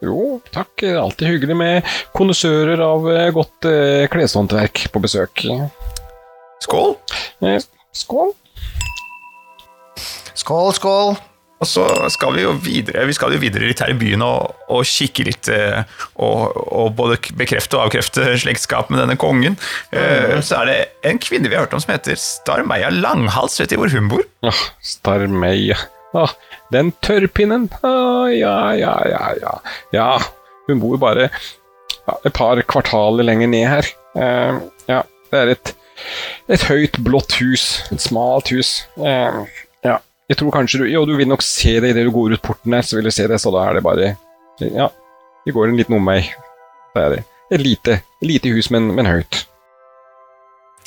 Jo, 0.04 0.38
takk. 0.54 0.84
Alltid 0.86 1.32
hyggelig 1.32 1.56
med 1.58 1.88
kondisører 2.14 2.78
av 2.86 3.08
eh, 3.10 3.32
godt 3.34 3.66
eh, 3.66 4.04
kleshåndverk 4.12 4.84
på 4.94 5.02
besøk. 5.02 5.42
Skål! 6.62 6.94
Skål. 7.90 8.30
Skål, 10.38 10.70
skål. 10.78 11.18
Og 11.62 11.68
så 11.70 11.84
skal 12.10 12.34
vi 12.34 12.42
jo 12.42 12.56
videre 12.58 13.06
Vi 13.06 13.14
skal 13.14 13.36
jo 13.36 13.40
videre 13.42 13.68
litt 13.70 13.82
her 13.82 13.92
i 13.92 13.98
byen 13.98 14.24
og, 14.26 14.50
og 14.72 14.82
kikke 14.88 15.26
litt 15.28 15.50
eh, 15.52 15.84
og, 16.18 16.56
og 16.58 16.92
både 16.98 17.20
bekrefte 17.38 17.78
og 17.78 17.86
avkrefte 17.86 18.32
slektskap 18.42 18.90
med 18.90 19.02
denne 19.04 19.18
kongen. 19.20 19.56
Mm. 19.94 20.42
Så 20.42 20.58
er 20.58 20.70
det 20.70 20.76
en 21.08 21.20
kvinne 21.22 21.50
vi 21.50 21.56
har 21.56 21.66
hørt 21.66 21.76
om 21.76 21.82
som 21.82 21.94
heter 21.94 22.18
Starmeia 22.18 22.90
Langhals. 22.90 23.60
Vet 23.60 23.72
du 23.72 23.78
hvor 23.78 23.92
hun 23.94 24.10
bor? 24.10 24.24
Åh, 24.48 24.62
Starmeia. 24.82 25.78
Åh, 26.12 26.34
den 26.74 26.92
tørrpinnen. 27.04 27.70
Åh, 27.82 28.28
ja, 28.36 28.56
ja, 28.76 28.94
ja, 29.08 29.22
ja. 29.40 29.54
Ja, 29.94 30.08
hun 30.68 30.82
bor 30.82 30.98
bare 31.00 31.30
et 32.26 32.34
par 32.34 32.60
kvartaler 32.68 33.24
lenger 33.24 33.50
ned 33.52 33.68
her. 33.70 33.88
Uh, 34.16 34.60
ja, 34.90 35.02
det 35.30 35.40
er 35.40 35.52
et, 35.54 35.74
et 36.52 36.66
høyt, 36.68 36.98
blått 37.06 37.38
hus. 37.40 37.66
Et 37.94 38.02
smalt 38.02 38.52
hus. 38.52 38.82
Uh, 38.98 39.46
jeg 40.32 40.40
tror 40.40 40.54
kanskje 40.54 40.82
du 40.82 40.88
Jo, 40.88 41.04
du 41.08 41.14
vil 41.18 41.28
nok 41.28 41.44
se 41.44 41.76
det 41.82 41.92
idet 41.92 42.06
du 42.08 42.12
går 42.14 42.36
ut 42.36 42.44
porten 42.44 42.74
her, 42.76 42.84
så 42.86 42.98
vil 42.98 43.08
du 43.08 43.14
se 43.14 43.28
det, 43.28 43.40
så 43.42 43.52
da 43.54 43.66
er 43.68 43.78
det 43.78 43.84
bare 43.84 44.14
Ja, 44.62 44.88
vi 45.46 45.54
går 45.54 45.68
en 45.68 45.78
liten 45.78 45.96
omvei. 45.96 46.20
Da 46.94 47.06
er 47.06 47.16
det. 47.16 47.22
Et 47.52 47.60
lite, 47.60 47.98
lite 48.24 48.52
hus, 48.54 48.70
men, 48.72 48.92
men 48.96 49.08
høyt. 49.08 49.42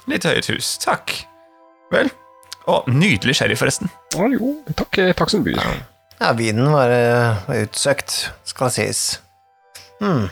Litt 0.09 0.25
høyt 0.25 0.47
hus. 0.53 0.75
Takk. 0.81 1.11
Vel. 1.93 2.09
Og 2.71 2.87
nydelig 2.89 3.35
sherry, 3.37 3.57
forresten. 3.59 3.91
Ja, 4.15 4.29
jo, 4.31 4.55
takk, 4.77 4.97
eh, 5.01 5.11
takk 5.17 5.33
som 5.33 5.43
byr. 5.45 5.59
Ja, 6.21 6.31
vinen 6.37 6.71
var 6.73 6.93
var 7.49 7.59
utsøkt, 7.65 8.15
skal 8.47 8.71
sies. 8.73 9.03
Hmm. 9.99 10.29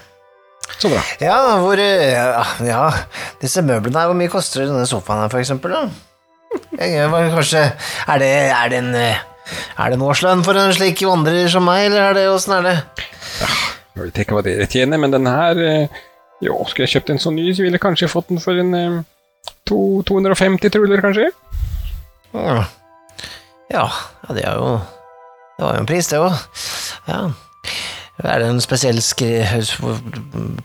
Så 0.80 0.90
bra. 0.90 1.04
Ja, 1.22 1.36
hvor 1.62 1.78
eh, 1.78 2.14
ja, 2.16 2.46
ja, 2.66 2.88
disse 3.44 3.62
møblene 3.66 4.00
her, 4.00 4.10
hvor 4.10 4.18
mye 4.18 4.32
koster 4.32 4.66
denne 4.66 4.88
sofaen 4.90 5.26
her, 5.26 5.34
for 5.34 5.44
eksempel? 5.44 5.76
Da? 5.76 6.13
Kanskje 6.78 7.64
Er 8.08 8.20
det, 8.22 8.32
er 8.52 8.70
det 8.72 8.80
en 8.82 8.96
eh, 8.96 9.22
Er 9.78 9.92
det 9.92 10.00
en 10.00 10.06
årslønn 10.08 10.44
for 10.46 10.58
en 10.58 10.74
slik 10.74 11.04
vandrer 11.06 11.48
som 11.52 11.66
meg, 11.68 11.88
eller 11.90 12.10
er 12.10 12.18
det 12.18 12.28
åssen 12.32 12.56
er 12.58 12.68
det? 12.68 12.76
Ja, 13.42 13.50
Jeg 13.96 14.08
vet 14.08 14.22
ikke 14.24 14.38
hva 14.38 14.46
dere 14.46 14.68
tjener, 14.70 15.02
men 15.02 15.14
den 15.14 15.30
her 15.30 15.60
eh, 15.62 16.02
Jo, 16.44 16.58
skulle 16.68 16.88
jeg 16.88 16.98
kjøpt 16.98 17.14
en 17.14 17.22
sånn 17.22 17.38
ny, 17.38 17.52
så 17.54 17.64
ville 17.66 17.78
jeg 17.78 17.86
kanskje 17.86 18.12
fått 18.12 18.32
den 18.34 18.42
for 18.44 18.58
en 18.60 18.74
eh, 18.78 19.00
to, 19.70 20.02
250 20.10 20.74
truller, 20.74 21.04
kanskje? 21.04 21.30
Ja, 22.34 22.66
ja, 23.70 23.86
det 24.34 24.44
er 24.44 24.58
jo 24.58 24.74
Det 25.58 25.66
var 25.68 25.76
jo 25.78 25.84
en 25.84 25.90
pris, 25.90 26.10
det 26.10 26.20
òg. 26.20 26.34
Ja. 27.08 27.22
Er 28.24 28.42
det 28.42 28.50
en 28.50 28.62
spesiell 28.62 29.00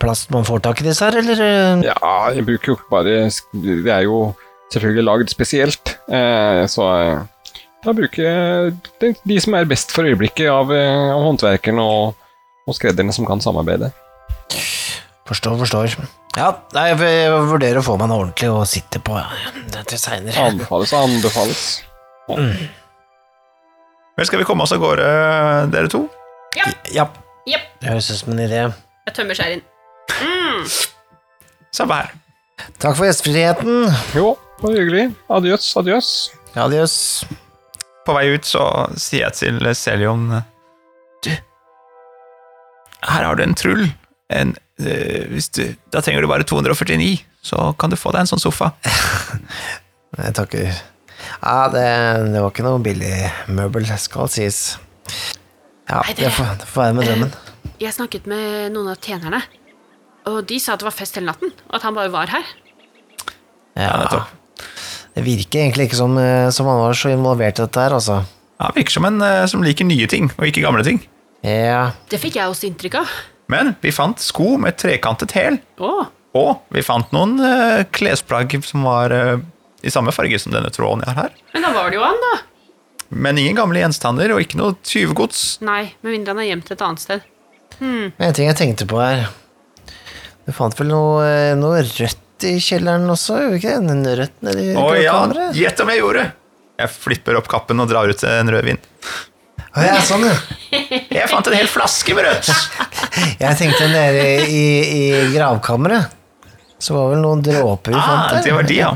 plast 0.01 0.33
man 0.33 0.45
får 0.49 0.61
tak 0.65 0.81
i 0.81 0.87
disse 0.89 1.05
her, 1.05 1.17
eller? 1.21 1.41
Ja, 1.85 2.13
jeg 2.35 2.45
bruker 2.49 2.75
jo 2.75 2.79
bare 2.91 3.29
Det 3.29 3.93
er 3.93 4.05
jo 4.05 4.35
selvfølgelig 4.73 5.05
lagd 5.07 5.33
spesielt, 5.33 5.95
eh, 6.13 6.63
så 6.71 6.89
eh, 6.95 7.53
da 7.85 7.95
bruker 7.95 8.25
jeg 8.25 8.73
de, 9.03 9.13
de 9.31 9.41
som 9.43 9.57
er 9.57 9.69
best 9.71 9.95
for 9.95 10.09
øyeblikket 10.09 10.51
av, 10.53 10.73
eh, 10.75 11.11
av 11.15 11.25
håndverkerne 11.29 11.85
og, 11.85 12.19
og 12.69 12.77
skredderne 12.77 13.15
som 13.15 13.29
kan 13.29 13.43
samarbeide. 13.45 13.93
Forstår, 15.29 15.59
forstår. 15.61 15.95
Ja, 16.39 16.53
nei, 16.73 16.89
jeg 16.93 17.33
vurderer 17.51 17.81
å 17.81 17.85
få 17.85 17.97
meg 18.01 18.09
noe 18.11 18.23
ordentlig 18.25 18.49
å 18.53 18.65
sitte 18.69 19.01
på 19.05 19.17
til 19.89 20.01
seinere. 20.01 20.37
Anbefales, 20.41 20.93
anbefales. 20.97 21.63
Vel, 22.29 24.27
skal 24.27 24.41
vi 24.41 24.47
komme 24.49 24.65
oss 24.65 24.75
av 24.75 24.81
gårde, 24.83 25.09
dere 25.73 25.91
to? 25.93 26.07
Ja, 26.57 26.71
ja 26.95 27.09
det 27.49 27.89
høres 27.89 28.11
ut 28.11 28.21
som 28.23 28.33
en 28.35 28.43
idé. 28.45 28.65
Jeg 29.09 29.17
tømmer 29.17 29.39
skjæren. 29.39 29.63
Samme 31.75 32.01
her. 32.01 32.13
Takk 32.83 32.97
for 32.99 33.07
gjestfriheten. 33.07 33.89
Jo, 34.17 34.33
det 34.59 34.65
var 34.67 34.75
hyggelig. 34.75 35.05
Adjøs, 35.31 35.69
adjøs. 35.79 36.09
Adios. 36.59 36.95
På 38.07 38.15
vei 38.17 38.27
ut 38.35 38.47
så 38.49 38.63
sier 38.99 39.27
jeg 39.29 39.37
til 39.37 39.67
Celion 39.77 40.23
Du, 41.23 41.31
her 43.05 43.25
har 43.27 43.37
du 43.39 43.43
en 43.45 43.55
trull. 43.59 43.85
En, 44.33 44.55
eh, 44.81 45.25
hvis 45.31 45.49
du, 45.55 45.63
da 45.93 46.01
trenger 46.05 46.25
du 46.25 46.29
bare 46.31 46.45
249, 46.49 47.19
så 47.45 47.71
kan 47.81 47.93
du 47.93 47.97
få 48.01 48.13
deg 48.15 48.25
en 48.25 48.31
sånn 48.33 48.43
sofa. 48.43 48.73
Jeg 50.19 50.35
takker. 50.39 50.73
Ja, 51.43 51.69
det, 51.73 51.85
det 52.33 52.41
var 52.43 52.51
ikke 52.53 52.65
noe 52.67 52.81
billig 52.83 53.13
møbel, 53.53 53.87
skal 54.01 54.29
sies. 54.33 54.77
Ja, 55.89 56.01
Nei, 56.03 56.15
det- 56.17 56.25
det 56.27 56.33
får, 56.37 56.51
det 56.63 56.69
får 56.69 56.83
være 56.87 56.97
med 56.99 57.09
drømmen. 57.09 57.33
Jeg 57.79 57.95
snakket 57.95 58.27
med 58.29 58.73
noen 58.75 58.91
av 58.93 58.99
tjenerne, 59.05 59.43
og 60.29 60.41
de 60.49 60.59
sa 60.61 60.75
at 60.75 60.81
det 60.83 60.89
var 60.89 60.97
fest 60.97 61.15
hele 61.19 61.29
natten, 61.31 61.53
og 61.69 61.77
at 61.79 61.85
han 61.87 61.95
bare 61.97 62.11
var 62.13 62.33
her. 62.33 62.49
Ja, 63.77 63.85
Ja, 63.85 63.93
nettopp. 64.03 64.35
Det 65.19 65.25
virker 65.27 65.65
egentlig 65.65 65.89
ikke 65.89 65.99
som, 65.99 66.15
eh, 66.23 66.49
som 66.55 66.69
han 66.71 66.79
var 66.85 66.95
så 66.95 67.11
involvert 67.11 67.59
i 67.59 67.65
dette 67.65 67.83
her, 67.83 67.95
altså. 67.97 68.21
Ja, 68.59 68.71
virker 68.75 68.95
som 68.95 69.07
en 69.09 69.19
eh, 69.23 69.47
som 69.51 69.63
liker 69.67 69.87
nye 69.89 70.07
ting, 70.11 70.31
og 70.39 70.47
ikke 70.47 70.63
gamle 70.63 70.85
ting. 70.87 71.01
Ja, 71.47 71.91
Det 72.11 72.19
fikk 72.23 72.37
jeg 72.39 72.51
også 72.51 72.67
inntrykk 72.69 73.01
av. 73.03 73.11
Men 73.51 73.73
vi 73.83 73.91
fant 73.95 74.21
sko 74.21 74.57
med 74.61 74.77
trekantet 74.79 75.33
hæl, 75.35 75.59
Oh. 75.81 76.07
og 76.37 76.65
vi 76.75 76.83
fant 76.85 77.11
noen 77.15 77.39
uh, 77.41 77.85
klesplagg 77.95 78.59
som 78.67 78.83
var 78.85 79.15
uh, 79.15 79.39
i 79.83 79.91
samme 79.95 80.13
farge 80.13 80.39
som 80.43 80.53
denne 80.53 80.69
tråden 80.75 81.01
jeg 81.07 81.15
har 81.15 81.29
her. 81.29 81.37
men 81.55 81.65
da 81.65 81.71
var 81.73 81.89
det 81.91 81.97
jo 81.97 82.05
han, 82.05 82.19
da. 82.27 82.33
Men 83.09 83.39
ingen 83.41 83.57
gamle 83.57 83.81
gjenstander, 83.81 84.35
og 84.35 84.43
ikke 84.45 84.59
noe 84.61 84.77
tyvegods. 84.85 85.63
Nei, 85.65 85.95
med 86.03 86.13
mindre 86.13 86.35
han 86.35 86.43
er 86.45 86.51
gjemt 86.51 86.71
et 86.75 86.83
annet 86.85 87.01
sted. 87.07 87.21
men 87.81 88.13
en 88.19 88.35
ting 88.37 88.51
jeg 88.51 88.59
tenkte 88.59 88.87
på 88.91 89.01
her. 89.01 89.29
Du 90.45 90.53
fant 90.53 90.77
vel 90.79 90.91
noe, 90.93 91.55
noe 91.57 91.81
rødt 91.87 92.21
i 92.47 92.57
kjelleren 92.63 93.09
også, 93.11 93.39
gjorde 93.43 93.55
vi 93.55 93.61
ikke 93.63 93.73
det? 93.75 93.95
En 93.95 94.05
rødt 94.21 94.37
nedi 94.47 94.67
Å 94.79 94.87
ja, 95.01 95.17
gjett 95.57 95.81
om 95.85 95.91
jeg 95.93 96.03
gjorde! 96.03 96.27
Jeg 96.79 96.93
flipper 96.95 97.39
opp 97.41 97.49
kappen 97.51 97.83
og 97.83 97.89
drar 97.91 98.07
ut 98.11 98.23
en 98.29 98.51
rødvin. 98.55 98.79
Å 99.79 99.83
ja, 99.83 99.97
sånn 100.07 100.23
ja. 100.29 100.37
Jeg 101.11 101.27
fant 101.31 101.49
en 101.51 101.57
hel 101.59 101.67
flaske 101.71 102.15
med 102.15 102.27
rødt! 102.29 102.51
Jeg 103.43 103.57
tenkte 103.59 103.89
nede 103.91 104.23
i, 104.47 104.63
i 104.87 105.03
gravkammeret. 105.35 106.15
Så 106.79 106.95
var 106.95 107.09
vel 107.11 107.23
noen 107.25 107.43
dråper 107.43 107.91
vi 107.91 107.99
Ah, 107.99 108.07
fant 108.07 108.37
der. 108.37 108.45
det 108.47 108.55
var 108.55 108.69
de, 108.69 108.77
ja. 108.79 108.91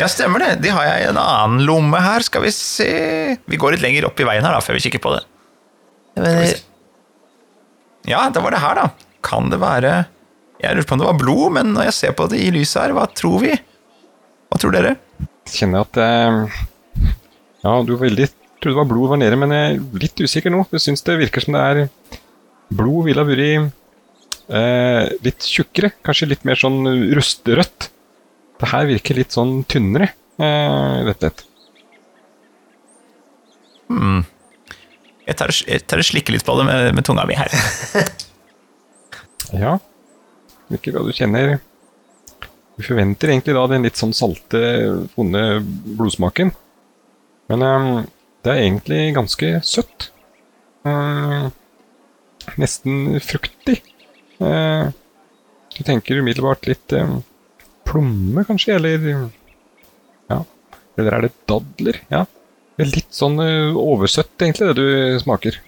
Ja, 0.00 0.08
stemmer 0.10 0.42
det. 0.42 0.50
De 0.64 0.70
har 0.74 0.86
jeg 0.88 1.04
i 1.04 1.08
en 1.12 1.18
annen 1.20 1.62
lomme 1.68 2.00
her. 2.02 2.24
Skal 2.26 2.42
vi 2.46 2.50
se 2.54 2.88
Vi 3.46 3.58
går 3.60 3.76
litt 3.76 3.84
lenger 3.84 4.08
opp 4.08 4.18
i 4.18 4.26
veien 4.26 4.42
her, 4.46 4.56
da, 4.56 4.62
før 4.64 4.78
vi 4.78 4.82
kikker 4.88 5.02
på 5.04 5.12
det. 5.14 5.20
Jeg 6.16 6.24
mener. 6.26 6.62
Ja, 8.10 8.24
da 8.34 8.42
var 8.42 8.56
det 8.56 8.62
her, 8.64 8.80
da. 8.82 8.88
Kan 9.22 9.52
det 9.52 9.60
være 9.62 9.92
Jeg 10.62 10.76
lurer 10.78 10.86
på 10.86 10.94
om 10.94 11.02
det 11.02 11.08
var 11.08 11.18
blod, 11.18 11.46
men 11.56 11.72
når 11.74 11.88
jeg 11.88 11.96
ser 11.98 12.14
på 12.18 12.28
det 12.30 12.38
i 12.38 12.52
lyset 12.54 12.84
her, 12.84 12.94
hva 12.96 13.08
tror 13.10 13.42
vi? 13.42 13.56
Hva 14.52 14.60
tror 14.62 14.74
dere? 14.76 14.94
Jeg 15.18 15.56
Kjenner 15.56 15.82
at 15.82 15.98
eh, 15.98 16.60
Ja, 17.64 17.74
du 17.82 17.96
var 17.96 18.04
veldig 18.04 18.28
trodde 18.62 18.76
det 18.76 18.78
var 18.78 18.90
blod 18.92 19.10
var 19.10 19.18
nede, 19.18 19.38
men 19.42 19.50
jeg 19.50 19.74
er 19.74 20.02
litt 20.04 20.22
usikker 20.22 20.52
nå. 20.54 20.62
Jeg 20.70 20.84
syns 20.84 21.02
det 21.06 21.18
virker 21.18 21.42
som 21.42 21.56
det 21.56 21.62
er 21.66 21.80
Blod 22.72 23.04
ville 23.08 23.20
ha 23.20 23.28
vært 23.28 23.72
eh, 24.48 25.10
litt 25.26 25.44
tjukkere. 25.44 25.90
Kanskje 26.06 26.30
litt 26.30 26.46
mer 26.48 26.56
sånn 26.56 26.86
rustrødt. 27.18 27.90
Det 28.62 28.70
her 28.70 28.86
virker 28.88 29.18
litt 29.18 29.34
sånn 29.34 29.58
tynnere, 29.68 30.12
eh, 30.38 31.02
rett 31.08 31.18
og 31.18 31.26
slett. 31.26 31.48
Jeg 35.26 35.36
tar, 35.38 35.52
jeg 35.52 35.84
tar 35.90 36.00
og 36.00 36.06
slikker 36.08 36.34
litt 36.34 36.46
på 36.46 36.54
det 36.56 36.64
med, 36.70 36.94
med 36.96 37.06
tunga 37.08 37.26
mi 37.28 37.38
her. 37.38 37.52
Ja. 39.52 39.74
Virker 40.72 40.96
hva 40.96 41.04
du 41.04 41.12
kjenner 41.16 41.58
Du 42.78 42.82
forventer 42.86 43.32
egentlig 43.32 43.54
da 43.56 43.66
den 43.68 43.84
litt 43.84 44.00
sånn 44.00 44.14
salte, 44.16 44.60
vonde 45.14 45.42
blodsmaken. 45.98 46.54
Men 47.52 47.64
um, 47.66 47.88
det 48.42 48.54
er 48.54 48.62
egentlig 48.62 49.00
ganske 49.18 49.50
søtt. 49.66 50.08
Um, 50.88 51.50
nesten 52.58 53.20
fruktig. 53.22 53.82
Uh, 54.40 54.88
du 55.76 55.82
tenker 55.86 56.22
umiddelbart 56.22 56.66
litt 56.70 56.96
um, 56.96 57.20
plomme, 57.88 58.46
kanskje, 58.48 58.78
eller 58.80 59.06
Ja. 60.32 60.40
Eller 60.96 61.18
er 61.18 61.26
det 61.26 61.34
dadler? 61.50 62.00
Ja. 62.08 62.24
Det 62.76 62.86
er 62.86 62.94
litt 62.96 63.12
sånn 63.12 63.36
uh, 63.36 63.76
oversøtt, 63.76 64.32
egentlig, 64.40 64.72
det 64.72 64.80
du 64.80 65.20
smaker. 65.20 65.60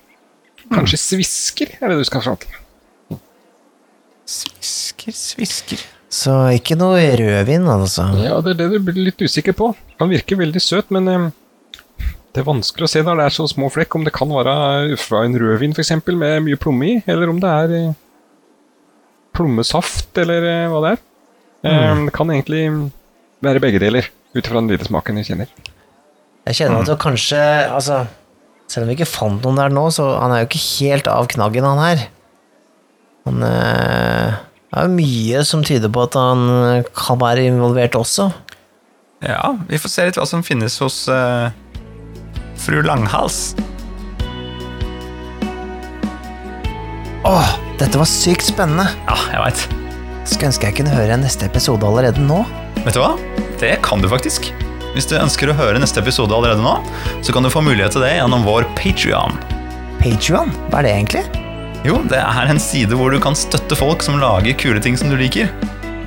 Kanskje 0.72 1.00
svisker, 1.00 1.76
er 1.78 1.92
det 1.92 2.00
du 2.00 2.08
skal 2.08 2.24
fram 2.24 2.40
til. 2.40 2.63
Svisker, 4.24 5.12
svisker. 5.12 5.80
så 6.08 6.34
ikke 6.56 6.78
noe 6.80 7.00
rødvin, 7.20 7.66
altså. 7.68 8.06
Ja, 8.22 8.38
det 8.44 8.54
er 8.54 8.62
det 8.62 8.68
du 8.72 8.86
blir 8.86 9.10
litt 9.10 9.20
usikker 9.20 9.56
på. 9.56 9.72
Han 10.00 10.12
virker 10.12 10.40
veldig 10.40 10.62
søt, 10.62 10.92
men 10.94 11.10
eh, 11.12 11.26
det 12.32 12.42
er 12.42 12.48
vanskelig 12.48 12.88
å 12.88 12.90
se 12.90 13.02
når 13.04 13.20
det 13.20 13.26
er 13.28 13.36
så 13.36 13.46
små 13.50 13.68
flekk, 13.72 13.98
om 13.98 14.06
det 14.06 14.14
kan 14.16 14.32
være 14.32 14.96
fra 15.00 15.24
en 15.26 15.36
rødvin 15.38 15.76
f.eks. 15.76 15.92
med 16.08 16.46
mye 16.46 16.60
plomme 16.60 16.88
i, 16.88 16.96
eller 17.10 17.34
om 17.34 17.42
det 17.42 17.52
er 17.52 17.76
eh, 17.80 17.92
plommesaft, 19.36 20.10
eller 20.24 20.48
eh, 20.48 20.66
hva 20.72 20.80
det 20.86 20.94
er. 20.96 21.04
Mm. 21.64 22.08
Det 22.08 22.12
kan 22.12 22.28
egentlig 22.28 22.64
være 23.44 23.60
begge 23.62 23.80
deler, 23.80 24.10
ut 24.36 24.42
ifra 24.42 24.60
den 24.60 24.72
lille 24.72 24.84
smaken 24.84 25.20
jeg 25.20 25.30
kjenner. 25.30 25.54
Jeg 26.44 26.58
kjenner 26.58 26.82
at 26.82 26.90
du 26.90 26.96
kanskje 27.00 27.40
Altså, 27.72 28.02
selv 28.68 28.84
om 28.84 28.90
vi 28.90 28.98
ikke 28.98 29.08
fant 29.08 29.44
noen 29.44 29.60
der 29.60 29.72
nå, 29.72 29.86
så 29.94 30.10
han 30.18 30.34
er 30.34 30.42
jo 30.42 30.50
ikke 30.50 30.64
helt 30.64 31.08
av 31.08 31.28
knaggen, 31.32 31.64
han 31.64 31.80
her. 31.80 32.04
Han 33.24 33.42
eh, 33.42 34.34
Det 34.70 34.80
er 34.80 34.88
jo 34.88 34.96
mye 34.98 35.44
som 35.48 35.62
tyder 35.64 35.92
på 35.92 36.04
at 36.04 36.16
han 36.18 36.48
eh, 36.50 36.88
kan 36.96 37.20
være 37.20 37.46
involvert 37.48 37.96
også. 37.96 38.30
Ja, 39.24 39.54
vi 39.68 39.80
får 39.80 39.92
se 39.92 40.08
litt 40.08 40.18
hva 40.20 40.26
som 40.28 40.42
finnes 40.44 40.76
hos 40.82 41.06
eh, 41.08 41.48
fru 42.60 42.82
Langhals. 42.84 43.54
Åh, 47.24 47.54
dette 47.80 47.96
var 47.96 48.08
sykt 48.10 48.44
spennende. 48.44 48.84
Ja, 49.08 49.16
jeg 49.32 49.40
veit. 49.46 49.64
Skulle 50.28 50.50
ønske 50.50 50.68
jeg 50.68 50.76
kunne 50.82 50.92
høre 50.92 51.16
neste 51.20 51.48
episode 51.48 51.88
allerede 51.88 52.20
nå. 52.20 52.42
Vet 52.84 52.98
du 52.98 53.00
hva? 53.00 53.14
Det 53.60 53.78
kan 53.84 54.04
du 54.04 54.10
faktisk. 54.12 54.50
Hvis 54.92 55.08
du 55.08 55.16
ønsker 55.16 55.48
å 55.50 55.56
høre 55.56 55.80
neste 55.80 56.04
episode 56.04 56.36
allerede 56.36 56.60
nå, 56.62 56.76
så 57.24 57.32
kan 57.34 57.46
du 57.46 57.50
få 57.52 57.64
mulighet 57.64 57.96
til 57.96 58.04
det 58.04 58.12
gjennom 58.18 58.44
vår 58.46 58.68
Patrion. 58.76 59.40
Patrion, 60.02 60.52
hva 60.68 60.82
er 60.82 60.86
det 60.86 60.92
egentlig? 60.98 61.43
Jo, 61.84 61.98
det 62.08 62.16
er 62.16 62.48
en 62.48 62.60
side 62.62 62.96
hvor 62.96 63.12
du 63.12 63.18
kan 63.20 63.36
støtte 63.36 63.76
folk 63.76 64.00
som 64.04 64.16
lager 64.16 64.56
kule 64.56 64.80
ting 64.80 64.96
som 64.96 65.10
du 65.12 65.18
liker. 65.20 65.50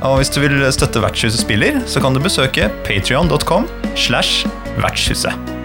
Og 0.01 0.19
hvis 0.19 0.31
du 0.33 0.39
vil 0.41 0.65
støtte 0.73 1.01
Vertshuset 1.03 1.43
spiller, 1.43 1.83
så 1.89 2.01
kan 2.01 2.17
du 2.17 2.21
besøke 2.21 2.71
patrion.com 2.85 3.69
slash 3.93 4.49
vertshuset. 4.81 5.56